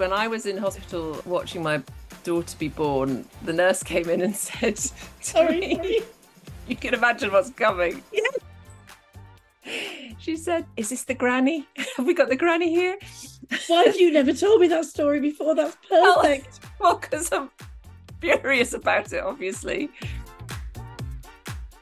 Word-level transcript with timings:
when 0.00 0.12
I 0.14 0.28
was 0.28 0.46
in 0.46 0.56
hospital 0.56 1.20
watching 1.26 1.62
my 1.62 1.82
daughter 2.24 2.56
be 2.58 2.68
born, 2.68 3.26
the 3.44 3.52
nurse 3.52 3.82
came 3.82 4.08
in 4.08 4.22
and 4.22 4.34
said, 4.48 4.78
Sorry, 4.78 5.74
sorry. 5.74 6.00
You 6.66 6.76
can 6.76 6.94
imagine 6.94 7.30
what's 7.30 7.50
coming. 7.50 8.02
Yes. 8.10 8.34
She 10.18 10.36
said, 10.36 10.64
Is 10.78 10.88
this 10.88 11.04
the 11.04 11.12
granny? 11.14 11.68
Have 11.96 12.06
we 12.06 12.14
got 12.14 12.30
the 12.30 12.36
granny 12.36 12.70
here? 12.70 12.98
Why 13.66 13.84
have 13.84 13.96
you 14.00 14.10
never 14.12 14.32
told 14.32 14.60
me 14.60 14.68
that 14.68 14.84
story 14.86 15.20
before? 15.20 15.54
That's 15.54 15.76
perfect. 15.88 16.60
Well, 16.80 16.96
because 16.96 17.30
I'm 17.30 17.50
furious 18.22 18.72
about 18.72 19.12
it, 19.12 19.22
obviously. 19.22 19.90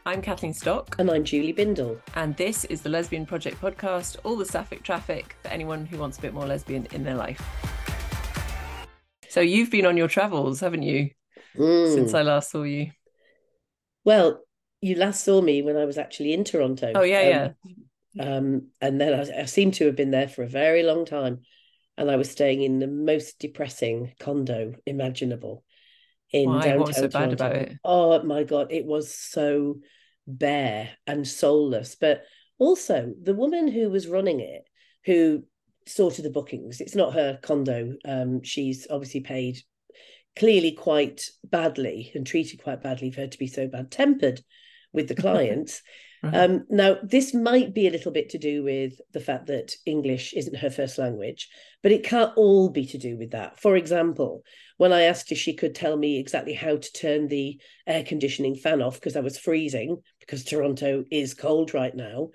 I'm 0.05 0.21
Kathleen 0.21 0.53
Stock, 0.53 0.97
And 0.99 1.09
I'm 1.09 1.23
Julie 1.23 1.55
Bindel. 1.55 2.01
and 2.17 2.37
this 2.37 2.65
is 2.65 2.81
the 2.81 2.89
Lesbian 2.89 3.27
Project 3.27 3.61
podcast, 3.61 4.17
all 4.25 4.35
the 4.35 4.45
sapphic 4.45 4.83
traffic 4.83 5.37
for 5.41 5.49
anyone 5.51 5.87
who 5.87 5.99
wants 5.99 6.19
a 6.19 6.21
bit 6.21 6.35
more 6.35 6.47
lesbian 6.47 6.89
in 6.93 7.05
their 7.05 7.15
life. 7.15 7.41
So 9.29 9.41
you've 9.41 9.71
been 9.71 9.87
on 9.87 9.97
your 9.97 10.09
travels, 10.09 10.61
haven't 10.61 10.83
you, 10.83 11.11
Mm. 11.55 11.95
since 11.95 12.15
I 12.15 12.23
last 12.23 12.51
saw 12.51 12.63
you? 12.63 12.93
Well, 14.05 14.43
you 14.81 14.95
last 14.95 15.25
saw 15.25 15.41
me 15.41 15.63
when 15.63 15.77
I 15.77 15.85
was 15.85 15.99
actually 15.99 16.33
in 16.33 16.45
Toronto. 16.45 16.95
Oh, 16.95 17.03
yeah, 17.03 17.51
Um, 17.51 17.55
Um, 18.21 18.69
and 18.81 19.01
then 19.01 19.15
I, 19.15 19.43
I 19.43 19.45
seem 19.47 19.71
to 19.73 19.87
have 19.87 19.97
been 19.97 20.11
there 20.13 20.29
for 20.29 20.43
a 20.43 20.49
very 20.49 20.83
long 20.83 21.05
time. 21.05 21.43
And 21.97 22.11
I 22.11 22.17
was 22.17 22.31
staying 22.31 22.63
in 22.63 22.79
the 22.79 22.87
most 22.87 23.39
depressing 23.41 24.13
condo 24.21 24.75
imaginable 24.87 25.65
in 26.33 26.51
Why? 26.51 26.61
downtown 26.61 26.79
What 26.79 26.89
was 26.89 26.97
so 26.97 27.09
bad 27.09 27.33
Toronto. 27.33 27.35
about 27.35 27.57
it? 27.57 27.79
Oh 27.85 28.23
my 28.23 28.45
God, 28.45 28.73
it 28.73 28.87
was 28.87 29.15
so 29.15 29.81
bare 30.27 30.91
and 31.07 31.27
soulless. 31.27 31.97
But 31.97 32.25
also, 32.59 33.15
the 33.23 33.35
woman 33.35 33.69
who 33.69 33.91
was 33.91 34.09
running 34.09 34.41
it, 34.41 34.65
who 35.07 35.45
sorted 35.89 36.25
the 36.25 36.31
bookings, 36.31 36.81
it's 36.81 36.95
not 36.95 37.15
her 37.15 37.39
condo. 37.43 37.95
Um, 38.05 38.43
she's 38.43 38.87
obviously 38.91 39.21
paid 39.21 39.59
clearly 40.37 40.73
quite 40.73 41.29
badly 41.45 42.13
and 42.15 42.27
treated 42.27 42.63
quite 42.63 42.83
badly 42.83 43.11
for 43.11 43.23
her 43.23 43.27
to 43.27 43.39
be 43.39 43.49
so 43.49 43.67
bad 43.67 43.91
tempered 43.91 44.41
with 44.93 45.09
the 45.09 45.15
clients. 45.23 45.83
Right. 46.23 46.35
Um, 46.35 46.67
now, 46.69 46.97
this 47.03 47.33
might 47.33 47.73
be 47.73 47.87
a 47.87 47.91
little 47.93 48.11
bit 48.13 48.31
to 48.31 48.39
do 48.39 48.65
with 48.65 49.01
the 49.13 49.21
fact 49.21 49.47
that 49.47 49.75
English 49.87 50.35
isn't 50.35 50.57
her 50.57 50.71
first 50.71 50.99
language, 50.99 51.49
but 51.83 51.93
it 51.93 52.03
can't 52.05 52.37
all 52.37 52.71
be 52.71 52.87
to 52.87 52.99
do 52.99 53.17
with 53.17 53.31
that. 53.31 53.61
For 53.61 53.77
example, 53.77 54.43
when 54.79 54.93
I 54.93 55.03
asked 55.03 55.31
if 55.31 55.39
she 55.39 55.55
could 55.55 55.75
tell 55.75 55.97
me 55.97 56.19
exactly 56.19 56.55
how 56.55 56.77
to 56.77 56.93
turn 56.93 57.29
the 57.29 57.61
air 57.87 58.03
conditioning 58.03 58.57
fan 58.57 58.83
off 58.83 58.95
because 58.95 59.17
I 59.17 59.21
was 59.21 59.39
freezing, 59.39 60.03
because 60.21 60.45
Toronto 60.45 61.05
is 61.11 61.35
cold 61.35 61.73
right 61.73 61.95
now, 61.95 62.31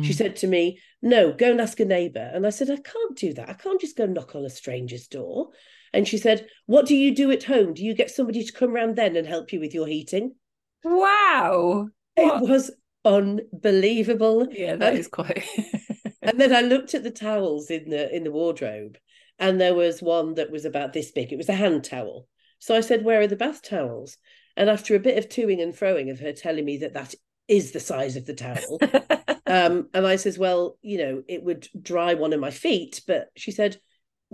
she 0.00 0.12
Mm. 0.12 0.16
said 0.16 0.36
to 0.36 0.48
me, 0.48 0.80
No, 1.04 1.32
go 1.34 1.50
and 1.50 1.60
ask 1.60 1.78
a 1.80 1.84
neighbour. 1.84 2.30
And 2.32 2.46
I 2.46 2.50
said, 2.50 2.70
I 2.70 2.76
can't 2.76 3.14
do 3.16 3.34
that. 3.34 3.50
I 3.50 3.52
can't 3.52 3.80
just 3.80 3.96
go 3.96 4.06
knock 4.06 4.34
on 4.34 4.44
a 4.44 4.50
stranger's 4.50 5.06
door. 5.06 5.50
And 5.92 6.08
she 6.08 6.16
said, 6.18 6.48
What 6.66 6.86
do 6.86 6.96
you 6.96 7.14
do 7.14 7.30
at 7.30 7.44
home? 7.44 7.74
Do 7.74 7.84
you 7.84 7.94
get 7.94 8.10
somebody 8.10 8.42
to 8.42 8.52
come 8.52 8.72
round 8.72 8.96
then 8.96 9.14
and 9.14 9.26
help 9.26 9.52
you 9.52 9.60
with 9.60 9.74
your 9.74 9.86
heating? 9.86 10.34
Wow. 10.82 11.88
What? 12.14 12.42
It 12.42 12.48
was 12.48 12.70
unbelievable. 13.04 14.48
Yeah, 14.50 14.76
that 14.76 14.90
And- 14.90 14.98
is 14.98 15.08
quite. 15.08 15.44
and 16.22 16.40
then 16.40 16.54
I 16.54 16.62
looked 16.62 16.94
at 16.94 17.02
the 17.02 17.10
towels 17.10 17.70
in 17.70 17.90
the 17.90 18.14
in 18.14 18.24
the 18.24 18.32
wardrobe, 18.32 18.96
and 19.38 19.60
there 19.60 19.74
was 19.74 20.02
one 20.02 20.34
that 20.34 20.50
was 20.50 20.64
about 20.64 20.92
this 20.92 21.10
big. 21.10 21.32
It 21.32 21.36
was 21.36 21.48
a 21.48 21.54
hand 21.54 21.84
towel. 21.84 22.28
So 22.58 22.74
I 22.74 22.80
said, 22.80 23.04
"Where 23.04 23.20
are 23.20 23.26
the 23.26 23.36
bath 23.36 23.62
towels?" 23.62 24.16
And 24.56 24.70
after 24.70 24.94
a 24.94 25.00
bit 25.00 25.18
of 25.18 25.28
toing 25.28 25.62
and 25.62 25.74
froing 25.74 26.10
of 26.10 26.20
her 26.20 26.32
telling 26.32 26.64
me 26.64 26.78
that 26.78 26.94
that 26.94 27.14
is 27.48 27.72
the 27.72 27.80
size 27.80 28.16
of 28.16 28.26
the 28.26 28.34
towel, 28.34 28.78
um, 29.46 29.88
and 29.94 30.06
I 30.06 30.16
says, 30.16 30.38
"Well, 30.38 30.78
you 30.82 30.98
know, 30.98 31.22
it 31.28 31.42
would 31.42 31.68
dry 31.80 32.14
one 32.14 32.32
of 32.32 32.40
my 32.40 32.50
feet," 32.50 33.02
but 33.06 33.28
she 33.36 33.50
said, 33.50 33.78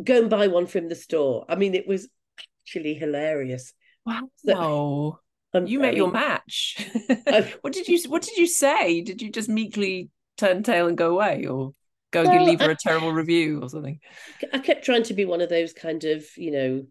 "Go 0.02 0.18
and 0.22 0.30
buy 0.30 0.46
one 0.48 0.66
from 0.66 0.88
the 0.88 0.94
store." 0.94 1.44
I 1.48 1.56
mean, 1.56 1.74
it 1.74 1.86
was 1.88 2.08
actually 2.62 2.94
hilarious. 2.94 3.72
wow. 4.06 4.28
So- 4.44 5.18
You 5.66 5.80
I 5.80 5.82
met 5.82 5.96
your 5.96 6.10
match. 6.12 6.76
What 7.62 7.72
did 7.72 7.88
you 7.88 7.98
What 8.08 8.22
did 8.22 8.36
you 8.36 8.46
say? 8.46 9.00
Did 9.02 9.20
you 9.20 9.30
just 9.32 9.48
meekly 9.48 10.10
turn 10.36 10.62
tail 10.62 10.86
and 10.86 10.96
go 10.96 11.10
away, 11.10 11.46
or 11.46 11.74
go 12.12 12.22
and 12.22 12.44
leave 12.44 12.60
her 12.60 12.68
I- 12.70 12.72
a 12.72 12.76
terrible 12.76 13.12
review 13.12 13.60
or 13.62 13.68
something? 13.68 13.98
I 14.52 14.58
kept 14.60 14.84
trying 14.84 15.02
to 15.04 15.14
be 15.14 15.24
one 15.24 15.40
of 15.40 15.48
those 15.48 15.72
kind 15.72 16.04
of, 16.04 16.24
you 16.36 16.52
know, 16.52 16.86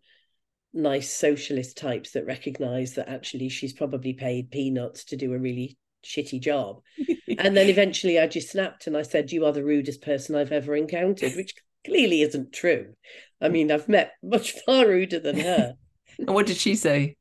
nice 0.74 1.10
socialist 1.12 1.78
types 1.78 2.12
that 2.12 2.26
recognize 2.26 2.96
that 2.96 3.08
actually 3.10 3.50
she's 3.50 3.74
probably 3.74 4.14
paid 4.14 4.52
peanuts 4.52 5.06
to 5.06 5.16
do 5.16 5.34
a 5.34 5.40
really 5.40 5.78
shitty 6.04 6.42
job. 6.42 6.82
And 7.38 7.56
then 7.56 7.70
eventually 7.70 8.20
I 8.20 8.28
just 8.28 8.50
snapped 8.50 8.88
and 8.88 8.98
I 8.98 9.04
said, 9.04 9.32
You 9.32 9.46
are 9.46 9.54
the 9.54 9.64
rudest 9.64 10.02
person 10.02 10.36
I've 10.36 10.52
ever 10.52 10.76
encountered, 10.76 11.36
which 11.36 11.54
clearly 11.86 12.22
isn't 12.22 12.52
true. 12.52 12.96
I 13.40 13.50
mean, 13.50 13.72
I've 13.72 13.88
met 13.88 14.14
much 14.24 14.52
far 14.66 14.88
ruder 14.88 15.20
than 15.20 15.40
her. 15.40 15.76
and 16.18 16.34
what 16.34 16.48
did 16.48 16.58
she 16.58 16.76
say? 16.76 17.16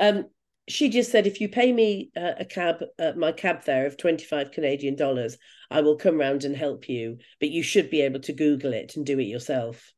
Um, 0.00 0.26
she 0.68 0.88
just 0.88 1.10
said, 1.10 1.26
if 1.26 1.40
you 1.40 1.48
pay 1.48 1.72
me 1.72 2.10
uh, 2.16 2.34
a 2.38 2.44
cab, 2.44 2.76
uh, 2.98 3.12
my 3.16 3.32
cab 3.32 3.64
fare 3.64 3.84
of 3.84 3.96
25 3.96 4.52
Canadian 4.52 4.96
dollars, 4.96 5.36
I 5.70 5.80
will 5.80 5.96
come 5.96 6.18
round 6.18 6.44
and 6.44 6.56
help 6.56 6.88
you. 6.88 7.18
But 7.40 7.50
you 7.50 7.62
should 7.62 7.90
be 7.90 8.02
able 8.02 8.20
to 8.20 8.32
Google 8.32 8.72
it 8.72 8.96
and 8.96 9.04
do 9.04 9.18
it 9.18 9.24
yourself. 9.24 9.92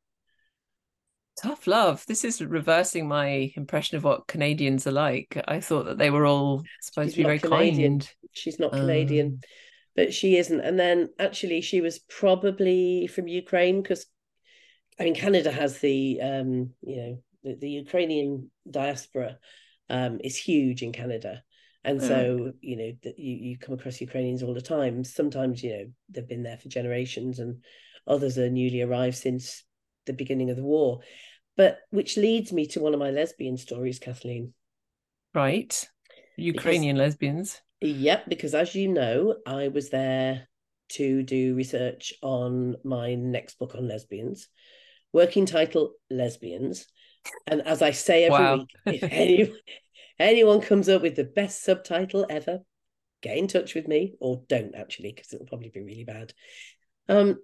Tough 1.40 1.66
love. 1.66 2.04
This 2.06 2.24
is 2.24 2.40
reversing 2.40 3.08
my 3.08 3.52
impression 3.56 3.96
of 3.96 4.04
what 4.04 4.28
Canadians 4.28 4.86
are 4.86 4.92
like. 4.92 5.40
I 5.48 5.60
thought 5.60 5.86
that 5.86 5.98
they 5.98 6.10
were 6.10 6.26
all 6.26 6.62
supposed 6.80 7.08
She's 7.08 7.14
to 7.14 7.18
be 7.18 7.24
very 7.24 7.38
Canadian. 7.38 8.00
kind. 8.00 8.10
She's 8.32 8.58
not 8.58 8.72
Canadian. 8.72 9.26
Um, 9.26 9.40
but 9.96 10.14
she 10.14 10.36
isn't. 10.36 10.60
And 10.60 10.78
then 10.78 11.10
actually, 11.18 11.60
she 11.60 11.80
was 11.80 11.98
probably 11.98 13.06
from 13.08 13.28
Ukraine 13.28 13.82
because, 13.82 14.06
I 14.98 15.04
mean, 15.04 15.14
Canada 15.14 15.50
has 15.50 15.78
the, 15.78 16.20
um, 16.20 16.70
you 16.82 16.96
know, 16.96 17.22
the, 17.42 17.56
the 17.60 17.70
Ukrainian 17.70 18.50
diaspora 18.70 19.38
um, 19.90 20.20
is 20.22 20.36
huge 20.36 20.82
in 20.82 20.92
Canada. 20.92 21.42
And 21.84 22.00
so, 22.00 22.52
you 22.62 22.76
know, 22.76 22.92
that 23.02 23.18
you, 23.18 23.34
you 23.34 23.58
come 23.58 23.74
across 23.74 24.00
Ukrainians 24.00 24.42
all 24.42 24.54
the 24.54 24.62
time. 24.62 25.04
Sometimes, 25.04 25.62
you 25.62 25.70
know, 25.70 25.84
they've 26.08 26.26
been 26.26 26.42
there 26.42 26.56
for 26.56 26.70
generations 26.70 27.40
and 27.40 27.62
others 28.06 28.38
are 28.38 28.48
newly 28.48 28.80
arrived 28.80 29.16
since 29.16 29.64
the 30.06 30.12
beginning 30.12 30.50
of 30.50 30.56
the 30.56 30.62
war. 30.62 31.00
But 31.56 31.78
which 31.90 32.16
leads 32.16 32.52
me 32.52 32.66
to 32.68 32.80
one 32.80 32.94
of 32.94 33.00
my 33.00 33.10
lesbian 33.10 33.56
stories, 33.56 33.98
Kathleen. 33.98 34.54
right. 35.34 35.88
Ukrainian 36.36 36.96
lesbians. 36.96 37.60
Yep, 37.80 38.28
because 38.28 38.54
as 38.54 38.74
you 38.74 38.88
know, 38.88 39.36
I 39.46 39.68
was 39.68 39.90
there 39.90 40.48
to 40.90 41.22
do 41.22 41.54
research 41.54 42.14
on 42.22 42.76
my 42.84 43.14
next 43.14 43.58
book 43.58 43.74
on 43.74 43.88
lesbians, 43.88 44.48
working 45.12 45.46
title 45.46 45.94
Lesbians. 46.10 46.86
And 47.46 47.62
as 47.62 47.82
I 47.82 47.90
say 47.90 48.24
every 48.24 48.38
Wow. 48.38 48.54
week, 48.54 48.70
if 48.88 49.02
any, 49.10 49.52
anyone 50.18 50.60
comes 50.60 50.88
up 50.88 51.02
with 51.02 51.16
the 51.16 51.24
best 51.24 51.62
subtitle 51.62 52.26
ever, 52.30 52.60
get 53.22 53.36
in 53.36 53.48
touch 53.48 53.74
with 53.74 53.86
me 53.88 54.14
or 54.20 54.42
don't 54.48 54.74
actually, 54.74 55.12
because 55.12 55.32
it'll 55.32 55.46
probably 55.46 55.70
be 55.70 55.80
really 55.80 56.04
bad. 56.04 56.32
Um, 57.08 57.38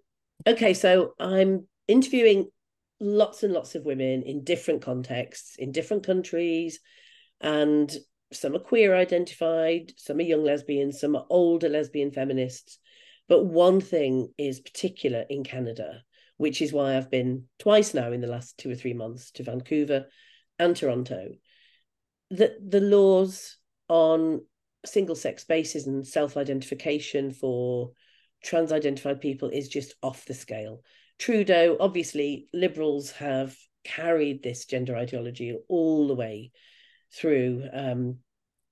okay, 0.47 0.75
so 0.75 1.15
I'm 1.19 1.67
interviewing 1.91 2.49
lots 3.01 3.43
and 3.43 3.53
lots 3.53 3.75
of 3.75 3.85
women 3.85 4.23
in 4.23 4.45
different 4.45 4.83
contexts, 4.83 5.57
in 5.57 5.73
different 5.73 6.07
countries, 6.07 6.81
and 7.41 7.95
some 8.33 8.55
are 8.55 8.61
queer 8.61 8.95
identified, 8.95 9.93
some 9.97 10.19
are 10.19 10.23
young 10.23 10.45
lesbians, 10.45 11.01
some 11.01 11.17
are 11.17 11.27
older 11.29 11.69
lesbian 11.69 12.13
feminists. 12.13 12.79
But 13.29 13.45
one 13.45 13.81
thing 13.81 14.33
is 14.39 14.61
particular 14.61 15.25
in 15.29 15.45
Canada, 15.45 16.03
which 16.37 16.63
is 16.63 16.73
why 16.73 16.97
I've 16.97 17.11
been 17.11 17.45
twice 17.59 17.95
now 17.95 18.13
in 18.13 18.21
the 18.21 18.27
last 18.27 18.59
two 18.59 18.71
or 18.71 18.75
three 18.75 18.95
months 18.95 19.31
to 19.33 19.43
Vancouver 19.43 20.07
and 20.59 20.77
Toronto. 20.77 21.31
That 22.31 22.71
the 22.71 22.81
laws 22.81 23.57
on 23.89 24.43
single 24.87 25.17
sex 25.17 25.43
spaces 25.43 25.87
and 25.87 26.07
self 26.07 26.37
identification 26.37 27.33
for 27.33 27.93
trans 28.43 28.73
identified 28.73 29.21
people 29.21 29.49
is 29.49 29.69
just 29.69 29.95
off 30.03 30.25
the 30.25 30.35
scale. 30.35 30.83
Trudeau, 31.21 31.77
obviously, 31.79 32.49
liberals 32.55 33.11
have 33.13 33.55
carried 33.85 34.43
this 34.43 34.65
gender 34.65 34.97
ideology 34.97 35.55
all 35.69 36.09
the 36.09 36.15
way 36.15 36.51
through 37.13 37.65
um, 37.75 38.17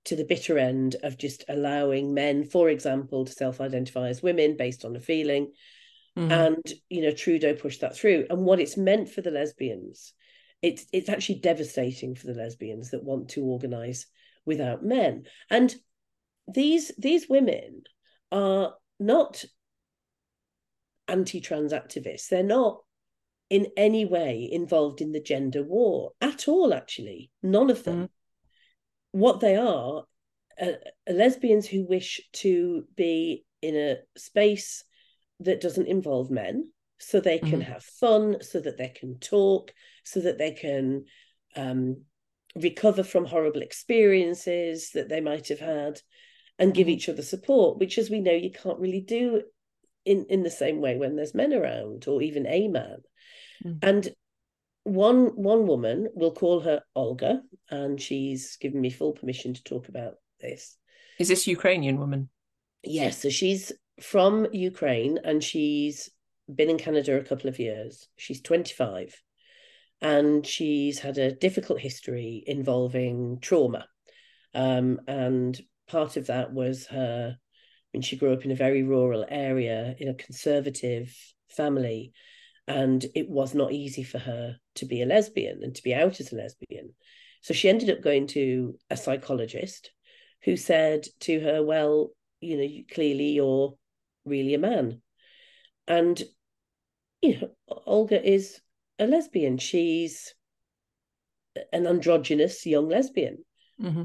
to 0.07 0.17
the 0.17 0.25
bitter 0.25 0.59
end 0.59 0.97
of 1.03 1.19
just 1.19 1.45
allowing 1.51 2.15
men, 2.15 2.45
for 2.45 2.71
example, 2.71 3.27
to 3.27 3.33
self 3.33 3.61
identify 3.61 4.09
as 4.09 4.23
women 4.23 4.57
based 4.57 4.87
on 4.87 4.97
a 4.97 5.01
feeling. 5.01 5.53
Mhm. 6.17 6.31
And, 6.31 6.73
you 6.89 7.03
know, 7.03 7.13
Trudeau 7.13 7.53
pushed 7.55 7.83
that 7.83 7.95
through. 7.95 8.27
And 8.31 8.47
what 8.47 8.61
it's 8.61 8.79
meant 8.79 9.11
for 9.11 9.21
the 9.21 9.31
lesbians, 9.31 10.15
it's, 10.63 10.87
it's 10.91 11.11
actually 11.11 11.41
devastating 11.41 12.15
for 12.15 12.29
the 12.29 12.35
lesbians 12.35 12.93
that 12.93 13.05
want 13.05 13.29
to 13.31 13.45
organize 13.45 14.07
without 14.47 14.83
men. 14.83 15.27
And 15.51 15.75
these 16.51 16.91
these 16.97 17.29
women 17.29 17.83
are 18.33 18.75
not 18.99 19.45
anti-trans 21.09 21.73
activists. 21.73 22.29
They're 22.29 22.43
not 22.43 22.83
in 23.51 23.69
any 23.77 24.05
way 24.05 24.49
involved 24.51 25.01
in 25.01 25.13
the 25.13 25.21
gender 25.21 25.63
war 25.63 26.13
at 26.21 26.49
all, 26.49 26.75
actually. 26.75 27.31
None 27.43 27.71
of 27.71 27.85
them. 27.85 28.05
Mm. 28.05 28.09
What 29.13 29.41
they 29.41 29.57
are 29.57 30.05
are, 30.61 30.77
lesbians 31.09 31.67
who 31.67 31.87
wish 31.87 32.21
to 32.35 32.85
be 32.97 33.45
in 33.63 33.77
a 33.77 33.97
space 34.17 34.85
that 35.41 35.61
doesn't 35.61 35.87
involve 35.87 36.31
men 36.31 36.73
so 36.99 37.21
they 37.21 37.39
can 37.39 37.61
Mhm. 37.61 37.63
have 37.63 37.85
fun, 37.85 38.43
so 38.43 38.61
that 38.61 38.77
they 38.77 38.89
can 38.89 39.19
talk, 39.19 39.73
so 40.05 40.21
that 40.21 40.39
they 40.39 40.53
can 40.53 41.05
um, 41.57 42.05
recover 42.55 43.03
from 43.03 43.25
horrible 43.25 43.63
experiences 43.63 44.91
that 44.91 45.09
they 45.09 45.21
might 45.21 45.49
have 45.49 45.61
had 45.61 46.01
and 46.59 46.75
give 46.75 46.87
mm-hmm. 46.87 46.95
each 46.95 47.09
other 47.09 47.23
support, 47.23 47.79
which, 47.79 47.99
as 47.99 48.11
we 48.11 48.21
know, 48.21 48.33
you 48.33 48.51
can't 48.51 48.79
really 48.79 49.01
do 49.01 49.43
in, 50.09 50.27
in 50.29 50.43
the 50.43 50.51
same 50.51 50.81
way 50.81 50.97
when 50.97 51.17
there's 51.17 51.35
men 51.35 51.53
around 51.53 52.07
or 52.09 52.23
even 52.23 52.47
a 52.47 52.69
man. 52.69 52.99
Mm. 53.65 53.79
And 53.83 54.09
one 54.85 55.27
one 55.37 55.67
woman, 55.67 56.09
we'll 56.15 56.33
call 56.33 56.61
her 56.61 56.83
Olga, 56.95 57.43
and 57.71 58.01
she's 58.01 58.57
given 58.57 58.81
me 58.81 58.91
full 58.91 59.13
permission 59.13 59.55
to 59.55 59.63
talk 59.63 59.89
about 59.89 60.15
this. 60.41 60.77
Is 61.19 61.29
this 61.29 61.47
Ukrainian 61.47 61.99
woman? 61.99 62.31
Yes, 62.83 63.23
so 63.23 63.29
she's 63.29 63.73
from 64.01 64.47
Ukraine 64.53 65.19
and 65.25 65.43
she's 65.43 66.09
been 66.53 66.71
in 66.71 66.79
Canada 66.79 67.19
a 67.19 67.25
couple 67.25 67.49
of 67.49 67.59
years. 67.59 68.09
She's 68.17 68.41
25 68.41 69.21
and 70.01 70.47
she's 70.47 71.01
had 71.01 71.19
a 71.19 71.35
difficult 71.35 71.81
history 71.81 72.45
involving 72.47 73.39
trauma. 73.41 73.87
Um, 74.55 75.01
and 75.07 75.61
part 75.89 76.17
of 76.17 76.29
that 76.29 76.53
was 76.53 76.87
her, 76.87 77.37
mean, 77.93 78.03
she 78.03 78.17
grew 78.17 78.33
up 78.33 78.45
in 78.45 78.51
a 78.51 78.57
very 78.57 78.83
rural 78.83 79.25
area 79.29 79.95
in 79.99 80.09
a 80.09 80.15
conservative 80.15 81.15
family, 81.49 82.13
and 82.67 83.05
it 83.15 83.29
was 83.29 83.55
not 83.55 83.73
easy 83.73 84.03
for 84.03 84.19
her 84.19 84.57
to 84.77 84.87
be 84.87 85.03
a 85.03 85.07
lesbian 85.07 85.61
and 85.63 85.75
to 85.75 85.83
be 85.83 85.95
out 85.95 86.21
as 86.21 86.33
a 86.33 86.37
lesbian. 86.37 86.95
So 87.41 87.55
she 87.55 87.69
ended 87.69 87.91
up 87.91 88.03
going 88.03 88.27
to 88.29 88.77
a 88.91 88.97
psychologist 88.97 89.91
who 90.43 90.57
said 90.57 91.07
to 91.21 91.41
her, 91.41 91.63
Well, 91.63 92.11
you 92.41 92.57
know, 92.57 92.69
clearly 92.93 93.31
you're 93.31 93.75
really 94.25 94.55
a 94.55 94.59
man. 94.59 95.01
And, 95.87 96.23
you 97.23 97.41
know, 97.41 97.51
Olga 97.69 98.23
is 98.23 98.61
a 98.99 99.07
lesbian. 99.07 99.59
She's 99.59 100.35
an 101.73 101.87
androgynous 101.87 102.67
young 102.67 102.89
lesbian. 102.89 103.45
Mm-hmm. 103.81 104.05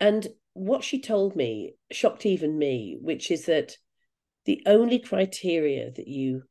And 0.00 0.28
what 0.56 0.82
she 0.82 1.00
told 1.00 1.36
me 1.36 1.74
shocked 1.92 2.24
even 2.24 2.58
me, 2.58 2.96
which 3.00 3.30
is 3.30 3.44
that 3.44 3.76
the 4.46 4.62
only 4.64 4.98
criteria 4.98 5.90
that 5.90 6.08
you 6.08 6.44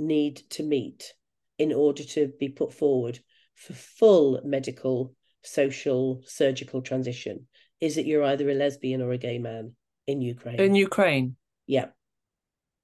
need 0.00 0.36
to 0.50 0.64
meet 0.64 1.14
in 1.56 1.72
order 1.72 2.02
to 2.02 2.32
be 2.40 2.48
put 2.48 2.72
forward 2.72 3.20
for 3.54 3.72
full 3.74 4.40
medical, 4.44 5.14
social, 5.42 6.22
surgical 6.24 6.82
transition 6.82 7.46
is 7.80 7.94
that 7.94 8.06
you're 8.06 8.24
either 8.24 8.50
a 8.50 8.54
lesbian 8.54 9.00
or 9.00 9.12
a 9.12 9.18
gay 9.18 9.38
man 9.38 9.76
in 10.08 10.20
Ukraine. 10.20 10.58
In 10.58 10.74
Ukraine. 10.74 11.36
Yeah. 11.66 11.88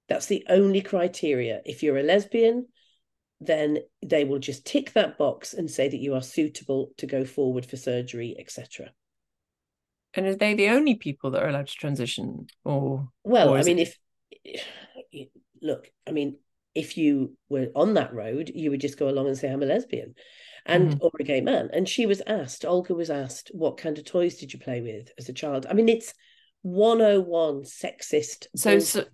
That's 0.09 0.27
the 0.27 0.45
only 0.49 0.81
criteria. 0.81 1.61
If 1.65 1.83
you're 1.83 1.99
a 1.99 2.05
lesbian, 2.05 2.69
then 3.41 3.79
they 4.01 4.23
will 4.23 4.39
just 4.39 4.65
tick 4.65 4.93
that 4.93 5.19
box 5.19 5.55
and 5.55 5.69
say 5.69 5.89
that 5.89 6.01
you 6.01 6.15
are 6.15 6.23
suitable 6.23 6.93
to 6.99 7.07
go 7.07 7.25
forward 7.25 7.67
for 7.67 7.77
surgery, 7.77 8.37
etc. 8.39 8.93
And 10.17 10.27
are 10.27 10.35
they 10.35 10.55
the 10.55 10.71
only 10.71 10.95
people 10.95 11.31
that 11.33 11.43
are 11.43 11.49
allowed 11.49 11.69
to 11.69 11.75
transition? 11.75 12.47
Or 12.65 13.09
well, 13.23 13.51
or 13.51 13.59
I 13.59 13.63
mean, 13.63 13.79
it... 13.79 13.95
if 14.45 15.29
look, 15.63 15.89
I 16.07 16.13
mean, 16.13 16.39
if 16.75 16.97
you 16.97 17.37
were 17.49 17.69
on 17.75 17.95
that 17.95 18.15
road, 18.15 18.51
you 18.55 18.71
would 18.71 18.81
just 18.81 18.99
go 18.99 19.09
along 19.09 19.29
and 19.29 19.39
say, 19.39 19.51
I'm 19.51 19.63
a 19.63 19.67
lesbian 19.67 20.15
and 20.67 20.91
mm-hmm. 20.91 20.99
or 21.01 21.11
a 21.19 21.25
gay 21.25 21.41
man. 21.41 21.71
And 21.73 21.89
she 21.89 22.07
was 22.07 22.23
asked, 22.27 22.65
Olga 22.65 22.95
was 22.95 23.11
asked, 23.11 23.51
what 23.55 23.79
kind 23.79 23.99
of 23.99 24.05
toys 24.05 24.37
did 24.37 24.53
you 24.53 24.59
play 24.59 24.81
with 24.81 25.11
as 25.19 25.29
a 25.29 25.33
child? 25.33 25.67
I 25.69 25.75
mean, 25.75 25.89
it's 25.89 26.13
101 26.63 27.63
sexist. 27.63 28.47
So, 28.57 28.79
so 28.79 29.05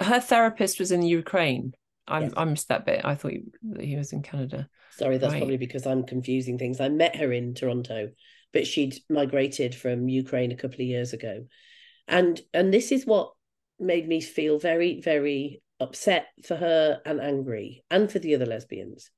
her 0.00 0.20
therapist 0.20 0.80
was 0.80 0.92
in 0.92 1.02
Ukraine. 1.02 1.74
I, 2.08 2.22
yes. 2.22 2.32
I 2.36 2.44
missed 2.44 2.68
that 2.68 2.86
bit. 2.86 3.04
I 3.04 3.14
thought 3.14 3.32
he, 3.32 3.42
he 3.80 3.96
was 3.96 4.12
in 4.12 4.22
Canada. 4.22 4.68
Sorry, 4.92 5.18
that's 5.18 5.32
right. 5.32 5.40
probably 5.40 5.58
because 5.58 5.86
I'm 5.86 6.04
confusing 6.04 6.58
things. 6.58 6.80
I 6.80 6.88
met 6.88 7.16
her 7.16 7.32
in 7.32 7.54
Toronto, 7.54 8.10
but 8.56 8.66
she'd 8.66 8.96
migrated 9.10 9.74
from 9.74 10.08
Ukraine 10.08 10.50
a 10.50 10.56
couple 10.56 10.76
of 10.76 10.88
years 10.88 11.12
ago, 11.12 11.44
and 12.08 12.40
and 12.54 12.72
this 12.72 12.90
is 12.90 13.04
what 13.04 13.32
made 13.78 14.08
me 14.08 14.22
feel 14.22 14.58
very 14.58 14.98
very 15.02 15.60
upset 15.78 16.28
for 16.42 16.56
her 16.56 17.02
and 17.04 17.20
angry, 17.20 17.84
and 17.90 18.10
for 18.10 18.18
the 18.18 18.34
other 18.34 18.46
lesbians. 18.46 19.10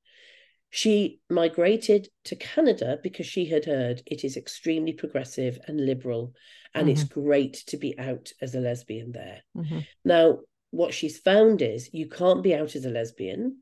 She 0.71 1.21
migrated 1.29 2.09
to 2.25 2.35
Canada 2.35 2.99
because 3.01 3.27
she 3.27 3.45
had 3.45 3.63
heard 3.63 4.03
it 4.05 4.25
is 4.25 4.35
extremely 4.35 4.91
progressive 4.91 5.57
and 5.69 5.85
liberal, 5.85 6.33
and 6.75 6.89
mm-hmm. 6.89 6.91
it's 6.91 7.05
great 7.05 7.63
to 7.67 7.77
be 7.77 7.97
out 7.97 8.33
as 8.41 8.55
a 8.55 8.59
lesbian 8.59 9.13
there. 9.13 9.39
Mm-hmm. 9.55 9.79
Now, 10.03 10.39
what 10.71 10.93
she's 10.93 11.17
found 11.17 11.61
is 11.61 11.89
you 11.93 12.09
can't 12.09 12.43
be 12.43 12.53
out 12.53 12.75
as 12.75 12.83
a 12.83 12.89
lesbian, 12.89 13.59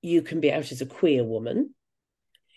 you 0.00 0.22
can 0.22 0.40
be 0.40 0.50
out 0.50 0.72
as 0.72 0.80
a 0.80 0.86
queer 0.86 1.24
woman, 1.24 1.74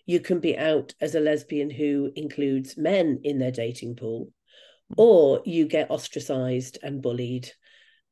you 0.08 0.20
can 0.20 0.40
be 0.40 0.58
out 0.58 0.96
as 1.00 1.14
a 1.14 1.20
lesbian 1.20 1.70
who 1.70 2.12
includes 2.16 2.76
men 2.78 3.20
in 3.24 3.38
their 3.38 3.52
dating 3.52 3.96
pool, 3.96 4.32
mm-hmm. 4.92 5.02
or 5.02 5.42
you 5.46 5.68
get 5.68 5.92
ostracized 5.92 6.80
and 6.82 7.04
bullied. 7.04 7.52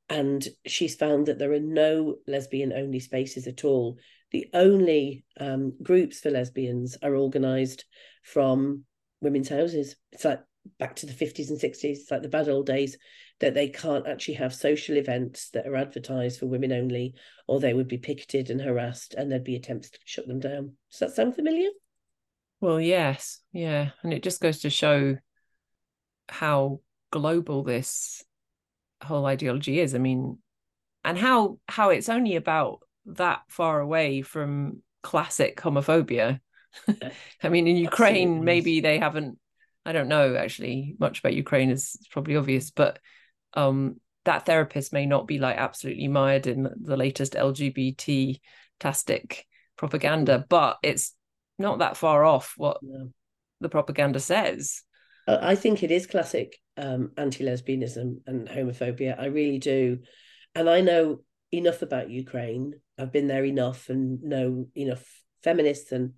And 0.07 0.47
she's 0.67 0.95
found 0.95 1.25
that 1.25 1.39
there 1.39 1.53
are 1.53 1.59
no 1.59 2.17
lesbian 2.27 2.71
only 2.71 2.99
spaces 2.99 3.47
at 3.47 3.65
all 3.65 3.97
the 4.35 4.49
only 4.53 5.23
um, 5.39 5.71
groups 5.81 6.19
for 6.19 6.29
lesbians 6.29 6.97
are 7.01 7.15
organized 7.15 7.85
from 8.21 8.83
women's 9.21 9.47
houses. 9.47 9.95
It's 10.11 10.25
like 10.25 10.41
back 10.77 10.97
to 10.97 11.05
the 11.05 11.13
50s 11.13 11.49
and 11.49 11.57
60s, 11.57 11.83
it's 11.83 12.11
like 12.11 12.21
the 12.21 12.27
bad 12.27 12.49
old 12.49 12.65
days 12.65 12.97
that 13.39 13.53
they 13.53 13.69
can't 13.69 14.07
actually 14.07 14.33
have 14.33 14.53
social 14.53 14.97
events 14.97 15.51
that 15.51 15.65
are 15.65 15.77
advertised 15.77 16.39
for 16.39 16.47
women 16.47 16.73
only, 16.73 17.13
or 17.47 17.61
they 17.61 17.73
would 17.73 17.87
be 17.87 17.97
picketed 17.97 18.49
and 18.49 18.59
harassed 18.59 19.13
and 19.13 19.31
there'd 19.31 19.45
be 19.45 19.55
attempts 19.55 19.91
to 19.91 19.99
shut 20.03 20.27
them 20.27 20.41
down. 20.41 20.73
Does 20.91 20.99
that 20.99 21.11
sound 21.11 21.35
familiar? 21.35 21.69
Well, 22.65 22.81
yes. 22.81 23.41
Yeah. 23.53 23.91
And 24.01 24.11
it 24.11 24.23
just 24.23 24.41
goes 24.41 24.61
to 24.61 24.71
show 24.71 25.17
how 26.27 26.79
global 27.11 27.61
this 27.61 28.23
whole 29.03 29.27
ideology 29.27 29.79
is. 29.79 29.93
I 29.93 29.99
mean, 29.99 30.39
and 31.03 31.15
how 31.15 31.59
how 31.69 31.91
it's 31.91 32.09
only 32.09 32.37
about 32.37 32.79
that 33.05 33.41
far 33.49 33.79
away 33.79 34.23
from 34.23 34.81
classic 35.03 35.61
homophobia. 35.61 36.39
I 37.43 37.49
mean, 37.49 37.67
in 37.67 37.77
Ukraine, 37.77 38.29
Absolutely. 38.29 38.45
maybe 38.45 38.81
they 38.81 38.97
haven't. 38.97 39.37
I 39.85 39.91
don't 39.91 40.07
know 40.07 40.35
actually 40.35 40.95
much 40.99 41.19
about 41.19 41.35
Ukraine 41.35 41.69
is 41.69 41.95
probably 42.09 42.35
obvious, 42.35 42.71
but 42.71 42.97
um, 43.53 44.01
that 44.23 44.47
therapist 44.47 44.91
may 44.91 45.05
not 45.05 45.27
be 45.27 45.37
like 45.37 45.57
absolutely 45.57 46.07
mired 46.07 46.47
in 46.47 46.67
the 46.81 46.97
latest 46.97 47.35
LGBT 47.35 48.41
tastic 48.79 49.45
propaganda, 49.77 50.43
but 50.49 50.79
it's 50.81 51.13
not 51.57 51.79
that 51.79 51.97
far 51.97 52.23
off 52.23 52.53
what 52.57 52.77
no. 52.81 53.11
the 53.61 53.69
propaganda 53.69 54.19
says. 54.19 54.81
I 55.27 55.55
think 55.55 55.81
it 55.81 55.89
is 55.89 56.05
classic 56.05 56.55
um, 56.77 57.11
anti-lesbianism 57.17 58.17
and 58.27 58.47
homophobia. 58.47 59.19
I 59.19 59.25
really 59.25 59.57
do, 59.57 59.99
and 60.53 60.69
I 60.69 60.81
know 60.81 61.21
enough 61.51 61.81
about 61.81 62.11
Ukraine 62.11 62.75
I've 62.97 63.11
been 63.11 63.27
there 63.27 63.45
enough 63.45 63.89
and 63.89 64.21
know 64.23 64.67
enough 64.75 65.05
feminists 65.43 65.91
and 65.91 66.13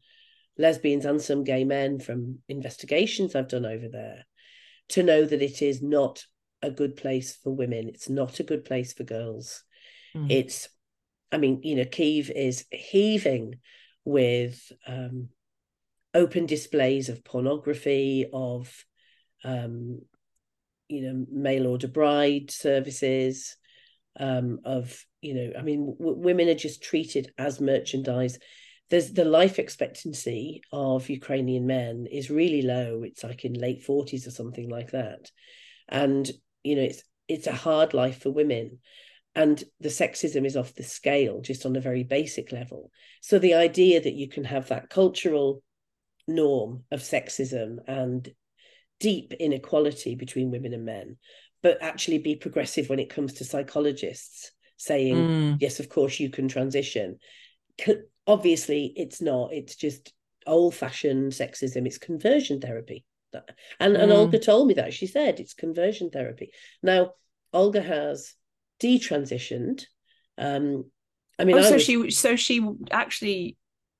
lesbians 0.58 1.06
and 1.06 1.22
some 1.22 1.44
gay 1.44 1.64
men 1.64 2.00
from 2.00 2.40
investigations 2.48 3.36
I've 3.36 3.48
done 3.48 3.66
over 3.66 3.88
there 3.88 4.26
to 4.90 5.04
know 5.04 5.26
that 5.26 5.42
it 5.42 5.62
is 5.62 5.82
not 5.82 6.24
a 6.62 6.72
good 6.72 6.96
place 6.96 7.36
for 7.36 7.54
women. 7.54 7.90
It's 7.90 8.10
not 8.10 8.40
a 8.40 8.44
good 8.44 8.66
place 8.66 8.94
for 8.94 9.04
girls. 9.04 9.64
Mm. 10.16 10.32
It's, 10.32 10.70
I 11.32 11.38
mean, 11.38 11.62
you 11.64 11.76
know, 11.76 11.86
Kiev 11.86 12.30
is 12.30 12.66
heaving 12.72 13.56
with 14.08 14.72
um, 14.88 15.30
open 16.14 16.46
displays 16.46 17.10
of 17.10 17.24
pornography, 17.24 18.26
of, 18.32 18.86
um, 19.44 20.02
you 20.88 21.02
know, 21.02 21.26
mail 21.32 21.68
order 21.68 21.88
bride 21.88 22.50
services, 22.50 23.58
um, 24.20 24.60
of 24.66 25.06
you 25.22 25.34
know 25.34 25.52
i 25.58 25.62
mean 25.62 25.96
w- 26.00 26.18
women 26.18 26.50
are 26.50 26.56
just 26.56 26.82
treated 26.84 27.32
as 27.38 27.62
merchandise. 27.62 28.40
There's 28.90 29.12
the 29.12 29.26
life 29.26 29.60
expectancy 29.60 30.62
of 30.72 31.10
ukrainian 31.10 31.68
men 31.68 32.08
is 32.10 32.30
really 32.30 32.62
low. 32.62 33.04
It's 33.04 33.24
like 33.24 33.44
in 33.44 33.54
late 33.54 33.84
40s 33.84 34.26
or 34.26 34.32
something 34.32 34.70
like 34.70 34.92
that. 34.92 35.30
And 35.90 36.30
you 36.64 36.76
know 36.78 36.84
it's 36.84 37.04
it's 37.28 37.48
a 37.48 37.52
hard 37.52 37.94
life 37.94 38.22
for 38.22 38.32
women 38.32 38.80
and 39.38 39.64
the 39.80 39.90
sexism 39.90 40.46
is 40.48 40.58
off 40.58 40.74
the 40.74 40.84
scale 40.84 41.42
just 41.42 41.66
on 41.66 41.76
a 41.76 41.82
very 41.82 42.04
basic 42.04 42.52
level 42.52 42.92
so 43.22 43.40
the 43.40 43.54
idea 43.54 44.02
that 44.02 44.16
you 44.16 44.28
can 44.28 44.44
have 44.44 44.68
that 44.68 44.90
cultural 44.90 45.62
norm 46.28 46.84
of 46.92 47.00
sexism 47.00 47.78
and 47.88 48.34
deep 49.00 49.32
inequality 49.40 50.16
between 50.16 50.52
women 50.52 50.74
and 50.74 50.84
men 50.84 51.18
but 51.62 51.82
actually 51.82 52.18
be 52.18 52.36
progressive 52.36 52.90
when 52.90 53.00
it 53.00 53.10
comes 53.10 53.34
to 53.34 53.46
psychologists 53.46 54.52
saying 54.76 55.16
mm. 55.16 55.58
yes 55.62 55.80
of 55.80 55.88
course 55.88 56.20
you 56.20 56.30
can 56.30 56.48
transition 56.48 57.18
obviously 58.26 58.92
it's 58.96 59.22
not 59.22 59.54
it's 59.54 59.76
just 59.76 60.14
old 60.48 60.74
fashioned 60.74 61.32
sexism 61.32 61.86
it's 61.86 61.98
conversion 62.00 62.60
therapy 62.60 63.06
and 63.80 63.96
mm. 63.96 64.02
and 64.02 64.12
olga 64.12 64.40
told 64.40 64.68
me 64.68 64.74
that 64.74 64.94
she 64.94 65.06
said 65.06 65.40
it's 65.40 65.54
conversion 65.54 66.10
therapy 66.10 66.50
now 66.82 67.12
olga 67.54 67.82
has 67.82 68.34
detransitioned 68.82 69.84
um 70.38 70.86
i 71.40 71.44
mean 71.46 71.56
oh, 71.58 71.60
I 71.60 71.64
so 71.64 71.74
was... 71.74 71.84
she 71.84 72.12
so 72.12 72.36
she 72.36 72.66
actually 72.92 73.58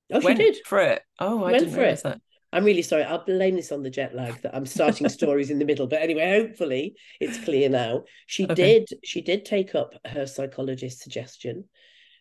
Oh, 0.10 0.22
she 0.22 0.26
went 0.26 0.38
did. 0.40 0.58
for 0.66 0.80
it. 0.80 1.02
Oh, 1.20 1.40
I 1.44 1.52
Went 1.52 1.60
didn't 1.60 1.74
for 1.74 1.80
realize 1.82 2.00
it. 2.00 2.04
that. 2.06 2.22
I'm 2.54 2.64
really 2.64 2.82
sorry. 2.82 3.04
I'll 3.04 3.26
blame 3.26 3.56
this 3.58 3.74
on 3.74 3.84
the 3.84 3.90
jet 3.90 4.16
lag 4.16 4.42
that 4.42 4.56
I'm 4.56 4.66
starting 4.66 5.10
stories 5.20 5.50
in 5.50 5.60
the 5.60 5.66
middle. 5.66 5.86
But 5.86 6.02
anyway, 6.02 6.40
hopefully 6.40 6.96
it's 7.20 7.44
clear 7.44 7.68
now. 7.68 8.04
She 8.26 8.46
Okay. 8.46 8.56
did. 8.56 8.88
She 9.04 9.22
did 9.22 9.44
take 9.44 9.76
up 9.76 9.96
her 10.06 10.26
psychologist's 10.26 11.04
suggestion. 11.04 11.66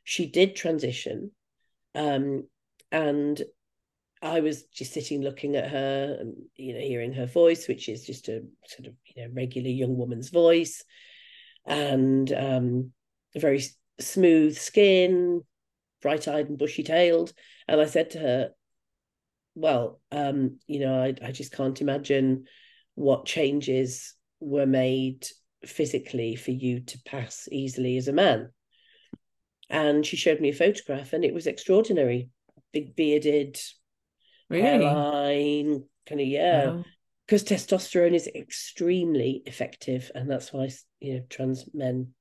She 0.03 0.27
did 0.27 0.57
transition, 0.57 1.31
um, 1.95 2.49
and 2.91 3.41
I 4.21 4.41
was 4.41 4.65
just 4.65 4.93
sitting 4.93 5.23
looking 5.23 5.55
at 5.55 5.71
her 5.71 6.17
and 6.19 6.35
you 6.57 6.75
know 6.75 6.81
hearing 6.81 7.13
her 7.13 7.27
voice, 7.27 7.69
which 7.69 7.89
is 7.89 8.05
just 8.05 8.29
a 8.29 8.43
sort 8.67 8.89
of 8.89 8.95
you 9.15 9.23
know 9.23 9.33
regular 9.33 9.71
young 9.71 9.97
woman's 9.97 10.31
voice, 10.31 10.83
and 11.67 12.33
um, 12.33 12.93
a 13.35 13.41
very 13.41 13.63
smooth 14.01 14.57
skin, 14.57 15.43
bright 16.03 16.29
eyed 16.29 16.49
and 16.49 16.59
bushy 16.59 16.83
tailed. 16.83 17.33
And 17.67 17.81
I 17.81 17.87
said 17.87 18.11
to 18.11 18.19
her, 18.19 18.51
well, 19.55 20.01
um, 20.13 20.59
you 20.67 20.81
know, 20.81 21.03
I, 21.03 21.15
I 21.23 21.33
just 21.33 21.53
can't 21.53 21.81
imagine 21.81 22.45
what 22.95 23.27
changes 23.27 24.15
were 24.39 24.67
made 24.67 25.27
physically 25.65 26.37
for 26.37 26.51
you 26.51 26.81
to 26.81 26.99
pass 27.05 27.49
easily 27.51 27.97
as 27.97 28.09
a 28.09 28.13
man. 28.13 28.51
And 29.69 30.07
she 30.07 30.17
showed 30.17 30.41
me 30.41 30.51
a 30.51 30.55
photograph, 30.55 31.13
and 31.13 31.25
it 31.25 31.35
was 31.35 31.47
extraordinary. 31.47 32.31
Big 32.73 32.95
bearded, 32.95 33.59
Really? 34.49 34.85
hairline, 34.85 35.85
kind 36.07 36.21
of 36.21 36.27
yeah. 36.27 36.67
Wow. 36.67 36.85
Because 37.27 37.43
testosterone 37.45 38.15
is 38.15 38.29
extremely 38.29 39.43
effective, 39.47 40.11
and 40.15 40.31
that's 40.31 40.53
why 40.53 40.69
you 41.01 41.15
know 41.15 41.23
trans 41.29 41.69
men 41.75 42.15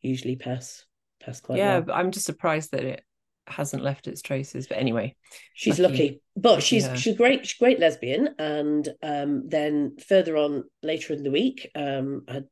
usually 0.00 0.36
pass 0.36 0.84
pass 1.20 1.40
quite 1.40 1.58
Yeah, 1.58 1.74
well. 1.78 1.82
but 1.82 1.92
I'm 1.94 2.10
just 2.12 2.26
surprised 2.26 2.70
that 2.72 2.84
it 2.84 3.04
hasn't 3.48 3.82
left 3.82 4.06
its 4.06 4.22
traces. 4.22 4.68
But 4.68 4.78
anyway, 4.78 5.16
She's 5.54 5.78
Lucky- 5.80 5.92
lucky, 5.94 6.20
but 6.36 6.62
she's 6.62 6.86
her. 6.86 6.96
she's 6.96 7.16
great. 7.16 7.44
She's 7.46 7.58
great 7.58 7.80
lesbian. 7.80 8.36
And 8.38 8.88
um, 9.02 9.48
then 9.48 9.96
further 10.06 10.36
on 10.36 10.64
later 10.82 11.12
in 11.12 11.24
the 11.24 11.30
week, 11.32 11.68
um, 11.74 12.22
I 12.28 12.42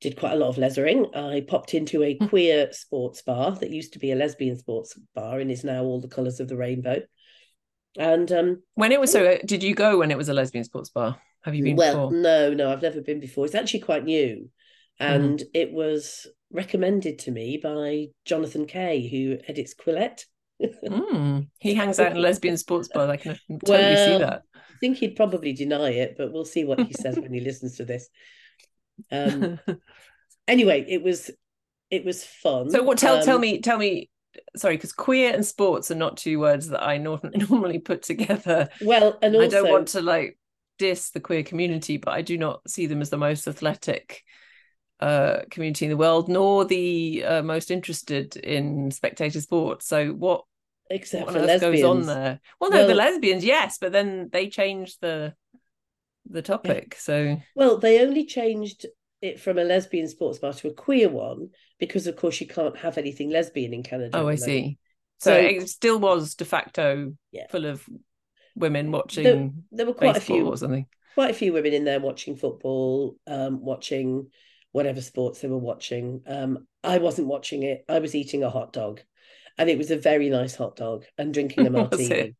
did 0.00 0.16
quite 0.18 0.32
a 0.32 0.36
lot 0.36 0.48
of 0.48 0.56
leisering. 0.58 1.14
I 1.14 1.42
popped 1.46 1.74
into 1.74 2.02
a 2.02 2.16
Hmm. 2.16 2.26
queer 2.28 2.72
sports 2.72 3.20
bar 3.22 3.52
that 3.52 3.70
used 3.70 3.92
to 3.94 3.98
be 3.98 4.12
a 4.12 4.16
lesbian 4.16 4.56
sports 4.58 4.98
bar 5.14 5.40
and 5.40 5.50
is 5.50 5.64
now 5.64 5.84
all 5.84 6.00
the 6.00 6.08
colours 6.08 6.40
of 6.40 6.48
the 6.48 6.56
rainbow. 6.56 7.02
And 7.98 8.30
um, 8.32 8.62
when 8.74 8.92
it 8.92 9.00
was 9.00 9.12
so, 9.12 9.38
did 9.44 9.62
you 9.62 9.74
go 9.74 9.98
when 9.98 10.10
it 10.10 10.18
was 10.18 10.28
a 10.28 10.34
lesbian 10.34 10.64
sports 10.64 10.90
bar? 10.90 11.18
Have 11.42 11.54
you 11.54 11.62
been 11.64 11.76
well, 11.76 12.08
before? 12.08 12.20
no, 12.20 12.52
no, 12.52 12.72
I've 12.72 12.82
never 12.82 13.00
been 13.00 13.20
before. 13.20 13.44
It's 13.46 13.54
actually 13.54 13.80
quite 13.80 14.04
new, 14.04 14.50
Mm-hmm. 15.00 15.14
and 15.24 15.42
it 15.52 15.72
was 15.72 16.26
recommended 16.50 17.18
to 17.20 17.30
me 17.30 17.58
by 17.62 18.06
Jonathan 18.24 18.64
Kay, 18.66 19.06
who 19.08 19.36
edits 19.46 19.74
Quillette. 19.74 20.24
Mm, 20.62 21.48
he 21.58 21.74
hangs 21.80 22.00
out 22.00 22.12
in 22.12 22.22
lesbian 22.22 22.56
sports 22.56 22.88
bars. 22.88 23.10
I 23.10 23.16
can 23.18 23.38
totally 23.64 23.96
see 23.96 24.18
that. 24.18 24.42
I 24.54 24.78
think 24.80 24.96
he'd 24.96 25.14
probably 25.16 25.52
deny 25.52 25.90
it, 25.90 26.14
but 26.16 26.32
we'll 26.32 26.46
see 26.46 26.64
what 26.64 26.80
he 26.80 26.94
says 26.94 27.16
when 27.18 27.32
he 27.32 27.40
listens 27.50 27.76
to 27.76 27.84
this. 27.84 28.08
Um, 29.10 29.60
anyway, 30.48 30.84
it 30.88 31.02
was 31.02 31.30
it 31.90 32.04
was 32.04 32.24
fun. 32.24 32.70
so 32.70 32.82
what? 32.82 32.98
Tell 32.98 33.22
tell 33.22 33.36
Um, 33.36 33.42
me 33.42 33.60
tell 33.60 33.78
me. 33.78 34.08
Sorry, 34.56 34.76
because 34.76 34.92
queer 34.92 35.32
and 35.34 35.44
sports 35.44 35.90
are 35.90 35.96
not 35.96 36.16
two 36.16 36.38
words 36.38 36.68
that 36.68 36.82
I 36.82 36.98
nor- 36.98 37.20
normally 37.34 37.78
put 37.78 38.02
together. 38.02 38.68
Well, 38.82 39.18
and 39.22 39.34
also 39.36 39.46
I 39.46 39.48
don't 39.48 39.72
want 39.72 39.88
to 39.88 40.02
like 40.02 40.38
diss 40.78 41.10
the 41.10 41.20
queer 41.20 41.42
community, 41.42 41.96
but 41.96 42.12
I 42.12 42.22
do 42.22 42.38
not 42.38 42.68
see 42.68 42.86
them 42.86 43.00
as 43.00 43.10
the 43.10 43.16
most 43.16 43.46
athletic 43.46 44.22
uh 44.98 45.40
community 45.50 45.84
in 45.84 45.90
the 45.90 45.96
world, 45.96 46.28
nor 46.28 46.64
the 46.64 47.22
uh, 47.24 47.42
most 47.42 47.70
interested 47.70 48.36
in 48.36 48.90
spectator 48.90 49.40
sports. 49.40 49.86
So 49.86 50.08
what 50.08 50.44
except 50.90 51.24
what 51.24 51.34
for 51.34 51.40
lesbians. 51.40 51.60
goes 51.60 51.84
on 51.84 52.06
there? 52.06 52.40
Well, 52.60 52.70
no, 52.70 52.86
the 52.86 52.94
lesbians, 52.94 53.44
yes, 53.44 53.78
but 53.78 53.92
then 53.92 54.30
they 54.32 54.48
changed 54.48 54.98
the 55.00 55.34
the 56.28 56.42
topic. 56.42 56.96
So 56.98 57.40
Well, 57.54 57.78
they 57.78 58.00
only 58.00 58.24
changed 58.24 58.86
it 59.22 59.40
from 59.40 59.58
a 59.58 59.64
lesbian 59.64 60.08
sports 60.08 60.38
bar 60.38 60.52
to 60.52 60.68
a 60.68 60.72
queer 60.74 61.08
one 61.08 61.50
because, 61.78 62.06
of 62.06 62.16
course, 62.16 62.40
you 62.40 62.46
can't 62.46 62.76
have 62.78 62.98
anything 62.98 63.30
lesbian 63.30 63.72
in 63.72 63.82
Canada. 63.82 64.18
oh, 64.18 64.28
I 64.28 64.34
see. 64.36 64.78
So, 65.18 65.30
So- 65.32 65.40
it 65.40 65.68
still 65.68 65.98
was 65.98 66.34
de 66.34 66.44
facto 66.44 67.14
Yeah. 67.32 67.46
full 67.50 67.64
of 67.66 67.86
women 68.54 68.90
watching 68.92 69.64
There 69.70 69.86
were 69.86 69.94
quite 69.94 70.16
a 70.16 70.20
few 70.20 70.46
or 70.46 70.56
something. 70.56 70.86
quite 71.14 71.30
a 71.30 71.34
few 71.34 71.52
women 71.52 71.72
in 71.72 71.84
there 71.84 72.00
watching 72.00 72.36
football, 72.36 73.16
um, 73.26 73.62
watching 73.64 74.30
whatever 74.72 75.00
sports 75.00 75.40
they 75.40 75.48
were 75.48 75.56
watching. 75.58 76.22
Um, 76.26 76.66
I 76.84 76.98
wasn't 76.98 77.28
watching 77.28 77.62
it. 77.62 77.84
I 77.88 77.98
was 77.98 78.14
eating 78.14 78.42
a 78.44 78.50
hot 78.50 78.72
dog, 78.74 79.00
and 79.56 79.70
it 79.70 79.78
was 79.78 79.90
a 79.90 79.96
very 79.96 80.28
nice 80.28 80.54
hot 80.54 80.76
dog 80.76 81.04
and 81.16 81.32
drinking 81.32 81.66
a 81.66 81.70
martini. 81.80 82.34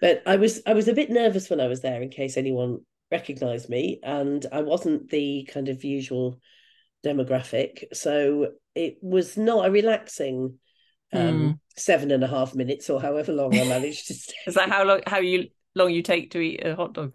But 0.00 0.22
I 0.26 0.36
was 0.36 0.62
I 0.66 0.74
was 0.74 0.88
a 0.88 0.92
bit 0.94 1.10
nervous 1.10 1.48
when 1.50 1.60
I 1.60 1.68
was 1.68 1.80
there 1.80 2.02
in 2.02 2.10
case 2.10 2.36
anyone 2.36 2.84
recognized 3.10 3.68
me, 3.68 4.00
and 4.02 4.44
I 4.52 4.62
wasn't 4.62 5.10
the 5.10 5.48
kind 5.52 5.68
of 5.68 5.84
usual 5.84 6.40
demographic, 7.04 7.84
so 7.94 8.52
it 8.74 8.98
was 9.02 9.36
not 9.36 9.66
a 9.66 9.70
relaxing. 9.70 10.58
Um, 11.12 11.52
Hmm. 11.52 11.52
seven 11.76 12.10
and 12.10 12.22
a 12.24 12.26
half 12.26 12.54
minutes 12.54 12.90
or 12.90 13.00
however 13.00 13.32
long 13.32 13.58
I 13.58 13.64
managed 13.64 14.08
to 14.08 14.14
stay. 14.14 14.34
Is 14.46 14.54
that 14.56 14.68
how 14.68 14.84
long 14.84 15.00
how 15.06 15.20
you 15.20 15.48
long 15.74 15.90
you 15.90 16.02
take 16.02 16.32
to 16.32 16.40
eat 16.40 16.66
a 16.66 16.74
hot 16.76 16.92
dog? 16.92 17.12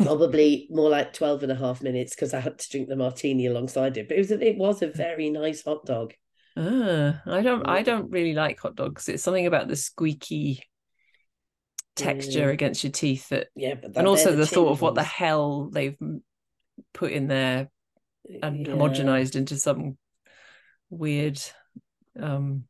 probably 0.00 0.66
more 0.70 0.90
like 0.90 1.12
12 1.12 1.42
and 1.42 1.52
a 1.52 1.56
half 1.56 1.82
minutes 1.82 2.14
because 2.14 2.34
I 2.34 2.40
had 2.40 2.58
to 2.58 2.70
drink 2.70 2.88
the 2.88 2.96
martini 2.96 3.46
alongside 3.46 3.96
it. 3.96 4.08
But 4.08 4.16
it 4.16 4.20
was 4.20 4.30
a, 4.30 4.40
it 4.48 4.56
was 4.56 4.82
a 4.82 4.86
very 4.88 5.30
nice 5.30 5.62
hot 5.64 5.84
dog. 5.86 6.14
Ah, 6.56 7.22
I 7.26 7.42
don't 7.42 7.66
I 7.66 7.82
Mm. 7.82 7.86
don't 7.86 8.10
really 8.10 8.34
like 8.34 8.60
hot 8.60 8.76
dogs. 8.76 9.08
It's 9.08 9.22
something 9.22 9.46
about 9.46 9.68
the 9.68 9.76
squeaky 9.76 10.62
texture 11.96 12.48
Mm. 12.48 12.52
against 12.52 12.84
your 12.84 12.92
teeth 12.92 13.28
that 13.28 13.48
Yeah, 13.54 13.74
but 13.74 13.92
that, 13.94 14.00
and 14.00 14.08
also 14.08 14.34
the 14.34 14.46
thought 14.46 14.64
tinned 14.64 14.70
of 14.70 14.82
what 14.82 14.94
the 14.94 15.02
hell 15.02 15.68
they've 15.70 15.98
put 16.94 17.12
in 17.12 17.28
there 17.28 17.68
and 18.42 18.66
Yeah. 18.66 18.72
homogenized 18.72 19.36
into 19.36 19.56
some 19.56 19.98
weird 20.90 21.40
um 22.18 22.64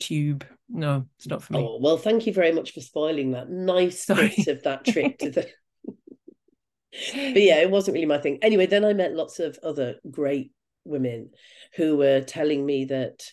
tube. 0.00 0.44
No, 0.68 1.06
it's 1.16 1.26
not 1.26 1.42
for 1.42 1.52
me. 1.54 1.60
Oh 1.60 1.78
well, 1.80 1.98
thank 1.98 2.26
you 2.26 2.32
very 2.32 2.52
much 2.52 2.72
for 2.72 2.80
spoiling 2.80 3.32
that 3.32 3.48
nice 3.48 4.04
Sorry. 4.06 4.32
bit 4.36 4.48
of 4.48 4.62
that 4.64 4.84
trick 4.84 5.18
to 5.18 5.30
the. 5.30 5.48
but 5.84 7.42
yeah, 7.42 7.60
it 7.60 7.70
wasn't 7.70 7.94
really 7.94 8.06
my 8.06 8.18
thing. 8.18 8.38
Anyway, 8.42 8.66
then 8.66 8.84
I 8.84 8.92
met 8.92 9.14
lots 9.14 9.40
of 9.40 9.58
other 9.62 9.96
great 10.10 10.52
women 10.84 11.30
who 11.76 11.96
were 11.96 12.20
telling 12.20 12.64
me 12.64 12.86
that 12.86 13.24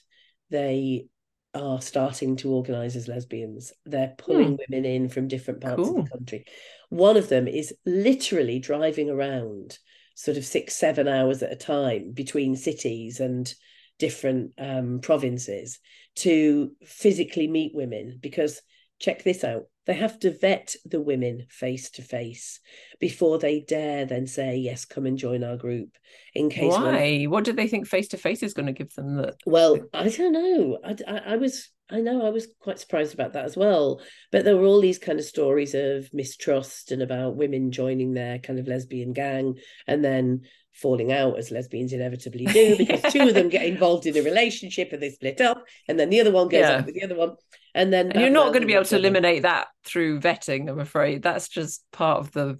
they 0.49 1.05
are 1.53 1.81
starting 1.81 2.35
to 2.37 2.51
organize 2.51 2.95
as 2.95 3.07
lesbians. 3.07 3.73
They're 3.85 4.13
pulling 4.17 4.57
women 4.57 4.85
in 4.85 5.09
from 5.09 5.27
different 5.27 5.61
parts 5.61 5.87
of 5.87 5.95
Hmm. 5.95 6.03
The 6.03 6.09
country. 6.09 6.45
One 6.89 7.17
of 7.17 7.29
them 7.29 7.47
is 7.47 7.73
literally 7.85 8.59
driving 8.59 9.09
around 9.09 9.77
sort 10.15 10.37
of 10.37 10.45
six, 10.45 10.75
seven 10.75 11.07
hours 11.07 11.41
at 11.43 11.51
a 11.51 11.55
time 11.55 12.11
between 12.11 12.55
cities 12.55 13.19
and 13.19 13.53
different 13.99 14.53
um, 14.57 14.99
provinces 15.01 15.79
to 16.15 16.71
physically 16.85 17.47
meet 17.47 17.73
women 17.73 18.19
because 18.21 18.61
check 18.99 19.23
this 19.23 19.43
out 19.43 19.65
they 19.87 19.93
have 19.93 20.19
to 20.19 20.31
vet 20.37 20.75
the 20.85 21.01
women 21.01 21.45
face 21.49 21.89
to 21.91 22.01
face 22.01 22.59
before 22.99 23.39
they 23.39 23.59
dare 23.61 24.05
then 24.05 24.27
say 24.27 24.57
yes 24.57 24.85
come 24.85 25.05
and 25.05 25.17
join 25.17 25.43
our 25.43 25.57
group 25.57 25.97
in 26.33 26.49
case 26.49 26.73
one 26.73 26.93
Why? 26.93 27.23
What 27.25 27.43
do 27.43 27.53
they 27.53 27.67
think 27.67 27.87
face 27.87 28.09
to 28.09 28.17
face 28.17 28.43
is 28.43 28.53
going 28.53 28.67
to 28.67 28.73
give 28.73 28.93
them 28.93 29.17
that? 29.17 29.35
well 29.45 29.79
i 29.93 30.07
don't 30.09 30.33
know 30.33 30.77
I, 30.83 30.95
I, 31.07 31.17
I 31.33 31.35
was 31.37 31.69
i 31.89 31.99
know 31.99 32.25
i 32.25 32.29
was 32.29 32.47
quite 32.59 32.79
surprised 32.79 33.13
about 33.13 33.33
that 33.33 33.45
as 33.45 33.57
well 33.57 34.01
but 34.31 34.45
there 34.45 34.55
were 34.55 34.65
all 34.65 34.81
these 34.81 34.99
kind 34.99 35.19
of 35.19 35.25
stories 35.25 35.73
of 35.73 36.09
mistrust 36.13 36.91
and 36.91 37.01
about 37.01 37.35
women 37.35 37.71
joining 37.71 38.13
their 38.13 38.39
kind 38.39 38.59
of 38.59 38.67
lesbian 38.67 39.13
gang 39.13 39.55
and 39.87 40.03
then 40.05 40.41
falling 40.73 41.11
out 41.11 41.37
as 41.37 41.51
lesbians 41.51 41.91
inevitably 41.91 42.45
do 42.45 42.77
because 42.77 43.11
two 43.11 43.27
of 43.27 43.33
them 43.33 43.49
get 43.57 43.65
involved 43.65 44.05
in 44.05 44.15
a 44.15 44.21
relationship 44.21 44.93
and 44.93 45.01
they 45.01 45.09
split 45.09 45.41
up 45.41 45.63
and 45.89 45.99
then 45.99 46.09
the 46.09 46.21
other 46.21 46.31
one 46.31 46.47
goes 46.47 46.61
Yeah. 46.61 46.77
up 46.77 46.85
with 46.85 46.95
the 46.95 47.03
other 47.03 47.15
one 47.15 47.35
and 47.73 47.91
then 47.91 48.11
And 48.11 48.21
you're 48.21 48.29
not 48.29 48.49
going 48.49 48.61
to 48.61 48.67
be 48.67 48.73
able 48.73 48.85
to 48.85 48.95
eliminate 48.97 49.43
that 49.43 49.67
through 49.85 50.19
vetting, 50.19 50.69
I'm 50.69 50.79
afraid. 50.79 51.23
That's 51.23 51.47
just 51.47 51.83
part 51.91 52.19
of 52.19 52.31
the 52.31 52.59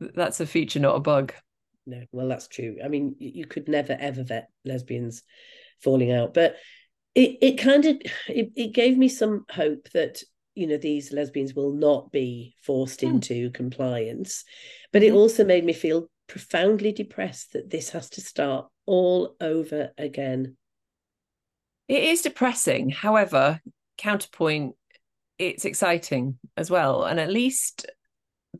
that's 0.00 0.40
a 0.40 0.46
feature, 0.46 0.80
not 0.80 0.96
a 0.96 1.00
bug. 1.00 1.32
no 1.86 2.02
well 2.12 2.28
that's 2.28 2.48
true 2.48 2.76
i 2.84 2.88
mean 2.88 3.16
you, 3.18 3.44
could 3.46 3.68
never 3.68 3.96
ever 3.98 4.22
vet 4.22 4.48
lesbians 4.64 5.22
falling 5.82 6.12
out 6.12 6.32
but 6.32 6.56
it, 7.14 7.38
it 7.42 7.58
kind 7.58 7.84
of 7.84 7.96
it, 8.28 8.52
it 8.56 8.72
gave 8.72 8.96
me 8.96 9.08
some 9.08 9.44
hope 9.50 9.88
that 9.92 10.22
you 10.54 10.66
know 10.66 10.76
these 10.76 11.12
lesbians 11.12 11.54
will 11.54 11.72
not 11.72 12.10
be 12.12 12.54
forced 12.62 13.00
Hmm. 13.00 13.08
into 13.08 13.50
compliance 13.50 14.44
but 14.92 15.02
it 15.02 15.12
Mhm. 15.12 15.16
also 15.16 15.44
made 15.44 15.64
me 15.64 15.72
feel 15.72 16.08
profoundly 16.28 16.92
depressed 16.92 17.52
that 17.52 17.68
this 17.70 17.90
has 17.90 18.08
to 18.10 18.20
start 18.20 18.66
all 18.86 19.36
over 19.40 19.90
again 19.98 20.56
It 21.88 22.04
is 22.04 22.22
depressing. 22.22 22.90
However, 22.90 23.60
counterpoint, 23.98 24.74
it's 25.38 25.64
exciting 25.64 26.38
as 26.56 26.70
well. 26.70 27.04
And 27.04 27.18
at 27.20 27.30
least 27.30 27.86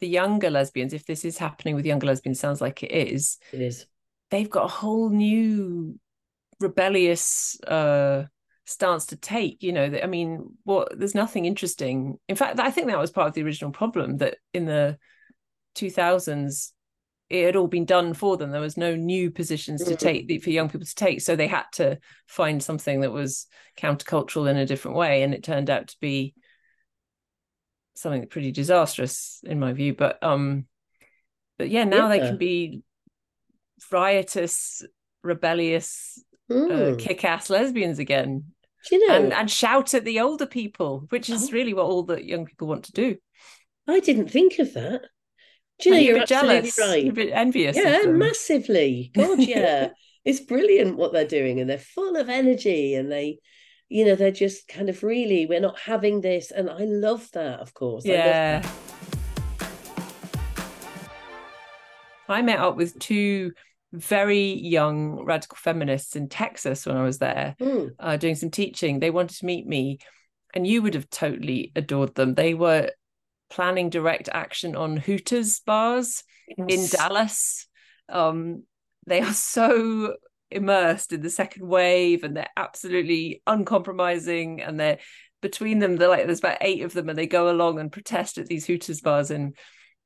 the 0.01 0.09
younger 0.09 0.51
lesbians, 0.51 0.93
if 0.93 1.05
this 1.07 1.25
is 1.25 1.39
happening 1.39 1.75
with 1.75 1.87
younger 1.87 2.07
lesbians, 2.07 2.41
sounds 2.41 2.61
like 2.61 2.83
it 2.83 2.93
is, 2.93 3.39
it 3.53 3.61
is 3.61 3.87
they've 4.33 4.51
got 4.51 4.65
a 4.65 4.69
whole 4.69 5.11
new 5.11 5.99
rebellious 6.59 7.61
uh 7.67 8.25
stance 8.65 9.07
to 9.07 9.17
take 9.17 9.63
you 9.63 9.73
know 9.73 10.01
i 10.03 10.07
mean 10.07 10.57
what 10.65 10.99
there's 10.99 11.15
nothing 11.15 11.45
interesting 11.45 12.19
in 12.29 12.37
fact 12.37 12.59
i 12.59 12.71
think 12.71 12.87
that 12.87 12.99
was 12.99 13.11
part 13.11 13.29
of 13.29 13.35
the 13.35 13.43
original 13.43 13.71
problem 13.71 14.17
that 14.17 14.37
in 14.55 14.65
the 14.65 14.97
2000s 15.77 16.73
it 17.33 17.47
had 17.47 17.57
all 17.57 17.67
been 17.67 17.85
done 17.87 18.13
for 18.15 18.37
them 18.37 18.51
there 18.51 18.61
was 18.61 18.77
no 18.77 18.95
new 18.95 19.31
positions 19.31 19.83
to 19.85 19.95
Mm. 19.95 19.99
take 19.99 20.43
for 20.45 20.51
young 20.51 20.69
people 20.69 20.87
to 20.87 20.95
take 20.95 21.21
so 21.21 21.35
they 21.35 21.47
had 21.49 21.65
to 21.73 21.99
find 22.27 22.63
something 22.63 23.01
that 23.01 23.13
was 23.13 23.47
countercultural 23.79 24.51
in 24.51 24.57
a 24.57 24.67
different 24.67 24.97
way 24.97 25.23
and 25.23 25.33
it 25.35 25.43
turned 25.43 25.71
out 25.71 25.89
to 25.89 25.97
be 26.01 26.35
something 27.95 28.27
pretty 28.27 28.53
disastrous 28.53 29.41
in 29.45 29.59
my 29.61 29.73
view 29.73 29.95
but 29.95 30.23
um 30.23 30.67
but 31.59 31.69
yeah 31.71 31.85
now 31.85 32.09
they 32.09 32.19
can 32.19 32.37
be 32.39 32.83
riotous 33.91 34.85
rebellious 35.23 36.23
uh, 36.51 36.55
Mm. 36.55 36.99
kick-ass 36.99 37.49
lesbians 37.49 37.99
again 37.99 38.45
Do 38.91 38.97
you 38.97 39.09
know, 39.09 39.15
and 39.15 39.33
and 39.33 39.51
shout 39.51 39.95
at 39.95 40.05
the 40.05 40.21
older 40.21 40.45
people 40.47 41.07
which 41.09 41.31
is 41.31 41.49
Oh. 41.49 41.53
really 41.53 41.73
what 41.73 41.87
all 41.87 42.03
the 42.03 42.23
young 42.23 42.45
people 42.45 42.69
want 42.69 42.85
to 42.87 42.93
do 42.93 43.17
I 43.89 43.99
didn't 44.01 44.29
think 44.29 44.59
of 44.61 44.75
that. 44.75 45.03
Do 45.83 45.89
you 45.91 45.95
know, 45.97 46.01
you're 46.01 46.15
bit 46.21 46.31
absolutely 46.31 46.71
jealous 46.71 46.79
right. 46.79 47.09
a 47.09 47.13
bit 47.13 47.31
envious 47.33 47.77
of 47.77 47.85
Yeah, 47.85 48.03
them. 48.03 48.19
massively. 48.19 49.11
God, 49.15 49.39
yeah. 49.41 49.89
it's 50.25 50.41
brilliant 50.41 50.97
what 50.97 51.13
they're 51.13 51.27
doing, 51.27 51.61
and 51.61 51.69
they're 51.69 51.79
full 51.79 52.17
of 52.17 52.29
energy, 52.29 52.95
and 52.95 53.11
they, 53.11 53.39
you 53.89 54.05
know, 54.05 54.15
they're 54.15 54.31
just 54.31 54.69
kind 54.69 54.89
of 54.89 55.03
really, 55.03 55.47
we're 55.47 55.61
not 55.61 55.79
having 55.81 56.21
this. 56.21 56.51
And 56.51 56.71
I 56.71 56.85
love 56.85 57.29
that, 57.33 57.61
of 57.61 57.75
course. 57.75 58.05
Yeah 58.07 58.61
that. 58.61 58.73
I 62.29 62.41
met 62.43 62.61
up 62.61 62.77
with 62.77 62.99
two 62.99 63.53
very 63.93 64.55
young 64.55 65.23
radical 65.25 65.57
feminists 65.57 66.17
in 66.17 66.29
Texas 66.29 66.87
when 66.87 66.97
I 66.97 67.03
was 67.05 67.19
there 67.19 67.55
Mm. 67.61 67.91
uh, 67.99 68.17
doing 68.17 68.37
some 68.37 68.51
teaching. 68.51 69.01
They 69.01 69.11
wanted 69.11 69.37
to 69.39 69.45
meet 69.47 69.67
me, 69.67 69.99
and 70.55 70.67
you 70.67 70.81
would 70.83 70.95
have 70.95 71.11
totally 71.11 71.73
adored 71.77 72.15
them. 72.15 72.35
They 72.35 72.55
were 72.55 72.91
planning 73.53 73.91
direct 73.91 74.29
action 74.33 74.75
on 74.75 74.97
Hooters 74.97 75.61
bars 75.61 76.25
in 76.57 76.87
Dallas. 76.89 77.69
Um, 78.09 78.65
they 79.07 79.21
are 79.21 79.33
so 79.33 80.17
immersed 80.51 81.13
in 81.13 81.21
the 81.21 81.31
second 81.31 81.67
wave 81.67 82.25
and 82.25 82.37
they're 82.37 82.57
absolutely 82.57 83.43
uncompromising. 83.47 84.63
And 84.63 84.81
they're 84.81 84.99
between 85.43 85.81
them, 85.81 85.97
they're 85.97 86.09
like 86.09 86.25
there's 86.27 86.39
about 86.39 86.59
eight 86.63 86.83
of 86.83 86.93
them, 86.93 87.09
and 87.09 87.19
they 87.19 87.27
go 87.27 87.51
along 87.51 87.79
and 87.79 87.93
protest 87.93 88.39
at 88.39 88.47
these 88.47 88.67
Hooters 88.67 89.01
bars 89.01 89.31
in 89.31 89.53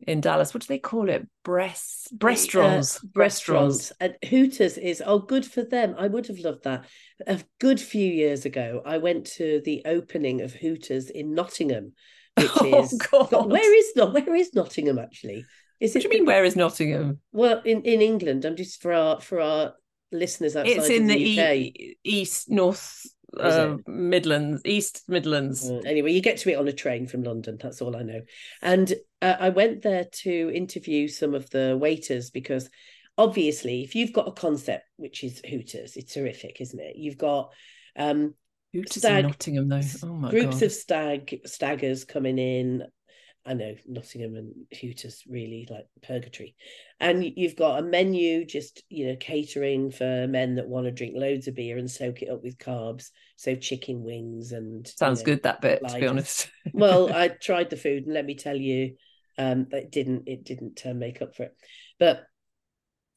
in 0.06 0.20
Dallas. 0.20 0.52
What 0.52 0.62
do 0.62 0.66
they 0.66 0.78
call 0.78 1.08
it? 1.08 1.26
Breasts, 1.42 2.08
restaurants, 2.20 2.96
Uh, 2.96 3.08
restaurants 3.14 3.92
and 4.00 4.14
Hooters 4.28 4.76
is 4.78 5.02
oh 5.04 5.20
good 5.20 5.46
for 5.46 5.62
them. 5.62 5.94
I 5.98 6.08
would 6.08 6.26
have 6.26 6.38
loved 6.38 6.64
that. 6.64 6.86
A 7.26 7.40
good 7.60 7.80
few 7.80 8.10
years 8.10 8.44
ago, 8.44 8.82
I 8.84 8.98
went 8.98 9.26
to 9.38 9.62
the 9.64 9.82
opening 9.86 10.42
of 10.42 10.52
Hooters 10.54 11.10
in 11.10 11.34
Nottingham, 11.34 11.92
which 12.36 12.50
Oh, 12.60 12.82
is 12.82 12.92
God. 13.10 13.50
where 13.50 13.78
is 13.78 13.92
not 13.96 14.12
where 14.12 14.34
is 14.34 14.54
Nottingham 14.54 14.98
actually? 14.98 15.44
Is 15.80 15.94
What 15.94 16.02
do 16.02 16.08
you 16.08 16.14
mean? 16.14 16.26
Where 16.26 16.44
is 16.44 16.56
Nottingham? 16.56 17.20
Well, 17.32 17.60
in, 17.64 17.82
in 17.82 18.00
England, 18.00 18.44
I'm 18.44 18.56
just 18.56 18.80
for 18.80 18.92
our 18.92 19.20
for 19.20 19.40
our 19.40 19.74
listeners 20.12 20.56
outside 20.56 20.70
It's 20.76 20.88
in 20.88 21.06
the, 21.06 21.14
the, 21.16 21.40
UK. 21.40 21.54
e- 21.56 21.96
east, 22.04 22.48
north, 22.50 23.02
uh, 23.38 23.76
Midlands, 23.86 24.62
East 24.64 25.02
Midlands. 25.08 25.68
Uh, 25.68 25.80
anyway, 25.84 26.12
you 26.12 26.22
get 26.22 26.38
to 26.38 26.50
it 26.50 26.56
on 26.58 26.68
a 26.68 26.72
train 26.72 27.06
from 27.06 27.24
London. 27.24 27.58
That's 27.60 27.82
all 27.82 27.94
I 27.96 28.02
know. 28.02 28.22
And 28.62 28.94
uh, 29.20 29.36
I 29.38 29.50
went 29.50 29.82
there 29.82 30.06
to 30.22 30.50
interview 30.54 31.08
some 31.08 31.34
of 31.34 31.50
the 31.50 31.76
waiters 31.78 32.30
because 32.30 32.70
obviously, 33.18 33.82
if 33.82 33.94
you've 33.94 34.12
got 34.12 34.28
a 34.28 34.32
concept 34.32 34.84
which 34.96 35.24
is 35.24 35.42
Hooters, 35.46 35.96
it's 35.96 36.14
terrific, 36.14 36.60
isn't 36.60 36.80
it? 36.80 36.96
You've 36.96 37.18
got 37.18 37.52
um, 37.96 38.34
Stag- 38.86 39.24
in 39.24 39.30
Nottingham, 39.30 39.68
though. 39.68 39.80
Oh 40.02 40.14
my 40.14 40.30
groups 40.30 40.56
god! 40.56 40.62
of 40.64 40.72
stag 40.72 41.40
staggers 41.46 42.04
coming 42.04 42.38
in. 42.38 42.84
I 43.44 43.54
know 43.54 43.76
Nottingham 43.86 44.34
and 44.34 44.52
Hooters 44.80 45.22
really 45.28 45.68
like 45.70 45.86
purgatory, 46.02 46.56
and 46.98 47.24
you've 47.24 47.56
got 47.56 47.78
a 47.78 47.82
menu 47.82 48.44
just 48.44 48.82
you 48.88 49.08
know 49.08 49.16
catering 49.18 49.90
for 49.90 50.26
men 50.26 50.56
that 50.56 50.68
want 50.68 50.86
to 50.86 50.90
drink 50.90 51.14
loads 51.16 51.46
of 51.46 51.54
beer 51.54 51.78
and 51.78 51.90
soak 51.90 52.22
it 52.22 52.28
up 52.28 52.42
with 52.42 52.58
carbs. 52.58 53.10
So 53.36 53.54
chicken 53.54 54.02
wings 54.02 54.52
and 54.52 54.86
you 54.86 54.92
Sounds 54.96 55.20
know, 55.20 55.26
good 55.26 55.42
that 55.44 55.60
bit, 55.60 55.86
to 55.86 56.00
be 56.00 56.06
honest. 56.06 56.50
well, 56.72 57.12
I 57.12 57.28
tried 57.28 57.70
the 57.70 57.76
food, 57.76 58.04
and 58.04 58.14
let 58.14 58.26
me 58.26 58.34
tell 58.34 58.56
you, 58.56 58.96
um, 59.38 59.68
it 59.70 59.92
didn't 59.92 60.24
it 60.26 60.44
didn't 60.44 60.82
uh, 60.84 60.94
make 60.94 61.22
up 61.22 61.36
for 61.36 61.44
it. 61.44 61.56
But 62.00 62.24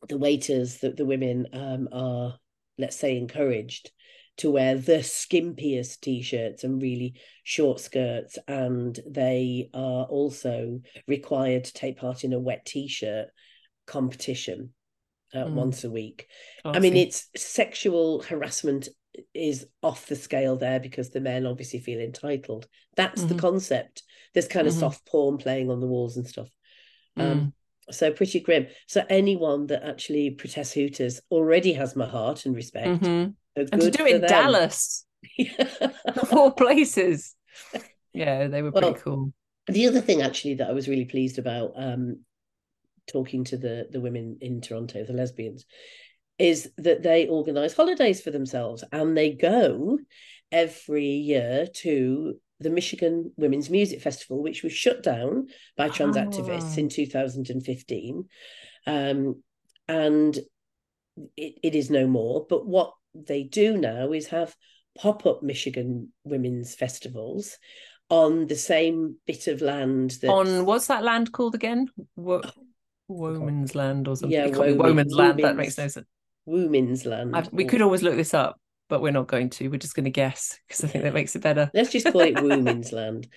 the 0.07 0.17
waiters, 0.17 0.77
the 0.77 0.91
the 0.91 1.05
women, 1.05 1.47
um, 1.53 1.89
are 1.91 2.37
let's 2.77 2.97
say 2.97 3.17
encouraged 3.17 3.91
to 4.39 4.51
wear 4.51 4.75
the 4.75 4.99
skimpiest 4.99 6.01
t-shirts 6.01 6.63
and 6.63 6.81
really 6.81 7.13
short 7.43 7.79
skirts, 7.79 8.37
and 8.47 8.99
they 9.07 9.69
are 9.73 10.05
also 10.05 10.81
required 11.07 11.63
to 11.65 11.73
take 11.73 11.97
part 11.97 12.23
in 12.23 12.33
a 12.33 12.39
wet 12.39 12.65
t-shirt 12.65 13.27
competition 13.85 14.73
uh, 15.33 15.45
Mm. 15.45 15.53
once 15.53 15.83
a 15.83 15.91
week. 15.91 16.27
I 16.65 16.79
mean, 16.79 16.95
it's 16.97 17.27
sexual 17.35 18.23
harassment 18.23 18.89
is 19.33 19.67
off 19.83 20.07
the 20.07 20.15
scale 20.15 20.55
there 20.55 20.79
because 20.79 21.09
the 21.11 21.21
men 21.21 21.45
obviously 21.45 21.79
feel 21.79 21.99
entitled. 21.99 22.67
That's 22.95 23.23
the 23.23 23.35
Mhm. 23.35 23.39
concept. 23.39 24.03
There's 24.33 24.47
kind 24.47 24.67
of 24.67 24.73
Mhm. 24.73 24.79
soft 24.79 25.05
porn 25.05 25.37
playing 25.37 25.69
on 25.69 25.81
the 25.81 25.87
walls 25.87 26.17
and 26.17 26.25
stuff. 26.27 26.49
Mm. 27.17 27.31
Um, 27.31 27.53
so 27.91 28.11
pretty 28.11 28.39
grim. 28.39 28.67
So 28.87 29.03
anyone 29.09 29.67
that 29.67 29.83
actually 29.83 30.31
protests 30.31 30.73
Hooters 30.73 31.21
already 31.29 31.73
has 31.73 31.95
my 31.95 32.07
heart 32.07 32.45
and 32.45 32.55
respect. 32.55 33.01
Mhm. 33.03 33.35
And 33.71 33.81
to 33.81 33.91
do 33.91 34.05
it 34.05 34.15
in 34.15 34.21
them. 34.21 34.29
Dallas, 34.29 35.05
all 36.31 36.51
places. 36.51 37.35
Yeah, 38.13 38.47
they 38.47 38.61
were 38.61 38.71
pretty 38.71 38.99
cool. 38.99 39.33
the 39.67 39.87
other 39.87 40.01
thing 40.01 40.21
actually 40.21 40.55
that 40.55 40.69
I 40.69 40.73
was 40.73 40.87
really 40.87 41.05
pleased 41.05 41.37
about 41.39 41.73
um, 41.75 42.21
talking 43.07 43.43
to 43.45 43.57
the 43.57 43.87
the 43.91 44.01
women 44.01 44.37
in 44.41 44.61
Toronto, 44.61 45.03
the 45.03 45.13
lesbians, 45.13 45.65
is 46.37 46.71
that 46.77 47.03
they 47.03 47.27
organise 47.27 47.73
holidays 47.75 48.21
for 48.21 48.31
themselves 48.31 48.83
and 48.91 49.15
they 49.15 49.31
go 49.31 49.99
every 50.51 51.05
year 51.05 51.67
to 51.73 52.35
the 52.61 52.69
Michigan 52.69 53.31
Women's 53.37 53.69
Music 53.69 54.01
Festival, 54.01 54.41
which 54.43 54.63
was 54.63 54.73
shut 54.73 55.01
down 55.03 55.47
by 55.77 55.87
trans 55.89 56.17
activists 56.17 56.77
Oh. 56.77 56.79
in 56.81 56.89
2015. 56.89 58.25
Um, 58.85 59.43
and 59.87 60.37
it, 61.37 61.53
it 61.63 61.75
is 61.75 61.89
no 61.89 62.05
more. 62.07 62.45
But 62.49 62.65
what 62.65 62.93
they 63.13 63.43
do 63.43 63.77
now 63.77 64.11
is 64.11 64.27
have 64.27 64.55
pop 64.97 65.25
up 65.25 65.43
Michigan 65.43 66.11
women's 66.23 66.75
festivals 66.75 67.57
on 68.09 68.47
the 68.47 68.55
same 68.55 69.17
bit 69.27 69.47
of 69.47 69.61
land 69.61 70.11
that 70.21 70.29
On 70.31 70.65
what's 70.65 70.87
that 70.87 71.03
land 71.03 71.31
called 71.31 71.55
again? 71.55 71.89
Wo- 72.15 72.41
Woman's 73.07 73.75
land 73.75 74.07
or 74.07 74.15
something. 74.15 74.37
Yeah, 74.37 74.47
be 74.47 74.73
Woman's 74.73 75.13
land. 75.13 75.39
That 75.39 75.55
makes 75.55 75.77
no 75.77 75.87
sense. 75.87 76.07
women's 76.45 77.05
land. 77.05 77.35
I've, 77.35 77.51
we 77.51 77.65
could 77.65 77.81
always 77.81 78.03
look 78.03 78.15
this 78.15 78.33
up, 78.33 78.59
but 78.87 79.01
we're 79.01 79.11
not 79.11 79.27
going 79.27 79.49
to. 79.51 79.67
We're 79.67 79.77
just 79.77 79.95
going 79.95 80.05
to 80.05 80.11
guess 80.11 80.57
because 80.67 80.83
I 80.83 80.87
think 80.87 81.03
that 81.03 81.13
makes 81.13 81.35
it 81.35 81.41
better. 81.41 81.71
Let's 81.73 81.91
just 81.91 82.11
call 82.11 82.21
it 82.21 82.41
women's 82.43 82.91
land. 82.91 83.27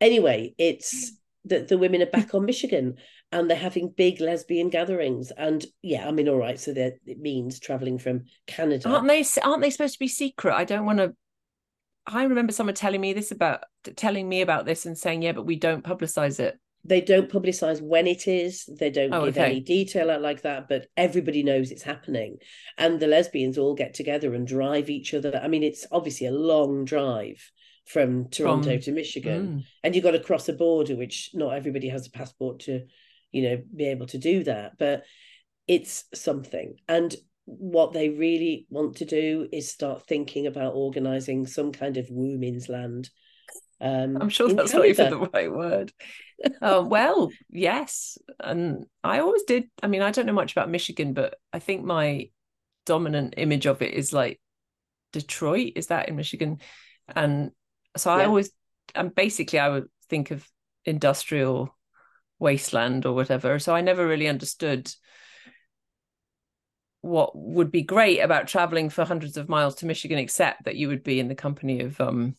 Anyway, 0.00 0.54
it's 0.58 1.17
that 1.44 1.68
the 1.68 1.78
women 1.78 2.02
are 2.02 2.06
back 2.06 2.34
on 2.34 2.44
Michigan 2.44 2.96
and 3.32 3.48
they're 3.48 3.56
having 3.56 3.88
big 3.96 4.20
lesbian 4.20 4.68
gatherings. 4.68 5.30
And 5.30 5.64
yeah, 5.82 6.06
I 6.08 6.12
mean, 6.12 6.28
all 6.28 6.36
right, 6.36 6.58
so 6.58 6.72
that 6.74 6.94
it 7.06 7.18
means 7.18 7.58
traveling 7.60 7.98
from 7.98 8.24
Canada. 8.46 8.88
Aren't 8.88 9.08
they? 9.08 9.24
Aren't 9.42 9.62
they 9.62 9.70
supposed 9.70 9.94
to 9.94 9.98
be 9.98 10.08
secret? 10.08 10.54
I 10.54 10.64
don't 10.64 10.86
want 10.86 10.98
to. 10.98 11.14
I 12.06 12.24
remember 12.24 12.52
someone 12.52 12.74
telling 12.74 13.00
me 13.00 13.12
this 13.12 13.30
about 13.32 13.64
telling 13.96 14.28
me 14.28 14.40
about 14.40 14.66
this 14.66 14.86
and 14.86 14.96
saying, 14.96 15.22
"Yeah, 15.22 15.32
but 15.32 15.44
we 15.46 15.56
don't 15.56 15.84
publicize 15.84 16.40
it." 16.40 16.58
They 16.84 17.00
don't 17.00 17.28
publicize 17.30 17.82
when 17.82 18.06
it 18.06 18.26
is. 18.28 18.64
They 18.64 18.88
don't 18.90 19.12
Oh, 19.12 19.26
give 19.26 19.36
okay. 19.36 19.50
any 19.50 19.60
detail 19.60 20.10
out 20.10 20.22
like 20.22 20.42
that, 20.42 20.68
but 20.68 20.86
everybody 20.96 21.42
knows 21.42 21.70
it's 21.70 21.82
happening. 21.82 22.38
And 22.78 22.98
the 22.98 23.08
lesbians 23.08 23.58
all 23.58 23.74
get 23.74 23.94
together 23.94 24.32
and 24.32 24.46
drive 24.46 24.88
each 24.88 25.12
other. 25.12 25.38
I 25.42 25.48
mean, 25.48 25.64
it's 25.64 25.86
obviously 25.92 26.28
a 26.28 26.32
long 26.32 26.84
drive 26.84 27.50
from 27.88 28.28
Toronto 28.28 28.70
From- 28.70 28.80
to 28.80 28.92
Michigan. 28.92 29.46
Mm. 29.46 29.64
and 29.82 29.94
you've 29.94 30.04
got 30.04 30.12
to 30.12 30.20
cross 30.20 30.48
a 30.48 30.52
border, 30.52 30.96
which 30.96 31.30
not 31.34 31.54
everybody 31.54 31.88
has 31.88 32.06
a 32.06 32.10
passport 32.10 32.60
to, 32.60 32.84
you 33.32 33.42
know, 33.42 33.62
be 33.74 33.86
able 33.86 34.06
to 34.06 34.18
do 34.18 34.44
that. 34.44 34.72
But 34.78 35.04
it's 35.66 36.04
something. 36.14 36.76
And 36.86 37.14
what 37.44 37.92
they 37.92 38.10
really 38.10 38.66
want 38.68 38.96
to 38.96 39.06
do 39.06 39.48
is 39.50 39.70
start 39.70 40.06
thinking 40.06 40.46
about 40.46 40.74
organizing 40.74 41.46
some 41.46 41.72
kind 41.72 41.96
of 41.96 42.06
women's 42.10 42.68
land. 42.68 43.08
Um, 43.80 44.18
I'm 44.20 44.28
sure 44.28 44.52
that's 44.52 44.74
not 44.74 44.86
even 44.86 45.10
the 45.10 45.30
right 45.32 45.50
word. 45.50 45.92
uh, 46.62 46.84
well, 46.84 47.30
yes, 47.48 48.18
and 48.40 48.84
I 49.02 49.20
always 49.20 49.44
did. 49.44 49.70
I 49.82 49.86
mean, 49.86 50.02
I 50.02 50.10
don't 50.10 50.26
know 50.26 50.32
much 50.32 50.52
about 50.52 50.70
Michigan, 50.70 51.14
but 51.14 51.36
I 51.52 51.58
think 51.58 51.84
my 51.84 52.28
dominant 52.84 53.34
image 53.36 53.66
of 53.66 53.80
it 53.80 53.94
is 53.94 54.12
like 54.12 54.40
Detroit. 55.12 55.72
Is 55.76 55.86
that 55.86 56.08
in 56.08 56.16
Michigan? 56.16 56.58
And 57.14 57.52
so 57.98 58.10
I 58.10 58.20
Yeah. 58.20 58.26
always, 58.26 58.50
and 58.94 59.14
basically, 59.14 59.58
I 59.58 59.68
would 59.68 59.88
think 60.08 60.30
of 60.30 60.48
industrial 60.84 61.76
wasteland 62.38 63.04
or 63.04 63.14
whatever. 63.14 63.58
So 63.58 63.74
I 63.74 63.80
never 63.80 64.06
really 64.06 64.28
understood 64.28 64.90
what 67.00 67.36
would 67.36 67.70
be 67.70 67.82
great 67.82 68.20
about 68.20 68.48
traveling 68.48 68.90
for 68.90 69.04
hundreds 69.04 69.36
of 69.36 69.48
miles 69.48 69.76
to 69.76 69.86
Michigan, 69.86 70.18
except 70.18 70.64
that 70.64 70.76
you 70.76 70.88
would 70.88 71.02
be 71.02 71.20
in 71.20 71.28
the 71.28 71.34
company 71.34 71.80
of 71.80 72.00
um 72.00 72.34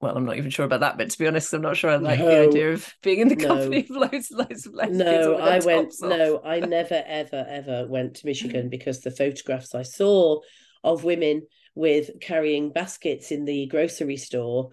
well, 0.00 0.16
I'm 0.18 0.26
not 0.26 0.36
even 0.36 0.50
sure 0.50 0.66
about 0.66 0.80
that, 0.80 0.98
but 0.98 1.08
to 1.08 1.18
be 1.18 1.26
honest, 1.26 1.52
I'm 1.54 1.62
not 1.62 1.78
sure 1.78 1.90
I 1.90 1.96
like 1.96 2.18
no, 2.18 2.26
the 2.26 2.48
idea 2.48 2.72
of 2.74 2.94
being 3.02 3.20
in 3.20 3.28
the 3.28 3.36
company 3.36 3.86
no. 3.88 4.04
of 4.04 4.12
loads 4.12 4.30
and 4.30 4.38
loads 4.38 4.66
of 4.66 4.74
lesbians. 4.74 5.08
No, 5.08 5.36
I 5.36 5.58
went. 5.60 5.94
No, 6.02 6.42
I 6.44 6.60
never, 6.60 7.02
ever, 7.06 7.46
ever 7.48 7.86
went 7.88 8.16
to 8.16 8.26
Michigan 8.26 8.68
because 8.68 9.00
the 9.00 9.10
photographs 9.10 9.74
I 9.74 9.82
saw 9.82 10.40
of 10.82 11.04
women 11.04 11.46
with 11.74 12.10
carrying 12.20 12.70
baskets 12.70 13.32
in 13.32 13.44
the 13.44 13.66
grocery 13.66 14.16
store, 14.16 14.70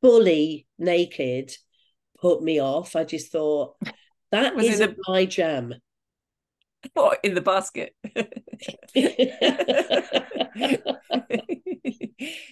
fully 0.00 0.66
naked, 0.78 1.52
put 2.20 2.42
me 2.42 2.60
off. 2.60 2.96
I 2.96 3.04
just 3.04 3.32
thought 3.32 3.76
that 4.30 4.54
Was 4.54 4.66
isn't 4.66 4.98
a... 4.98 5.10
my 5.10 5.24
jam. 5.24 5.74
What 6.92 7.20
in 7.22 7.34
the 7.34 7.40
basket? 7.40 7.94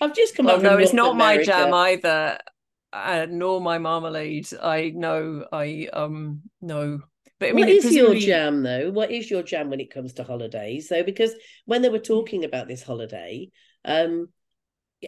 I've 0.00 0.14
just 0.14 0.34
come 0.34 0.46
well, 0.46 0.60
No, 0.60 0.78
it's 0.78 0.92
not 0.94 1.12
America. 1.12 1.38
my 1.38 1.44
jam 1.44 1.74
either, 1.74 2.38
uh, 2.92 3.26
nor 3.28 3.60
my 3.60 3.78
marmalade. 3.78 4.48
I 4.62 4.90
know. 4.94 5.46
I 5.52 5.88
um 5.92 6.42
no. 6.60 7.00
But 7.42 7.50
I 7.50 7.52
mean, 7.55 7.66
what 7.66 7.74
is 7.74 7.85
presumably... 7.85 8.20
your 8.20 8.26
jam 8.26 8.62
though? 8.62 8.90
What 8.92 9.11
is 9.11 9.28
your 9.28 9.42
jam 9.42 9.68
when 9.68 9.81
it 9.81 9.92
comes 9.92 10.12
to 10.14 10.22
holidays? 10.22 10.88
So 10.88 11.02
because 11.02 11.33
when 11.66 11.83
they 11.83 11.88
were 11.88 11.98
talking 11.98 12.44
about 12.44 12.68
this 12.68 12.85
holiday, 12.85 13.50
um, 13.85 14.28